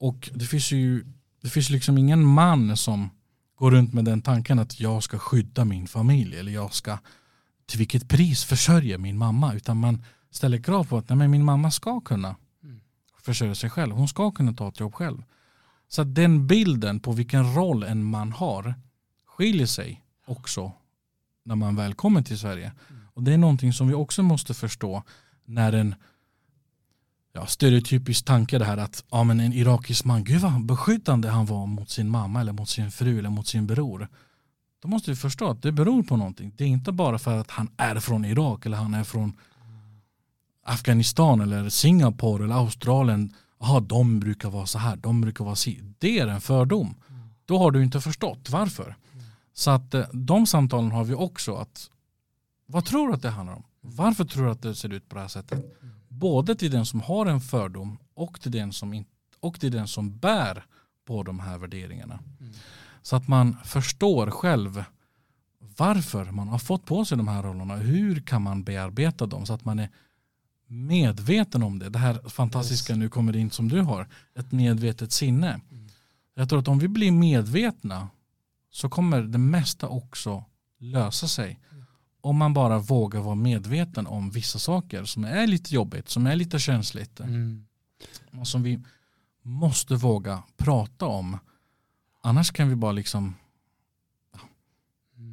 och 0.00 0.30
det 0.34 0.44
finns 0.44 0.72
ju 0.72 1.04
det 1.42 1.48
finns 1.48 1.70
liksom 1.70 1.98
ingen 1.98 2.24
man 2.24 2.76
som 2.76 3.10
går 3.56 3.70
runt 3.70 3.92
med 3.94 4.04
den 4.04 4.22
tanken 4.22 4.58
att 4.58 4.80
jag 4.80 5.02
ska 5.02 5.18
skydda 5.18 5.64
min 5.64 5.86
familj 5.86 6.36
eller 6.36 6.52
jag 6.52 6.74
ska 6.74 6.98
till 7.66 7.78
vilket 7.78 8.08
pris 8.08 8.44
försörja 8.44 8.98
min 8.98 9.18
mamma 9.18 9.54
utan 9.54 9.76
man 9.76 10.02
ställer 10.30 10.58
krav 10.58 10.84
på 10.84 10.98
att 10.98 11.08
nej, 11.08 11.28
min 11.28 11.44
mamma 11.44 11.70
ska 11.70 12.00
kunna 12.00 12.36
Mm. 12.64 12.80
försörja 13.22 13.54
sig 13.54 13.70
själv. 13.70 13.94
Hon 13.94 14.08
ska 14.08 14.30
kunna 14.30 14.52
ta 14.52 14.68
ett 14.68 14.80
jobb 14.80 14.94
själv. 14.94 15.22
Så 15.88 16.02
att 16.02 16.14
den 16.14 16.46
bilden 16.46 17.00
på 17.00 17.12
vilken 17.12 17.54
roll 17.54 17.82
en 17.82 18.04
man 18.04 18.32
har 18.32 18.74
skiljer 19.26 19.66
sig 19.66 20.04
också 20.26 20.72
när 21.44 21.54
man 21.54 21.76
väl 21.76 21.94
kommer 21.94 22.22
till 22.22 22.38
Sverige. 22.38 22.72
Och 23.14 23.22
det 23.22 23.32
är 23.32 23.38
någonting 23.38 23.72
som 23.72 23.88
vi 23.88 23.94
också 23.94 24.22
måste 24.22 24.54
förstå 24.54 25.02
när 25.44 25.72
en 25.72 25.94
ja, 27.32 27.46
stereotypisk 27.46 28.24
tanke 28.24 28.58
det 28.58 28.64
här 28.64 28.76
att 28.76 29.04
ja, 29.10 29.24
men 29.24 29.40
en 29.40 29.52
irakisk 29.52 30.04
man, 30.04 30.24
gud 30.24 30.40
vad 30.40 30.64
beskyddande 30.64 31.28
han 31.28 31.46
var 31.46 31.66
mot 31.66 31.90
sin 31.90 32.08
mamma 32.08 32.40
eller 32.40 32.52
mot 32.52 32.68
sin 32.68 32.90
fru 32.90 33.18
eller 33.18 33.30
mot 33.30 33.46
sin 33.46 33.66
bror. 33.66 34.08
Då 34.82 34.88
måste 34.88 35.10
vi 35.10 35.16
förstå 35.16 35.50
att 35.50 35.62
det 35.62 35.72
beror 35.72 36.02
på 36.02 36.16
någonting. 36.16 36.52
Det 36.56 36.64
är 36.64 36.68
inte 36.68 36.92
bara 36.92 37.18
för 37.18 37.40
att 37.40 37.50
han 37.50 37.68
är 37.76 38.00
från 38.00 38.24
Irak 38.24 38.66
eller 38.66 38.76
han 38.76 38.94
är 38.94 39.04
från 39.04 39.32
Afghanistan 40.62 41.40
eller 41.40 41.68
Singapore 41.68 42.44
eller 42.44 42.54
Australien 42.54 43.34
aha, 43.64 43.80
de 43.80 44.20
brukar 44.20 44.50
vara 44.50 44.66
så 44.66 44.78
här, 44.78 44.96
de 44.96 45.20
brukar 45.20 45.44
vara 45.44 45.56
si. 45.56 45.80
Det 45.98 46.18
är 46.18 46.26
en 46.26 46.40
fördom. 46.40 46.94
Då 47.44 47.58
har 47.58 47.70
du 47.70 47.82
inte 47.82 48.00
förstått 48.00 48.50
varför. 48.50 48.96
Så 49.52 49.70
att 49.70 49.94
eh, 49.94 50.06
de 50.12 50.46
samtalen 50.46 50.92
har 50.92 51.04
vi 51.04 51.14
också. 51.14 51.54
att 51.54 51.90
Vad 52.66 52.84
tror 52.84 53.08
du 53.08 53.14
att 53.14 53.22
det 53.22 53.30
handlar 53.30 53.54
om? 53.54 53.62
Varför 53.80 54.24
tror 54.24 54.44
du 54.44 54.50
att 54.50 54.62
det 54.62 54.74
ser 54.74 54.92
ut 54.92 55.08
på 55.08 55.14
det 55.14 55.20
här 55.20 55.28
sättet? 55.28 55.80
Både 56.08 56.54
till 56.54 56.70
den 56.70 56.86
som 56.86 57.00
har 57.00 57.26
en 57.26 57.40
fördom 57.40 57.98
och 58.14 58.40
till 58.40 58.52
den 58.52 58.72
som, 58.72 58.94
in, 58.94 59.04
och 59.40 59.60
till 59.60 59.72
den 59.72 59.88
som 59.88 60.18
bär 60.18 60.64
på 61.04 61.22
de 61.22 61.40
här 61.40 61.58
värderingarna. 61.58 62.18
Mm. 62.40 62.52
Så 63.02 63.16
att 63.16 63.28
man 63.28 63.56
förstår 63.64 64.30
själv 64.30 64.84
varför 65.76 66.24
man 66.24 66.48
har 66.48 66.58
fått 66.58 66.86
på 66.86 67.04
sig 67.04 67.18
de 67.18 67.28
här 67.28 67.42
rollerna. 67.42 67.76
Hur 67.76 68.20
kan 68.20 68.42
man 68.42 68.64
bearbeta 68.64 69.26
dem 69.26 69.46
så 69.46 69.52
att 69.52 69.64
man 69.64 69.78
är 69.78 69.90
medveten 70.74 71.62
om 71.62 71.78
det. 71.78 71.88
Det 71.88 71.98
här 71.98 72.28
fantastiska 72.28 72.92
Yes. 72.92 72.98
nu 72.98 73.08
kommer 73.08 73.32
det 73.32 73.38
in 73.38 73.50
som 73.50 73.68
du 73.68 73.80
har. 73.80 74.08
Ett 74.38 74.52
medvetet 74.52 75.12
sinne. 75.12 75.48
Mm. 75.70 75.88
Jag 76.34 76.48
tror 76.48 76.58
att 76.58 76.68
om 76.68 76.78
vi 76.78 76.88
blir 76.88 77.12
medvetna 77.12 78.08
så 78.70 78.88
kommer 78.88 79.22
det 79.22 79.38
mesta 79.38 79.88
också 79.88 80.44
lösa 80.78 81.28
sig. 81.28 81.60
Om 82.20 82.36
man 82.36 82.54
bara 82.54 82.78
vågar 82.78 83.20
vara 83.20 83.34
medveten 83.34 84.06
om 84.06 84.30
vissa 84.30 84.58
saker 84.58 85.04
som 85.04 85.24
är 85.24 85.46
lite 85.46 85.74
jobbigt, 85.74 86.08
som 86.08 86.26
är 86.26 86.36
lite 86.36 86.58
känsligt. 86.58 87.20
Mm. 87.20 87.66
Och 88.40 88.48
som 88.48 88.62
vi 88.62 88.80
måste 89.42 89.94
våga 89.94 90.42
prata 90.56 91.06
om. 91.06 91.38
Annars 92.22 92.50
kan 92.50 92.68
vi 92.68 92.74
bara 92.74 92.92
liksom 92.92 93.22
Mm. 93.24 93.34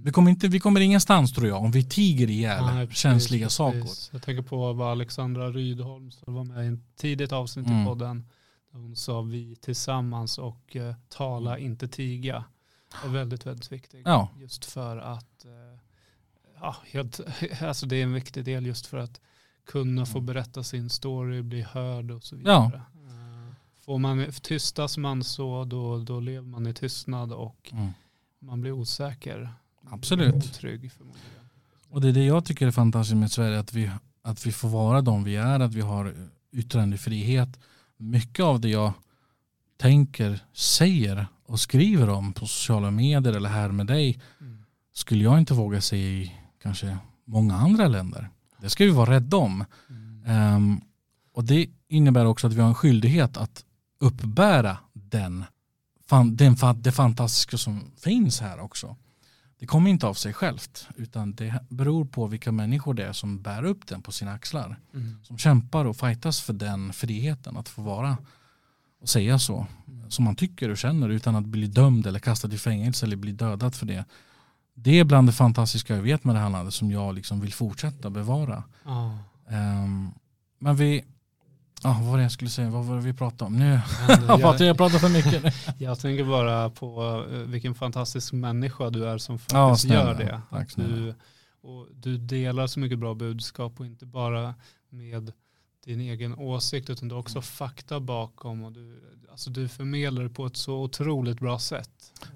Vi 0.04 0.12
kommer, 0.12 0.32
inte, 0.32 0.48
vi 0.48 0.60
kommer 0.60 0.80
ingenstans 0.82 1.34
tror 1.34 1.48
jag 1.48 1.64
om 1.64 1.72
vi 1.72 1.84
tiger 1.84 2.30
ihjäl 2.30 2.66
Nej, 2.66 2.88
precis, 2.88 3.02
känsliga 3.02 3.46
precis. 3.46 3.56
saker. 3.58 3.86
Jag 4.12 4.22
tänker 4.24 4.44
på 4.44 4.74
vad 4.74 4.92
Alexandra 4.92 5.52
Rydholm 5.52 6.12
som 6.12 6.34
var 6.34 6.44
med 6.44 6.66
i 6.66 6.74
ett 6.74 6.98
tidigt 6.98 7.32
avsnitt 7.32 7.68
Mm. 7.68 7.82
i 7.82 7.86
podden. 7.86 8.26
Hon 8.72 8.96
sa 8.96 9.22
vi 9.22 9.56
tillsammans 9.56 10.38
och 10.38 10.76
eh, 10.76 10.96
tala 11.10 11.58
inte 11.60 11.88
tiga. 11.88 12.44
är 13.06 13.10
väldigt, 13.10 13.46
väldigt 13.46 13.72
viktigt. 13.72 14.02
Ja. 14.06 14.30
Just 14.39 14.66
för 14.66 14.98
att 14.98 15.46
eh, 15.46 15.80
ja, 16.62 16.76
helt, 16.92 17.20
alltså 17.62 17.86
det 17.86 17.96
är 17.96 18.04
en 18.04 18.14
viktig 18.14 18.46
del 18.46 18.66
just 18.66 18.86
för 18.86 18.98
att 18.98 19.22
kunna 19.66 20.06
få 20.06 20.20
berätta 20.20 20.64
sin 20.64 20.89
story, 20.89 21.42
bli 21.42 21.62
hörd 21.62 22.12
och 22.12 22.24
så 22.24 22.36
vidare. 22.36 22.56
Ja. 22.96 23.02
Eh, 23.10 23.54
Får 23.86 24.00
man, 24.00 24.32
tystas 24.42 24.98
man 24.98 25.24
så 25.24 25.66
då, 25.66 25.98
då 25.98 26.20
lever 26.20 26.48
man 26.48 26.68
i 26.68 26.74
tystnad 26.74 27.34
och 27.34 27.70
Mm. 27.74 27.89
man 28.39 28.62
blir 28.62 28.72
osäker. 28.72 29.54
Absolut. 29.90 30.46
Förmodligen. 30.90 31.30
Och 31.90 32.02
det 32.02 32.10
är 32.10 32.14
det 32.14 32.26
jag 32.26 32.46
tycker 32.46 32.68
är 32.68 32.72
fantastiskt 32.72 33.18
med 33.18 33.32
Sverige, 33.32 33.60
att 33.60 33.74
vi, 33.74 33.92
att 34.22 34.46
vi 34.46 34.52
får 34.52 34.70
vara 34.70 35.02
de 35.02 35.24
vi 35.24 35.36
är, 35.36 35.60
att 35.60 35.74
vi 35.74 35.82
har 35.82 36.16
yttrandefrihet. 36.52 37.60
Mycket 37.98 38.46
av 38.46 38.62
det 38.62 38.70
jag 38.70 38.94
tänker, 39.78 40.40
säger 40.54 41.28
och 41.46 41.60
skriver 41.60 42.10
om 42.10 42.34
på 42.34 42.48
sociala 42.48 42.92
medier 42.92 43.34
eller 43.34 43.50
här 43.50 43.70
med 43.72 43.88
dig 43.88 44.22
Mm. 44.42 44.64
skulle 44.94 45.24
jag 45.24 45.38
inte 45.40 45.54
våga 45.54 45.82
säga 45.82 46.10
i 46.10 46.36
kanske 46.62 46.98
många 47.26 47.56
andra 47.56 47.88
länder. 47.88 48.30
Det 48.62 48.70
ska 48.70 48.86
vi 48.86 48.92
vara 48.92 49.12
rädda 49.12 49.38
om. 49.38 49.66
Mm. 49.90 50.24
Ehm, 50.26 50.82
och 51.34 51.44
det 51.44 51.70
innebär 51.88 52.26
också 52.26 52.48
att 52.48 52.54
vi 52.54 52.62
har 52.62 52.68
en 52.68 52.76
skyldighet 52.76 53.38
att 53.38 53.66
uppbära 54.00 54.78
den, 54.94 55.46
fan, 56.08 56.36
den, 56.36 56.56
det 56.76 56.92
fantastiska 56.92 57.58
som 57.58 57.92
finns 57.98 58.42
här 58.42 58.60
också. 58.60 58.96
Det 59.62 59.68
kommer 59.68 59.89
inte 59.89 60.07
av 60.07 60.14
sig 60.14 60.34
självt 60.34 60.88
utan 60.95 61.36
det 61.36 61.64
beror 61.70 62.05
på 62.05 62.28
vilka 62.28 62.51
människor 62.51 62.93
det 62.93 63.05
är 63.05 63.14
som 63.14 63.41
bär 63.41 63.64
upp 63.64 63.88
den 63.88 64.01
på 64.01 64.12
sina 64.12 64.34
axlar. 64.34 64.80
Mm. 64.93 65.18
Som 65.24 65.38
kämpar 65.38 65.86
och 65.86 65.97
fightas 65.97 66.41
för 66.41 66.53
den 66.53 66.93
friheten 66.93 67.57
att 67.57 67.70
få 67.70 67.82
vara 67.82 68.18
och 69.01 69.09
säga 69.09 69.39
så 69.39 69.68
som 70.09 70.26
man 70.26 70.36
tycker 70.36 70.70
och 70.70 70.78
känner 70.78 71.09
utan 71.09 71.36
att 71.36 71.45
bli 71.45 71.68
dömd 71.68 72.07
eller 72.07 72.20
kastad 72.20 72.53
i 72.53 72.57
fängelse 72.57 73.05
eller 73.05 73.16
bli 73.16 73.32
dödad 73.32 73.76
för 73.76 73.86
det. 73.86 74.05
Det 74.74 74.99
är 74.99 75.03
bland 75.03 75.28
det 75.28 75.34
fantastiska 75.34 75.95
jag 75.95 76.01
vet 76.01 76.24
med 76.24 76.36
det 76.36 76.39
här 76.39 76.49
landet 76.49 76.74
som 76.74 76.91
jag 76.91 77.16
liksom 77.16 77.39
vill 77.39 77.53
fortsätta 77.53 78.09
bevara. 78.09 78.64
Ja. 78.86 79.18
Ehm, 79.49 80.12
men 80.59 80.76
vi, 80.76 81.03
ah, 81.84 81.94
vad 82.00 82.08
var 82.10 82.18
det 82.18 82.24
jag 82.24 82.32
skulle 82.32 82.50
säga, 82.50 82.70
vad 82.70 82.86
var 82.86 82.96
det 82.96 83.02
vi 83.02 83.14
pratade 83.14 83.48
om? 83.48 83.60
Nu 83.60 83.80
jag, 84.28 84.42
pratar, 84.42 84.66
jag, 84.66 84.78
pratar 84.78 85.00
för 85.00 85.10
mycket. 85.10 85.54
jag 85.78 86.00
tänker 86.00 86.24
bara 86.24 86.70
på 86.70 87.24
eh, 87.32 87.38
vilken 87.38 87.76
fantastisk 87.76 88.34
människa 88.34 88.90
du 88.90 89.06
är 89.06 89.18
som 89.18 89.40
Ja, 89.52 89.70
faktiskt 89.70 89.88
snälla. 89.88 90.04
gör 90.04 90.18
det. 90.18 90.42
Tack 90.50 90.76
du, 90.76 91.16
och 91.62 91.88
du 91.94 92.18
delar 92.18 92.68
så 92.68 92.80
mycket 92.80 93.00
bra 93.00 93.14
budskap 93.14 93.80
och 93.80 93.86
inte 93.86 94.06
bara 94.06 94.56
med 94.90 95.32
din 95.86 96.02
egen 96.02 96.36
åsikt 96.36 96.90
utan 96.90 97.08
du 97.08 97.16
har 97.16 97.20
också 97.20 97.42
fakta 97.42 98.00
bakom 98.00 98.64
och 98.64 98.72
du, 98.72 99.02
alltså 99.32 99.50
du 99.50 99.68
förmedlar 99.68 100.24
det 100.24 100.30
på 100.30 100.46
ett 100.46 100.58
så 100.58 100.74
otroligt 100.84 101.40
bra 101.40 101.60
sätt. 101.60 101.90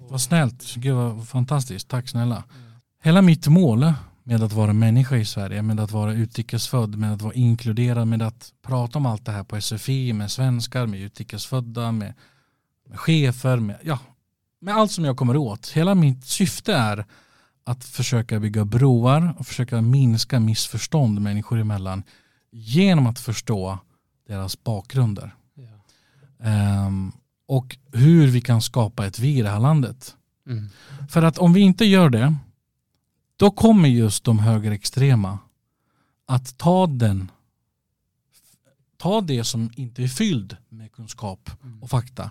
Vad 0.08 0.20
snällt, 0.20 0.74
gud 0.74 0.94
vad 0.94 1.28
fantastiskt, 1.28 1.88
tack 1.88 2.08
snälla. 2.08 2.36
Mm. 2.36 2.72
Hela 3.02 3.22
mitt 3.22 3.46
mål 3.46 3.92
med 4.28 4.42
att 4.42 4.52
vara 4.52 4.72
människa 4.72 5.16
i 5.16 5.24
Sverige, 5.24 5.62
med 5.62 5.80
att 5.80 5.90
vara 5.90 6.12
utrikesfödd, 6.12 6.98
med 6.98 7.12
att 7.12 7.22
vara 7.22 7.34
inkluderad, 7.34 8.08
med 8.08 8.22
att 8.22 8.52
prata 8.62 8.98
om 8.98 9.06
allt 9.06 9.24
det 9.24 9.32
här 9.32 9.44
på 9.44 9.60
SFI, 9.60 10.12
med 10.12 10.30
svenskar, 10.30 10.86
med 10.86 11.00
utrikesfödda, 11.00 11.92
med, 11.92 12.14
med 12.88 13.00
chefer, 13.00 13.56
med, 13.56 13.76
ja, 13.82 13.98
med 14.60 14.76
allt 14.76 14.92
som 14.92 15.04
jag 15.04 15.16
kommer 15.16 15.36
åt. 15.36 15.68
Hela 15.68 15.94
mitt 15.94 16.24
syfte 16.24 16.74
är 16.74 17.04
att 17.64 17.84
försöka 17.84 18.40
bygga 18.40 18.64
broar 18.64 19.34
och 19.38 19.46
försöka 19.46 19.82
minska 19.82 20.40
missförstånd 20.40 21.20
människor 21.20 21.58
emellan 21.58 22.02
genom 22.50 23.06
att 23.06 23.18
förstå 23.18 23.78
deras 24.28 24.64
bakgrunder. 24.64 25.34
Ja. 25.54 26.46
Ehm, 26.46 27.12
och 27.48 27.76
hur 27.92 28.26
vi 28.26 28.40
kan 28.40 28.62
skapa 28.62 29.06
ett 29.06 29.18
vi 29.18 29.38
i 29.38 29.42
det 29.42 29.50
här 29.50 29.60
landet. 29.60 30.16
Mm. 30.46 30.68
För 31.08 31.22
att 31.22 31.38
om 31.38 31.52
vi 31.52 31.60
inte 31.60 31.84
gör 31.84 32.10
det, 32.10 32.34
då 33.36 33.50
kommer 33.50 33.88
just 33.88 34.24
de 34.24 34.38
högerextrema 34.38 35.38
att 36.26 36.58
ta 36.58 36.86
den 36.86 37.30
ta 38.96 39.20
det 39.20 39.44
som 39.44 39.70
inte 39.76 40.02
är 40.02 40.08
fylld 40.08 40.56
med 40.68 40.92
kunskap 40.92 41.50
Mm. 41.62 41.82
och 41.82 41.90
fakta 41.90 42.30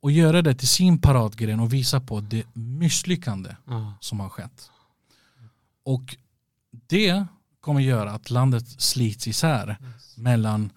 och 0.00 0.10
göra 0.10 0.42
det 0.42 0.54
till 0.54 0.68
sin 0.68 0.98
paradgren 1.00 1.60
och 1.60 1.72
visa 1.72 2.00
på 2.00 2.20
det 2.20 2.44
misslyckande 2.54 3.56
Ja. 3.66 3.92
som 4.00 4.20
har 4.20 4.28
skett. 4.28 4.70
Och 5.84 6.16
det 6.70 7.26
kommer 7.60 7.80
göra 7.80 8.12
att 8.12 8.30
landet 8.30 8.68
slits 8.82 9.28
isär 9.28 9.76
Yes. 9.94 10.16
mellan 10.16 10.70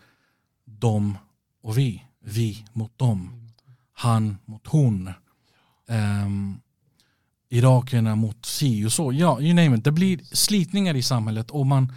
dem 0.66 1.18
och 1.62 1.78
vi. 1.78 2.04
Vi 2.20 2.66
mot 2.74 2.98
dem. 2.98 3.50
Han 3.94 4.38
mot 4.46 4.68
hon. 4.68 5.14
Um, 5.88 6.62
Irakierna 7.50 8.16
mot 8.16 8.45
si 8.45 8.86
och 8.86 8.91
så. 8.91 9.14
Ja, 9.14 9.41
you 9.41 9.54
name 9.54 9.78
it. 9.78 9.84
Det 9.84 9.91
blir 9.91 10.20
slitningar 10.32 10.95
i 10.95 11.04
samhället 11.04 11.52
och 11.52 11.66
man 11.66 11.93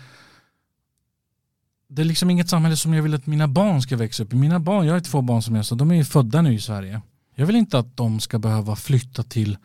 det 1.95 2.03
är 2.03 2.07
liksom 2.07 2.31
inget 2.31 2.49
samhälle 2.49 2.77
som 2.77 2.95
jag 2.95 3.03
vill 3.03 3.15
att 3.15 3.27
mina 3.27 3.49
barn 3.49 3.83
ska 3.83 3.97
växa 3.97 4.23
upp 4.23 4.33
i. 4.33 4.37
Mina 4.37 4.61
barn, 4.61 4.87
jag 4.87 4.93
har 4.93 5.01
två 5.01 5.23
barn 5.23 5.43
som 5.43 5.55
jag 5.55 5.67
sa, 5.67 5.75
de 5.75 5.91
är 5.91 5.95
ju 5.95 6.05
födda 6.05 6.43
nu 6.43 6.55
i 6.55 6.61
Sverige. 6.61 7.01
Jag 7.35 7.47
vill 7.47 7.57
inte 7.57 7.79
att 7.79 7.97
de 7.97 8.21
ska 8.21 8.39
behöva 8.39 8.77
flytta 8.77 9.23
till, 9.23 9.59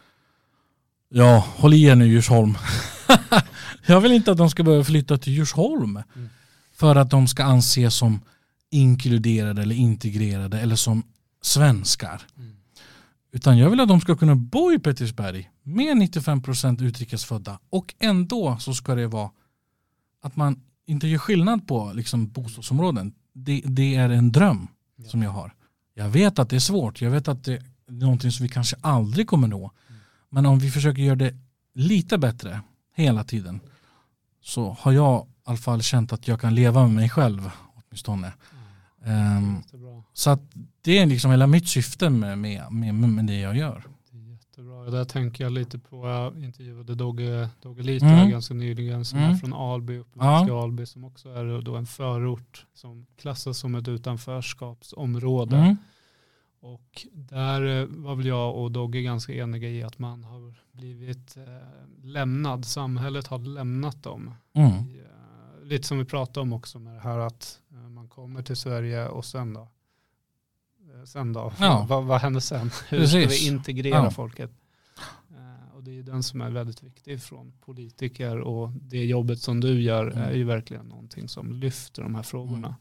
ja, 1.10 1.46
håll 1.56 1.74
i 1.74 1.84
er 1.84 1.96
nu 1.96 2.08
Djursholm. 2.08 2.58
jag 3.86 4.02
vill 4.02 4.12
inte 4.12 4.32
att 4.32 4.38
de 4.38 4.50
ska 4.50 4.64
behöva 4.64 4.84
flytta 4.84 5.18
till 5.18 5.34
Djursholm. 5.34 6.02
Mm. 6.16 6.30
För 6.74 6.96
att 6.96 7.10
de 7.10 7.28
ska 7.28 7.44
anses 7.44 7.96
som 7.96 8.22
inkluderade 8.72 9.62
eller 9.62 9.76
integrerade 9.76 10.60
eller 10.60 10.76
som 10.76 11.04
svenskar. 11.42 12.22
Mm. 12.38 12.56
Utan 13.32 13.58
jag 13.58 13.70
vill 13.70 13.80
att 13.80 13.90
de 13.90 14.02
ska 14.02 14.16
kunna 14.16 14.36
bo 14.36 14.72
i 14.72 14.80
Pettersberg 14.80 15.50
med 15.68 15.98
95% 15.98 16.84
utrikesfödda 16.84 17.60
och 17.70 17.96
ändå 18.00 18.58
så 18.60 18.74
ska 18.74 18.96
det 18.96 19.08
vara 19.08 19.32
att 20.22 20.36
man 20.36 20.62
inte 20.86 21.08
gör 21.08 21.18
skillnad 21.20 21.68
på 21.68 21.92
liksom, 21.96 22.28
bostadsområden. 22.28 23.14
Det, 23.34 23.62
det 23.66 23.96
är 23.96 24.10
en 24.10 24.32
dröm 24.32 24.68
Ja. 25.00 25.10
som 25.10 25.24
jag 25.24 25.32
har. 25.32 25.54
Jag 25.94 26.10
vet 26.10 26.40
att 26.40 26.50
det 26.50 26.56
är 26.56 26.60
svårt, 26.60 27.02
jag 27.02 27.12
vet 27.12 27.28
att 27.28 27.44
det 27.44 27.54
är 27.54 27.64
någonting 27.88 28.32
som 28.32 28.44
vi 28.44 28.50
kanske 28.50 28.76
aldrig 28.82 29.28
kommer 29.28 29.48
nå. 29.48 29.72
Men 30.30 30.46
om 30.46 30.60
vi 30.60 30.72
försöker 30.72 31.02
göra 31.02 31.16
det 31.16 31.36
lite 31.74 32.18
bättre 32.18 32.62
hela 32.96 33.24
tiden 33.24 33.60
så 34.42 34.78
har 34.80 34.92
jag 34.92 35.26
i 35.26 35.30
alla 35.44 35.58
fall 35.58 35.82
känt 35.82 36.14
att 36.14 36.28
jag 36.28 36.42
kan 36.42 36.56
leva 36.56 36.82
med 36.84 36.96
mig 36.96 37.10
själv 37.10 37.52
åtminstone. 37.76 38.34
Um, 39.06 39.64
så 40.14 40.30
att 40.30 40.42
det 40.82 40.98
är 40.98 41.06
liksom 41.06 41.32
hela 41.32 41.48
mitt 41.48 41.68
syfte 41.68 42.10
med, 42.10 42.38
med, 42.38 42.72
med, 42.72 42.94
med 42.94 43.26
det 43.26 43.40
jag 43.40 43.58
gör. 43.58 43.84
Jättebra. 44.88 45.00
Där 45.00 45.06
tänker 45.06 45.44
jag 45.44 45.54
lite 45.54 45.80
på, 45.80 46.08
jag 46.08 46.44
intervjuade 46.44 46.96
Dogge, 46.96 47.50
Dogge 47.62 47.84
Lita 47.84 48.06
mm. 48.06 48.30
ganska 48.30 48.54
nyligen 48.54 49.06
som 49.06 49.20
mm. 49.20 49.32
är 49.32 49.36
från 49.36 49.54
Alby, 49.54 49.98
uppväxt 49.98 50.48
ja. 50.48 50.64
Alby 50.64 50.86
som 50.86 51.04
också 51.04 51.30
är 51.30 51.62
då 51.62 51.76
en 51.76 51.86
förort 51.86 52.66
som 52.74 53.06
klassas 53.18 53.58
som 53.58 53.76
ett 53.76 53.88
utanförskapsområde. 53.88 55.58
Mm. 55.58 55.78
Och 56.60 57.08
där 57.14 57.82
eh, 57.82 57.86
var 57.88 58.16
väl 58.16 58.26
jag 58.26 58.56
och 58.56 58.72
Dogge 58.72 59.02
ganska 59.02 59.34
eniga 59.34 59.70
i 59.70 59.84
att 59.84 60.00
man 60.00 60.24
har 60.24 60.54
blivit 60.72 61.38
eh, 61.38 61.44
lämnad, 62.04 62.66
samhället 62.66 63.28
har 63.28 63.40
lämnat 63.40 64.04
dem. 64.04 64.34
Mm. 64.54 64.70
I, 64.70 64.98
eh, 64.98 65.68
lite 65.68 65.88
som 65.88 65.98
vi 65.98 66.06
pratade 66.06 66.42
om 66.42 66.54
också 66.54 66.80
med 66.80 66.94
det 66.94 67.00
här 67.00 67.20
att 67.20 67.60
eh, 67.72 67.90
man 67.90 68.08
kommer 68.08 68.42
till 68.42 68.56
Sverige 68.56 69.08
och 69.08 69.26
sen 69.26 69.54
då? 69.54 69.68
Eh, 70.94 71.04
sen 71.06 71.34
då? 71.34 71.54
Ja. 71.60 71.86
Vad, 71.90 72.04
vad 72.04 72.22
händer 72.22 72.40
sen? 72.40 72.72
Hur 72.90 73.00
Precis. 73.00 73.10
ska 73.10 73.30
vi 73.30 73.48
integrera 73.48 73.96
ja. 73.96 74.12
folket? 74.12 74.52
Det 75.88 76.00
är 76.00 76.04
den 76.04 76.24
som 76.24 76.42
är 76.42 76.50
väldigt 76.50 76.84
viktig 76.84 77.22
från 77.22 77.54
politiker 77.66 78.38
och 78.40 78.72
det 78.72 79.06
jobbet 79.06 79.40
som 79.40 79.60
du 79.60 79.82
gör 79.82 80.08
mm. 80.08 80.24
är 80.24 80.32
ju 80.32 80.44
verkligen 80.44 80.86
någonting 80.86 81.30
som 81.30 81.54
lyfter 81.54 82.02
de 82.02 82.16
här 82.16 82.24
frågorna. 82.24 82.76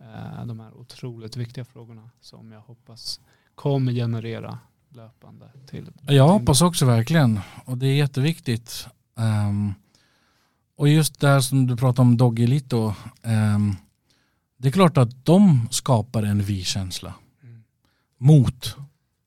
Mm. 0.00 0.14
Eh, 0.14 0.46
de 0.46 0.60
här 0.60 0.74
otroligt 0.74 1.36
viktiga 1.36 1.64
frågorna 1.64 2.10
som 2.20 2.52
jag 2.52 2.60
hoppas 2.60 3.20
kommer 3.54 3.92
generera 3.92 4.58
löpande 4.88 5.50
till. 5.66 5.90
Jag 6.06 6.28
hoppas 6.28 6.62
också 6.62 6.86
verkligen 6.86 7.40
och 7.64 7.78
det 7.78 7.86
är 7.86 7.96
jätteviktigt. 7.96 8.88
Um, 9.14 9.74
och 10.76 10.88
just 10.88 11.20
där 11.20 11.40
som 11.40 11.66
du 11.66 11.76
pratar 11.76 12.02
om 12.02 12.16
Doggy 12.16 12.46
Lito, 12.46 12.94
um, 13.22 13.76
det 14.56 14.68
är 14.68 14.72
klart 14.72 14.96
att 14.98 15.24
de 15.24 15.68
skapar 15.70 16.22
en 16.22 16.42
vi-känsla 16.42 17.14
mm. 17.42 17.64
mot 18.16 18.76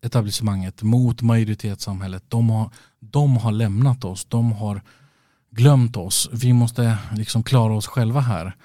etablissemanget, 0.01 0.84
mot 0.84 1.21
majoritetssamhället. 1.21 2.23
De 2.27 2.49
har, 2.49 2.69
de 3.01 3.37
har 3.37 3.51
lämnat 3.51 4.03
oss, 4.03 4.25
de 4.25 4.51
har 4.51 4.81
glömt 5.51 5.97
oss. 5.97 6.29
Vi 6.31 6.53
måste 6.53 6.97
liksom 7.15 7.43
klara 7.43 7.73
oss 7.73 7.87
själva 7.87 8.19
här. 8.19 8.55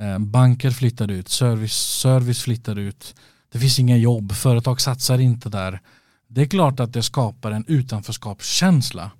Eh, 0.00 0.18
banker 0.18 0.70
flyttar 0.70 1.10
ut, 1.10 1.28
service, 1.28 2.00
service 2.00 2.42
flyttar 2.42 2.78
ut. 2.78 3.14
Det 3.52 3.58
finns 3.58 3.78
inga 3.78 3.96
jobb, 3.96 4.32
företag 4.32 4.80
satsar 4.80 5.18
inte 5.18 5.48
där. 5.48 5.80
Det 6.28 6.42
är 6.42 6.46
klart 6.46 6.80
att 6.80 6.92
det 6.92 7.02
skapar 7.02 7.50
en 7.50 7.64
utanförskapskänsla. 7.68 9.10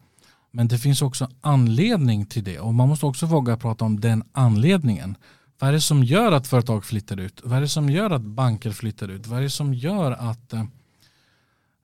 Men 0.50 0.68
det 0.68 0.78
finns 0.78 1.02
också 1.02 1.28
anledning 1.40 2.26
till 2.26 2.44
det 2.44 2.58
och 2.58 2.74
man 2.74 2.88
måste 2.88 3.06
också 3.06 3.26
våga 3.26 3.56
prata 3.56 3.84
om 3.84 4.00
den 4.00 4.22
anledningen. 4.32 5.16
Vad 5.58 5.68
är 5.68 5.72
det 5.72 5.80
som 5.80 6.04
gör 6.04 6.32
att 6.32 6.46
företag 6.46 6.84
flyttar 6.84 7.20
ut? 7.20 7.40
Vad 7.44 7.56
är 7.56 7.60
det 7.60 7.68
som 7.68 7.90
gör 7.90 8.10
att 8.10 8.22
banker 8.22 8.70
flyttar 8.70 9.08
ut? 9.08 9.26
Vad 9.26 9.38
är 9.38 9.42
det 9.42 9.50
som 9.50 9.74
gör 9.74 10.12
att 10.12 10.52
eh, 10.52 10.64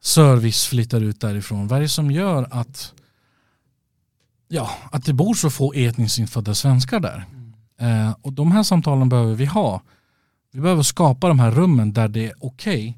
service 0.05 0.67
flyttar 0.67 1.01
ut 1.01 1.21
därifrån? 1.21 1.69
Vad 1.69 1.79
är 1.79 1.83
det 1.83 1.89
som 1.89 2.11
gör 2.11 2.49
att, 2.51 2.93
ja, 4.49 4.71
att 4.91 5.05
det 5.05 5.13
bor 5.13 5.35
så 5.35 5.51
få 5.51 5.73
etniskt 5.73 6.19
infödda 6.19 6.55
svenskar 6.55 7.01
där? 7.01 7.25
Eh, 7.81 8.17
och 8.23 8.33
de 8.33 8.53
här 8.53 8.63
samtalen 8.63 9.09
behöver 9.09 9.35
vi 9.35 9.45
ha. 9.45 9.83
Vi 10.53 10.61
behöver 10.61 10.83
skapa 10.83 11.29
de 11.29 11.39
här 11.39 11.51
rummen 11.51 11.93
där 11.93 12.09
det 12.09 12.27
är 12.27 12.33
okej 12.41 12.89
okay 12.89 12.95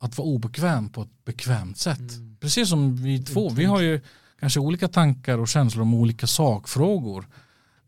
att 0.00 0.18
vara 0.18 0.28
obekväm 0.28 0.88
på 0.88 1.02
ett 1.02 1.24
bekvämt 1.24 1.78
sätt. 1.78 1.98
Mm. 1.98 2.36
Precis 2.40 2.68
som 2.68 2.96
vi 2.96 3.22
två, 3.22 3.48
vi 3.50 3.64
har 3.64 3.80
ju 3.80 4.00
kanske 4.40 4.60
olika 4.60 4.88
tankar 4.88 5.38
och 5.38 5.48
känslor 5.48 5.82
om 5.82 5.94
olika 5.94 6.26
sakfrågor. 6.26 7.26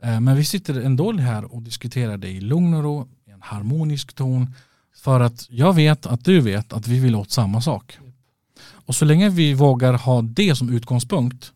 Eh, 0.02 0.20
men 0.20 0.36
vi 0.36 0.44
sitter 0.44 0.80
ändå 0.80 1.12
här 1.12 1.54
och 1.54 1.62
diskuterar 1.62 2.16
det 2.16 2.28
i 2.28 2.40
lugn 2.40 2.74
och 2.74 2.82
ro, 2.82 3.08
i 3.26 3.30
en 3.30 3.42
harmonisk 3.42 4.14
ton. 4.14 4.54
För 4.96 5.20
att 5.20 5.46
jag 5.50 5.72
vet 5.72 6.06
att 6.06 6.24
du 6.24 6.40
vet 6.40 6.72
att 6.72 6.88
vi 6.88 6.98
vill 6.98 7.14
åt 7.14 7.30
samma 7.30 7.60
sak. 7.60 7.98
Och 8.70 8.94
så 8.94 9.04
länge 9.04 9.28
vi 9.28 9.54
vågar 9.54 9.92
ha 9.92 10.22
det 10.22 10.54
som 10.54 10.68
utgångspunkt 10.68 11.52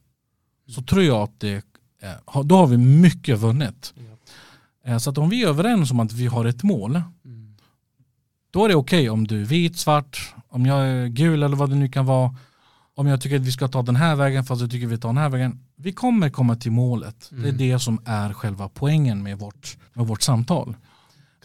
så 0.69 0.83
tror 0.83 1.03
jag 1.03 1.23
att 1.23 1.41
det, 1.41 1.65
eh, 2.03 2.43
då 2.43 2.57
har 2.57 2.67
vi 2.67 2.77
mycket 2.77 3.39
vunnet. 3.39 3.95
Eh, 4.85 4.99
så 4.99 5.11
att 5.11 5.19
om 5.19 5.29
vi 5.29 5.43
är 5.43 5.49
överens 5.49 5.91
om 5.91 6.01
att 6.01 6.13
vi 6.13 6.27
har 6.27 6.45
ett 6.45 6.63
mål, 6.63 7.03
mm. 7.25 7.57
då 8.51 8.65
är 8.65 8.69
det 8.69 8.75
okej 8.75 9.01
okay 9.01 9.09
om 9.09 9.27
du 9.27 9.41
är 9.41 9.45
vit, 9.45 9.79
svart, 9.79 10.35
om 10.49 10.67
jag 10.67 10.89
är 10.89 11.07
gul 11.07 11.43
eller 11.43 11.57
vad 11.57 11.71
det 11.71 11.77
nu 11.77 11.89
kan 11.89 12.07
vara. 12.07 12.37
Om 12.95 13.07
jag 13.07 13.21
tycker 13.21 13.37
att 13.37 13.43
vi 13.43 13.53
ska 13.53 13.69
ta 13.69 13.83
den 13.83 13.97
här 13.97 14.17
vägen 14.17 14.45
fast 14.45 14.61
jag 14.61 14.71
tycker 14.71 14.87
vi 14.87 14.99
tar 14.99 15.09
den 15.09 15.17
här 15.17 15.29
vägen. 15.29 15.61
Vi 15.77 15.93
kommer 15.93 16.31
komma 16.31 16.57
till 16.57 16.73
målet. 16.73 17.29
Mm. 17.31 17.43
Det 17.43 17.49
är 17.49 17.53
mm. 17.53 17.71
det 17.71 17.79
som 17.79 18.01
är 18.05 18.33
själva 18.33 18.69
poängen 18.69 19.23
med 19.23 19.39
vårt, 19.39 19.77
med 19.95 20.07
vårt 20.07 20.23
samtal. 20.23 20.77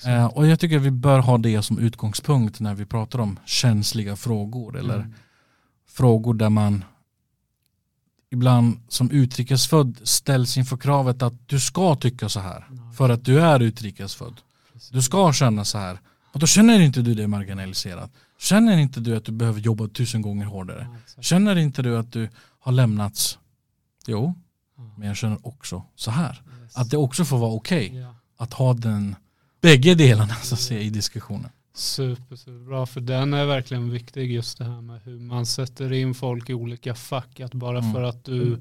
Eh, 0.05 0.25
och 0.25 0.47
jag 0.47 0.59
tycker 0.59 0.77
att 0.77 0.83
vi 0.83 0.91
bör 0.91 1.19
ha 1.19 1.37
det 1.37 1.61
som 1.61 1.79
utgångspunkt 1.79 2.59
när 2.59 2.75
vi 2.75 2.85
pratar 2.85 3.19
om 3.19 3.39
känsliga 3.45 4.15
frågor 4.15 4.77
eller 4.77 4.95
mm. 4.95 5.13
Frågor 5.97 6.33
där 6.33 6.49
man 6.49 6.83
ibland 8.31 8.79
som 8.87 9.11
utrikesfödd 9.11 9.99
ställs 10.03 10.57
inför 10.57 10.77
kravet 10.77 11.21
att 11.21 11.49
du 11.49 11.59
ska 11.59 11.95
tycka 11.95 12.29
så 12.29 12.39
här 12.39 12.67
för 12.97 13.09
att 13.09 13.25
du 13.25 13.41
är 13.41 13.59
utrikesfödd. 13.59 14.41
Du 14.91 15.01
ska 15.01 15.33
känna 15.33 15.65
så 15.65 15.77
här. 15.77 15.99
Och 16.33 16.39
då 16.39 16.47
känner 16.47 16.79
inte 16.79 17.01
du 17.01 17.13
dig 17.13 17.27
marginaliserad. 17.27 18.09
Känner 18.39 18.77
inte 18.77 18.99
du 18.99 19.17
att 19.17 19.25
du 19.25 19.31
behöver 19.31 19.59
jobba 19.59 19.87
tusen 19.87 20.21
gånger 20.21 20.45
hårdare. 20.45 20.87
Känner 21.21 21.55
inte 21.55 21.81
du 21.81 21.97
att 21.97 22.11
du 22.11 22.29
har 22.59 22.71
lämnats. 22.71 23.39
Jo, 24.07 24.33
men 24.97 25.07
jag 25.07 25.17
känner 25.17 25.47
också 25.47 25.83
så 25.95 26.11
här. 26.11 26.41
Att 26.73 26.89
det 26.89 26.97
också 26.97 27.25
får 27.25 27.37
vara 27.37 27.51
okej 27.51 27.87
okay 27.87 28.03
att 28.37 28.53
ha 28.53 28.73
den 28.73 29.15
bägge 29.61 29.95
delarna 29.95 30.35
så 30.35 30.55
att 30.55 30.61
säga, 30.61 30.81
i 30.81 30.89
diskussionen. 30.89 31.51
Super, 31.77 32.35
superbra, 32.35 32.85
för 32.85 33.01
den 33.01 33.33
är 33.33 33.45
verkligen 33.45 33.89
viktig 33.89 34.31
just 34.31 34.57
det 34.57 34.63
här 34.65 34.81
med 34.81 35.01
hur 35.03 35.19
man 35.19 35.45
sätter 35.45 35.93
in 35.93 36.13
folk 36.13 36.49
i 36.49 36.53
olika 36.53 36.95
fack. 36.95 37.39
Att 37.39 37.53
bara 37.53 37.77
mm. 37.77 37.93
för 37.93 38.03
att 38.03 38.25
du 38.25 38.53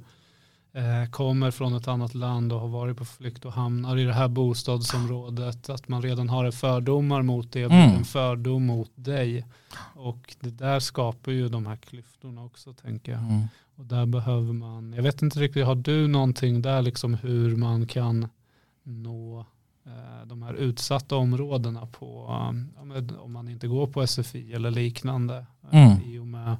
eh, 0.72 1.10
kommer 1.10 1.50
från 1.50 1.74
ett 1.74 1.88
annat 1.88 2.14
land 2.14 2.52
och 2.52 2.60
har 2.60 2.68
varit 2.68 2.96
på 2.96 3.04
flykt 3.04 3.44
och 3.44 3.52
hamnar 3.52 3.96
i 3.96 4.04
det 4.04 4.12
här 4.12 4.28
bostadsområdet, 4.28 5.70
att 5.70 5.88
man 5.88 6.02
redan 6.02 6.28
har 6.28 6.50
fördomar 6.50 7.22
mot 7.22 7.52
det, 7.52 7.62
mm. 7.62 7.94
en 7.94 8.04
fördom 8.04 8.66
mot 8.66 8.90
dig. 8.94 9.46
Och 9.94 10.36
det 10.40 10.50
där 10.50 10.80
skapar 10.80 11.32
ju 11.32 11.48
de 11.48 11.66
här 11.66 11.76
klyftorna 11.76 12.44
också 12.44 12.72
tänker 12.72 13.12
jag. 13.12 13.20
Mm. 13.20 13.42
Och 13.76 13.84
där 13.84 14.06
behöver 14.06 14.52
man, 14.52 14.92
jag 14.92 15.02
vet 15.02 15.22
inte 15.22 15.40
riktigt, 15.40 15.66
har 15.66 15.74
du 15.74 16.08
någonting 16.08 16.62
där 16.62 16.82
liksom 16.82 17.14
hur 17.14 17.56
man 17.56 17.86
kan 17.86 18.28
nå 18.82 19.46
de 20.26 20.42
här 20.42 20.54
utsatta 20.54 21.16
områdena 21.16 21.86
på, 21.86 22.24
om 23.18 23.32
man 23.32 23.48
inte 23.48 23.68
går 23.68 23.86
på 23.86 24.06
SFI 24.06 24.52
eller 24.52 24.70
liknande. 24.70 25.46
Eh, 25.70 25.86
mm. 25.86 26.02
I 26.04 26.18
och 26.18 26.26
med, 26.26 26.56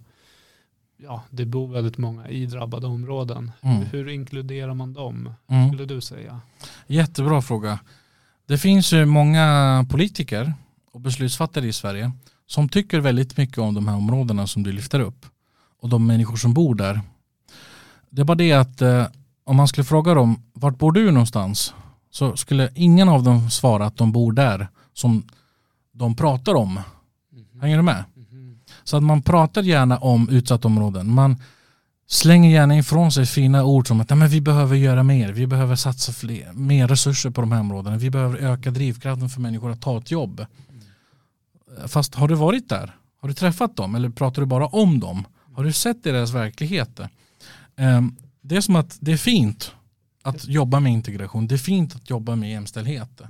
ja, 0.96 1.22
det 1.30 1.44
bor 1.44 1.68
väldigt 1.68 1.98
många 1.98 2.28
i 2.28 2.46
drabbade 2.46 2.86
områden. 2.86 3.52
Mm. 3.60 3.82
Hur 3.82 4.08
inkluderar 4.08 4.74
man 4.74 4.92
dem, 4.92 5.34
mm. 5.48 5.68
skulle 5.68 5.84
du 5.84 6.00
säga? 6.00 6.40
Jättebra 6.86 7.42
fråga. 7.42 7.78
Det 8.46 8.58
finns 8.58 8.92
ju 8.92 9.04
många 9.04 9.86
politiker 9.90 10.54
och 10.92 11.00
beslutsfattare 11.00 11.66
i 11.66 11.72
Sverige 11.72 12.12
som 12.46 12.68
tycker 12.68 13.00
väldigt 13.00 13.36
mycket 13.36 13.58
om 13.58 13.74
de 13.74 13.88
här 13.88 13.96
områdena 13.96 14.46
som 14.46 14.62
du 14.62 14.72
lyfter 14.72 15.00
upp 15.00 15.26
och 15.80 15.88
de 15.88 16.06
människor 16.06 16.36
som 16.36 16.54
bor 16.54 16.74
där. 16.74 17.00
Det 18.10 18.22
är 18.22 18.24
bara 18.24 18.34
det 18.34 18.52
att 18.52 18.82
eh, 18.82 19.06
om 19.44 19.56
man 19.56 19.68
skulle 19.68 19.84
fråga 19.84 20.14
dem, 20.14 20.42
vart 20.52 20.78
bor 20.78 20.92
du 20.92 21.10
någonstans? 21.10 21.74
Så 22.16 22.36
skulle 22.36 22.70
ingen 22.74 23.08
av 23.08 23.22
dem 23.22 23.50
svara 23.50 23.86
att 23.86 23.96
de 23.96 24.12
bor 24.12 24.32
där 24.32 24.68
som 24.92 25.22
de 25.92 26.16
pratar 26.16 26.54
om. 26.54 26.80
Mm. 27.32 27.60
Hänger 27.60 27.76
du 27.76 27.82
med? 27.82 28.04
Mm. 28.32 28.58
Så 28.84 28.96
att 28.96 29.02
man 29.02 29.22
pratar 29.22 29.62
gärna 29.62 29.98
om 29.98 30.28
utsatta 30.28 30.68
områden. 30.68 31.10
Man 31.14 31.36
slänger 32.06 32.50
gärna 32.50 32.78
ifrån 32.78 33.12
sig 33.12 33.26
fina 33.26 33.64
ord 33.64 33.88
som 33.88 34.00
att 34.00 34.10
men 34.10 34.28
vi 34.28 34.40
behöver 34.40 34.76
göra 34.76 35.02
mer, 35.02 35.32
vi 35.32 35.46
behöver 35.46 35.76
satsa 35.76 36.12
fler, 36.12 36.52
mer 36.52 36.88
resurser 36.88 37.30
på 37.30 37.40
de 37.40 37.52
här 37.52 37.60
områdena, 37.60 37.96
vi 37.96 38.10
behöver 38.10 38.38
öka 38.38 38.70
drivkraften 38.70 39.28
för 39.28 39.40
människor 39.40 39.70
att 39.70 39.80
ta 39.80 39.98
ett 39.98 40.10
jobb. 40.10 40.46
Mm. 40.68 41.88
Fast 41.88 42.14
har 42.14 42.28
du 42.28 42.34
varit 42.34 42.68
där? 42.68 42.96
Har 43.20 43.28
du 43.28 43.34
träffat 43.34 43.76
dem 43.76 43.94
eller 43.94 44.10
pratar 44.10 44.42
du 44.42 44.46
bara 44.46 44.66
om 44.66 45.00
dem? 45.00 45.24
Har 45.54 45.64
du 45.64 45.72
sett 45.72 46.02
deras 46.02 46.34
verklighet? 46.34 47.00
Ehm, 47.76 48.16
det 48.40 48.56
är 48.56 48.60
som 48.60 48.76
att 48.76 48.96
det 49.00 49.12
är 49.12 49.16
fint 49.16 49.72
att 50.26 50.48
jobba 50.48 50.80
med 50.80 50.92
integration. 50.92 51.46
Det 51.46 51.54
är 51.54 51.58
fint 51.58 51.96
att 51.96 52.10
jobba 52.10 52.36
med 52.36 52.50
jämställdhet. 52.50 53.20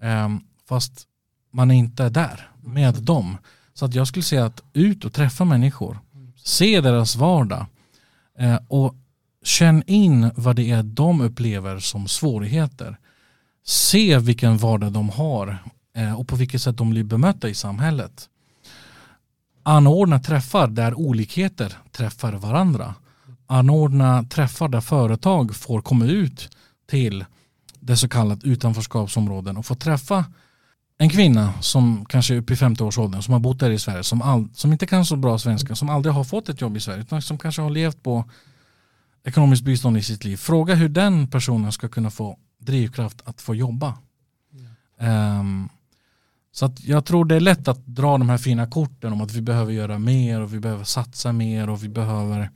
Mm. 0.00 0.24
Um, 0.24 0.44
fast 0.68 1.06
man 1.50 1.70
är 1.70 1.74
inte 1.74 2.08
där 2.08 2.50
med 2.60 2.94
mm. 2.94 3.04
dem. 3.04 3.38
Så 3.74 3.84
att 3.84 3.94
jag 3.94 4.08
skulle 4.08 4.22
säga 4.22 4.44
att 4.44 4.62
ut 4.72 5.04
och 5.04 5.12
träffa 5.12 5.44
människor. 5.44 5.98
Se 6.36 6.80
deras 6.80 7.16
vardag. 7.16 7.66
Uh, 8.40 8.58
och 8.68 8.94
känn 9.44 9.82
in 9.86 10.30
vad 10.36 10.56
det 10.56 10.70
är 10.70 10.82
de 10.82 11.20
upplever 11.20 11.78
som 11.78 12.08
svårigheter. 12.08 12.98
Se 13.64 14.18
vilken 14.18 14.58
vardag 14.58 14.92
de 14.92 15.10
har 15.10 15.58
uh, 15.98 16.14
och 16.20 16.28
på 16.28 16.36
vilket 16.36 16.62
sätt 16.62 16.76
de 16.76 16.90
blir 16.90 17.04
bemötta 17.04 17.48
i 17.48 17.54
samhället. 17.54 18.28
Anordna 19.62 20.20
träffar 20.20 20.68
där 20.68 20.94
olikheter 20.94 21.78
träffar 21.90 22.32
varandra 22.32 22.94
anordna 23.52 24.24
träffar 24.24 24.68
där 24.68 24.80
företag 24.80 25.56
får 25.56 25.80
komma 25.80 26.04
ut 26.04 26.56
till 26.90 27.24
det 27.80 27.96
så 27.96 28.08
kallat 28.08 28.44
utanförskapsområden 28.44 29.56
och 29.56 29.66
få 29.66 29.74
träffa 29.74 30.24
en 30.98 31.10
kvinna 31.10 31.54
som 31.60 32.04
kanske 32.04 32.34
är 32.34 32.38
uppe 32.38 32.52
i 32.52 32.56
50-årsåldern 32.56 33.22
som 33.22 33.32
har 33.32 33.40
bott 33.40 33.60
där 33.60 33.70
i 33.70 33.78
Sverige 33.78 34.04
som, 34.04 34.22
all, 34.22 34.48
som 34.54 34.72
inte 34.72 34.86
kan 34.86 35.04
så 35.04 35.16
bra 35.16 35.38
svenska 35.38 35.74
som 35.76 35.88
aldrig 35.88 36.14
har 36.14 36.24
fått 36.24 36.48
ett 36.48 36.60
jobb 36.60 36.76
i 36.76 36.80
Sverige 36.80 37.00
utan 37.00 37.22
som 37.22 37.38
kanske 37.38 37.62
har 37.62 37.70
levt 37.70 38.02
på 38.02 38.24
ekonomiskt 39.24 39.64
bistånd 39.64 39.96
i 39.96 40.02
sitt 40.02 40.24
liv. 40.24 40.36
Fråga 40.36 40.74
hur 40.74 40.88
den 40.88 41.28
personen 41.28 41.72
ska 41.72 41.88
kunna 41.88 42.10
få 42.10 42.38
drivkraft 42.58 43.22
att 43.24 43.40
få 43.40 43.54
jobba. 43.54 43.94
Um, 45.00 45.68
så 46.52 46.66
att 46.66 46.84
jag 46.84 47.04
tror 47.04 47.24
det 47.24 47.36
är 47.36 47.40
lätt 47.40 47.68
att 47.68 47.86
dra 47.86 48.18
de 48.18 48.28
här 48.28 48.38
fina 48.38 48.66
korten 48.66 49.12
om 49.12 49.20
att 49.20 49.32
vi 49.32 49.40
behöver 49.40 49.72
göra 49.72 49.98
mer 49.98 50.40
och 50.40 50.54
vi 50.54 50.60
behöver 50.60 50.84
satsa 50.84 51.32
mer 51.32 51.70
och 51.70 51.84
vi 51.84 51.88
behöver 51.88 52.50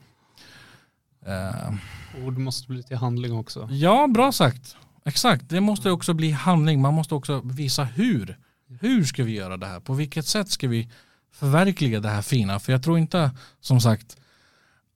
Ord 2.25 2.39
måste 2.39 2.69
bli 2.69 2.83
till 2.83 2.97
handling 2.97 3.33
också. 3.33 3.69
Ja, 3.71 4.07
bra 4.07 4.33
sagt. 4.33 4.77
Exakt, 5.05 5.49
det 5.49 5.61
måste 5.61 5.91
också 5.91 6.15
bli 6.15 6.31
handling. 6.31 6.81
Man 6.81 6.95
måste 6.95 7.15
också 7.15 7.41
visa 7.45 7.85
hur. 7.85 8.39
Hur 8.81 9.05
ska 9.05 9.25
vi 9.25 9.33
göra 9.33 9.57
det 9.57 9.67
här? 9.67 9.81
På 9.81 9.95
vilket 9.95 10.27
sätt 10.27 10.49
ska 10.49 10.69
vi 10.69 10.91
förverkliga 11.33 12.01
det 12.01 12.09
här 12.09 12.23
fina? 12.23 12.59
För 12.59 12.73
jag 12.73 12.83
tror 12.83 12.99
inte, 12.99 13.31
som 13.61 13.81
sagt, 13.81 14.17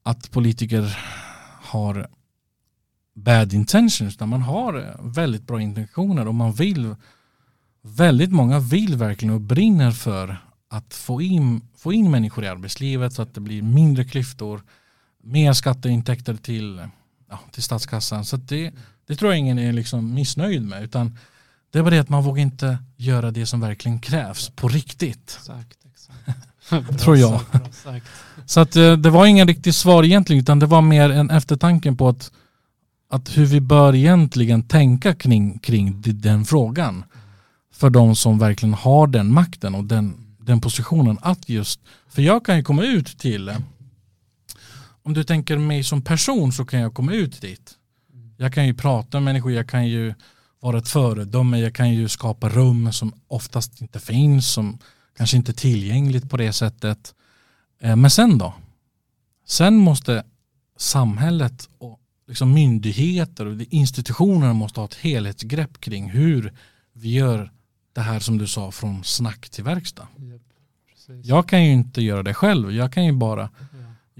att 0.03 0.31
politiker 0.31 0.97
har 1.61 2.07
bad 3.13 3.53
intentions, 3.53 4.15
utan 4.15 4.29
man 4.29 4.41
har 4.41 4.97
väldigt 5.01 5.47
bra 5.47 5.61
intentioner 5.61 6.27
och 6.27 6.35
man 6.35 6.53
vill, 6.53 6.95
väldigt 7.81 8.31
många 8.31 8.59
vill 8.59 8.95
verkligen 8.95 9.35
och 9.35 9.41
brinner 9.41 9.91
för 9.91 10.37
att 10.69 10.93
få 10.93 11.21
in, 11.21 11.61
få 11.77 11.93
in 11.93 12.11
människor 12.11 12.43
i 12.43 12.47
arbetslivet 12.47 13.13
så 13.13 13.21
att 13.21 13.33
det 13.33 13.41
blir 13.41 13.61
mindre 13.61 14.03
klyftor, 14.03 14.63
mer 15.23 15.53
skatteintäkter 15.53 16.35
till, 16.35 16.81
ja, 17.29 17.39
till 17.51 17.63
statskassan. 17.63 18.25
Så 18.25 18.37
det, 18.37 18.71
det 19.07 19.15
tror 19.15 19.31
jag 19.31 19.39
ingen 19.39 19.59
är 19.59 19.73
liksom 19.73 20.13
missnöjd 20.13 20.65
med, 20.65 20.83
utan 20.83 21.17
det 21.71 21.79
är 21.79 21.83
bara 21.83 21.89
det 21.89 21.99
att 21.99 22.09
man 22.09 22.23
vågar 22.23 22.41
inte 22.41 22.77
göra 22.97 23.31
det 23.31 23.45
som 23.45 23.59
verkligen 23.59 23.99
krävs 23.99 24.49
på 24.49 24.67
riktigt. 24.67 25.37
Exakt, 25.39 25.77
exakt. 25.93 26.99
tror 26.99 27.17
jag. 27.17 27.41
Sagt, 27.71 28.05
Så 28.45 28.59
att 28.59 28.75
eh, 28.75 28.93
det 28.93 29.09
var 29.09 29.25
ingen 29.25 29.47
riktigt 29.47 29.75
svar 29.75 30.03
egentligen, 30.03 30.41
utan 30.41 30.59
det 30.59 30.65
var 30.65 30.81
mer 30.81 31.09
en 31.09 31.29
eftertanke 31.29 31.91
på 31.91 32.09
att 32.09 32.31
att 33.11 33.37
hur 33.37 33.45
vi 33.45 33.61
bör 33.61 33.95
egentligen 33.95 34.63
tänka 34.63 35.13
kring, 35.13 35.59
kring 35.59 36.01
den 36.01 36.45
frågan 36.45 37.03
för 37.73 37.89
de 37.89 38.15
som 38.15 38.39
verkligen 38.39 38.73
har 38.73 39.07
den 39.07 39.33
makten 39.33 39.75
och 39.75 39.83
den, 39.83 40.13
den 40.39 40.61
positionen 40.61 41.17
att 41.21 41.49
just, 41.49 41.79
för 42.09 42.21
jag 42.21 42.45
kan 42.45 42.57
ju 42.57 42.63
komma 42.63 42.83
ut 42.83 43.19
till, 43.19 43.51
om 45.03 45.13
du 45.13 45.23
tänker 45.23 45.57
mig 45.57 45.83
som 45.83 46.01
person 46.01 46.51
så 46.51 46.65
kan 46.65 46.79
jag 46.79 46.93
komma 46.93 47.13
ut 47.13 47.41
dit. 47.41 47.77
Jag 48.37 48.53
kan 48.53 48.67
ju 48.67 48.73
prata 48.73 49.19
med 49.19 49.23
människor, 49.23 49.51
jag 49.51 49.69
kan 49.69 49.87
ju 49.87 50.13
vara 50.59 50.77
ett 50.77 50.87
föredöme, 50.87 51.59
jag 51.59 51.75
kan 51.75 51.93
ju 51.93 52.07
skapa 52.09 52.49
rum 52.49 52.91
som 52.93 53.13
oftast 53.27 53.81
inte 53.81 53.99
finns, 53.99 54.51
som 54.53 54.79
kanske 55.17 55.37
inte 55.37 55.51
är 55.51 55.53
tillgängligt 55.53 56.29
på 56.29 56.37
det 56.37 56.53
sättet. 56.53 57.13
Eh, 57.81 57.95
men 57.95 58.11
sen 58.11 58.37
då? 58.37 58.53
Sen 59.47 59.77
måste 59.77 60.23
samhället 60.77 61.69
och 61.77 61.99
liksom 62.27 62.53
myndigheter 62.53 63.45
och 63.45 63.61
institutioner 63.69 64.53
måste 64.53 64.79
ha 64.79 64.85
ett 64.85 64.95
helhetsgrepp 64.95 65.79
kring 65.79 66.09
hur 66.09 66.53
vi 66.93 67.13
gör 67.13 67.51
det 67.93 68.01
här 68.01 68.19
som 68.19 68.37
du 68.37 68.47
sa 68.47 68.71
från 68.71 69.03
snack 69.03 69.49
till 69.49 69.63
verkstad. 69.63 70.07
Yep, 70.19 70.41
jag 71.23 71.49
kan 71.49 71.65
ju 71.65 71.71
inte 71.71 72.01
göra 72.01 72.23
det 72.23 72.33
själv, 72.33 72.71
jag 72.71 72.93
kan 72.93 73.05
ju 73.05 73.11
bara. 73.11 73.49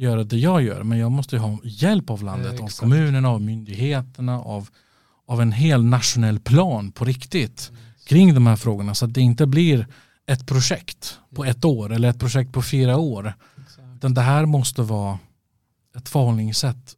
Göra 0.02 0.24
det 0.24 0.38
jag 0.38 0.62
gör 0.62 0.84
men 0.84 0.98
jag 0.98 1.12
måste 1.12 1.38
ha 1.38 1.60
hjälp 1.64 2.10
av 2.10 2.24
landet, 2.24 2.56
ja, 2.58 2.64
av 2.64 2.68
kommunerna, 2.68 3.30
av 3.30 3.42
myndigheterna, 3.42 4.40
av, 4.40 4.70
av 5.28 5.42
en 5.42 5.52
hel 5.52 5.84
nationell 5.84 6.40
plan 6.40 6.92
på 6.92 7.06
riktigt 7.06 7.70
mm. 7.70 7.82
kring 8.06 8.34
de 8.34 8.48
här 8.48 8.56
frågorna 8.56 8.96
så 8.96 9.06
att 9.06 9.14
det 9.14 9.22
inte 9.22 9.46
blir 9.46 9.88
ett 10.26 10.48
projekt 10.48 11.20
på 11.36 11.46
ett 11.46 11.66
år 11.66 11.94
eller 11.94 12.10
ett 12.10 12.20
projekt 12.20 12.54
på 12.54 12.62
fyra 12.62 12.98
år. 12.98 13.34
Utan 13.96 14.14
det 14.14 14.22
här 14.22 14.46
måste 14.46 14.82
vara 14.82 15.20
ett 15.96 16.10
förhållningssätt 16.10 16.96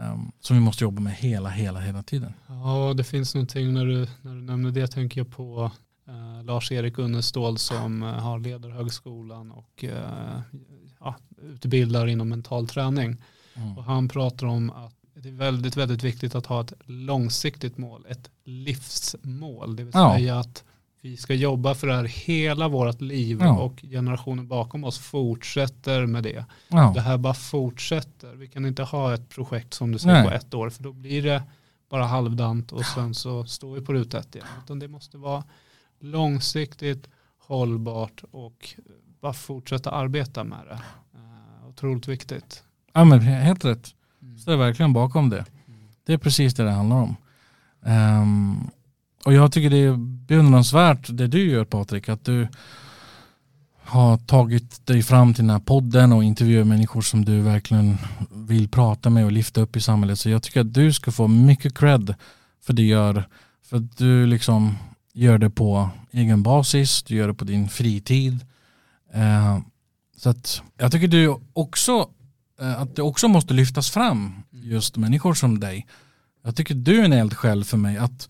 um, 0.00 0.32
som 0.40 0.56
vi 0.56 0.62
måste 0.62 0.84
jobba 0.84 1.00
med 1.00 1.12
hela, 1.12 1.48
hela, 1.48 1.80
hela 1.80 2.02
tiden. 2.02 2.32
Ja, 2.46 2.94
det 2.96 3.04
finns 3.04 3.34
någonting 3.34 3.74
när 3.74 3.86
du, 3.86 4.06
när 4.22 4.34
du 4.34 4.40
nämner 4.40 4.70
det 4.70 4.86
tänker 4.86 5.20
jag 5.20 5.30
på 5.30 5.70
uh, 6.08 6.44
Lars-Erik 6.44 6.98
Unnestål 6.98 7.58
som 7.58 8.02
uh, 8.02 8.08
har 8.08 8.38
Ledarhögskolan 8.38 9.52
och 9.52 9.84
uh, 9.84 10.40
ja, 11.04 11.16
utbildar 11.42 12.06
inom 12.06 12.28
mental 12.28 12.68
träning. 12.68 13.16
Mm. 13.54 13.78
Och 13.78 13.84
han 13.84 14.08
pratar 14.08 14.46
om 14.46 14.70
att 14.70 14.94
det 15.14 15.28
är 15.28 15.32
väldigt, 15.32 15.76
väldigt 15.76 16.02
viktigt 16.02 16.34
att 16.34 16.46
ha 16.46 16.60
ett 16.60 16.72
långsiktigt 16.84 17.78
mål, 17.78 18.06
ett 18.08 18.30
livsmål. 18.44 19.76
Det 19.76 19.84
vill 19.84 19.92
säga 19.92 20.18
ja. 20.18 20.40
att 20.40 20.64
vi 21.00 21.16
ska 21.16 21.34
jobba 21.34 21.74
för 21.74 21.86
det 21.86 21.94
här 21.94 22.04
hela 22.04 22.68
vårt 22.68 23.00
liv 23.00 23.38
ja. 23.40 23.58
och 23.58 23.80
generationen 23.82 24.48
bakom 24.48 24.84
oss 24.84 24.98
fortsätter 24.98 26.06
med 26.06 26.22
det. 26.22 26.44
Ja. 26.68 26.92
Det 26.94 27.00
här 27.00 27.18
bara 27.18 27.34
fortsätter. 27.34 28.34
Vi 28.34 28.48
kan 28.48 28.66
inte 28.66 28.82
ha 28.82 29.14
ett 29.14 29.28
projekt 29.28 29.74
som 29.74 29.92
du 29.92 29.98
säger 29.98 30.24
på 30.24 30.30
ett 30.30 30.54
år 30.54 30.70
för 30.70 30.82
då 30.82 30.92
blir 30.92 31.22
det 31.22 31.42
bara 31.90 32.04
halvdant 32.04 32.72
och 32.72 32.84
sen 32.84 33.14
så 33.14 33.44
står 33.44 33.74
vi 33.74 33.80
på 33.80 33.92
ruta 33.92 34.18
ett 34.18 34.34
igen. 34.34 34.46
Utan 34.64 34.78
det 34.78 34.88
måste 34.88 35.18
vara 35.18 35.44
långsiktigt, 36.00 37.08
hållbart 37.38 38.24
och 38.30 38.74
bara 39.22 39.32
fortsätta 39.32 39.90
arbeta 39.90 40.44
med 40.44 40.58
det. 40.68 40.80
Uh, 41.18 41.68
otroligt 41.68 42.08
viktigt. 42.08 42.62
Ja 42.92 43.04
men 43.04 43.20
helt 43.20 43.64
rätt. 43.64 43.94
Mm. 44.22 44.36
Är 44.46 44.56
verkligen 44.56 44.92
bakom 44.92 45.30
det. 45.30 45.44
Mm. 45.68 45.80
Det 46.06 46.12
är 46.12 46.18
precis 46.18 46.54
det 46.54 46.64
det 46.64 46.70
handlar 46.70 46.96
om. 46.96 47.16
Um, 47.80 48.70
och 49.24 49.32
jag 49.32 49.52
tycker 49.52 49.70
det 49.70 49.76
är 49.76 49.96
beundransvärt 50.26 51.06
det 51.08 51.26
du 51.26 51.50
gör 51.50 51.64
Patrik, 51.64 52.08
att 52.08 52.24
du 52.24 52.48
har 53.84 54.18
tagit 54.18 54.86
dig 54.86 55.02
fram 55.02 55.34
till 55.34 55.42
den 55.42 55.50
här 55.50 55.60
podden 55.60 56.12
och 56.12 56.24
intervjuar 56.24 56.64
människor 56.64 57.00
som 57.00 57.24
du 57.24 57.40
verkligen 57.40 57.98
vill 58.30 58.68
prata 58.68 59.10
med 59.10 59.24
och 59.24 59.32
lyfta 59.32 59.60
upp 59.60 59.76
i 59.76 59.80
samhället. 59.80 60.18
Så 60.18 60.30
jag 60.30 60.42
tycker 60.42 60.60
att 60.60 60.74
du 60.74 60.92
ska 60.92 61.12
få 61.12 61.28
mycket 61.28 61.78
cred 61.78 62.14
för 62.62 62.72
det 62.72 62.82
du 62.82 62.88
gör. 62.88 63.28
För 63.64 63.76
att 63.76 63.96
du 63.98 64.26
liksom 64.26 64.78
gör 65.12 65.38
det 65.38 65.50
på 65.50 65.90
egen 66.10 66.42
basis, 66.42 67.02
du 67.02 67.14
gör 67.14 67.28
det 67.28 67.34
på 67.34 67.44
din 67.44 67.68
fritid. 67.68 68.46
Eh, 69.14 69.58
så 70.16 70.30
att 70.30 70.62
jag 70.78 70.92
tycker 70.92 71.08
du 71.08 71.36
också 71.52 72.10
eh, 72.60 72.80
att 72.80 72.96
det 72.96 73.02
också 73.02 73.28
måste 73.28 73.54
lyftas 73.54 73.90
fram 73.90 74.42
just 74.50 74.96
människor 74.96 75.34
som 75.34 75.60
dig. 75.60 75.86
Jag 76.44 76.56
tycker 76.56 76.74
du 76.74 77.00
är 77.00 77.04
en 77.04 77.12
eldsjäl 77.12 77.64
för 77.64 77.76
mig. 77.76 77.98
att 77.98 78.28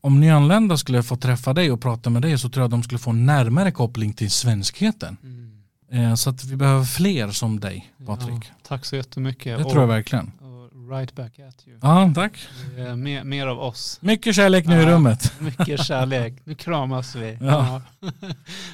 om 0.00 0.20
nyanlända 0.20 0.76
skulle 0.76 1.02
få 1.02 1.16
träffa 1.16 1.52
dig 1.52 1.70
och 1.70 1.80
prata 1.80 2.10
med 2.10 2.22
dig 2.22 2.38
så 2.38 2.48
tror 2.48 2.62
jag 2.62 2.64
att 2.64 2.70
de 2.70 2.82
skulle 2.82 2.98
få 2.98 3.12
närmare 3.12 3.70
koppling 3.70 4.12
till 4.12 4.30
svenskheten. 4.30 5.16
Mm. 5.22 5.52
Eh, 5.92 6.14
så 6.14 6.30
att 6.30 6.44
vi 6.44 6.56
behöver 6.56 6.84
fler 6.84 7.30
som 7.30 7.60
dig, 7.60 7.92
Patrik. 8.06 8.44
Ja, 8.48 8.54
tack 8.62 8.84
så 8.84 8.96
jättemycket. 8.96 9.58
Det 9.58 9.64
och, 9.64 9.70
tror 9.70 9.82
jag 9.82 9.88
verkligen. 9.88 10.32
right 10.90 11.14
back 11.14 11.38
at 11.38 11.66
you. 11.66 11.78
Ja, 11.82 12.12
tack. 12.14 12.48
Mer, 12.96 13.24
mer 13.24 13.46
av 13.46 13.58
oss. 13.58 13.98
Mycket 14.00 14.34
kärlek 14.34 14.66
nu 14.66 14.74
ja, 14.74 14.82
i 14.82 14.86
rummet. 14.86 15.32
Mycket 15.38 15.84
kärlek. 15.84 16.34
Nu 16.44 16.54
kramas 16.54 17.14
vi. 17.14 17.38
Ja. 17.40 17.82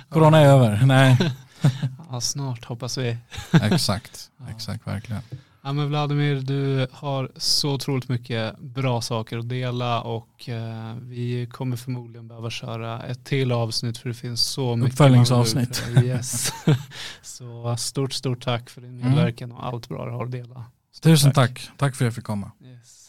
Corona 0.08 0.38
är 0.38 0.46
över. 0.46 0.82
Nej. 0.86 1.32
ja, 2.10 2.20
snart 2.20 2.64
hoppas 2.64 2.98
vi. 2.98 3.16
exakt, 3.52 4.30
exakt, 4.50 4.86
verkligen. 4.86 5.22
Ja, 5.62 5.72
men 5.72 5.88
Vladimir, 5.88 6.34
du 6.34 6.86
har 6.92 7.30
så 7.36 7.74
otroligt 7.74 8.08
mycket 8.08 8.58
bra 8.58 9.00
saker 9.00 9.38
att 9.38 9.48
dela 9.48 10.02
och 10.02 10.48
eh, 10.48 10.94
vi 11.02 11.46
kommer 11.46 11.76
förmodligen 11.76 12.28
behöva 12.28 12.50
köra 12.50 13.02
ett 13.02 13.24
till 13.24 13.52
avsnitt 13.52 13.98
för 13.98 14.08
det 14.08 14.14
finns 14.14 14.40
så 14.40 14.76
mycket. 14.76 14.92
Uppföljningsavsnitt. 14.92 15.84
Yes. 16.04 16.52
så 17.22 17.76
stort, 17.76 18.12
stort 18.12 18.44
tack 18.44 18.70
för 18.70 18.80
din 18.80 19.00
mm. 19.00 19.08
medverkan 19.08 19.52
och 19.52 19.66
allt 19.66 19.88
bra 19.88 20.06
du 20.06 20.12
har 20.12 20.24
att 20.24 20.30
dela. 20.30 20.64
Stort 20.92 21.02
Tusen 21.02 21.32
tack. 21.32 21.54
tack. 21.54 21.70
Tack 21.76 21.96
för 21.96 22.04
att 22.04 22.06
jag 22.06 22.14
fick 22.14 22.24
komma. 22.24 22.50
Yes. 22.64 23.08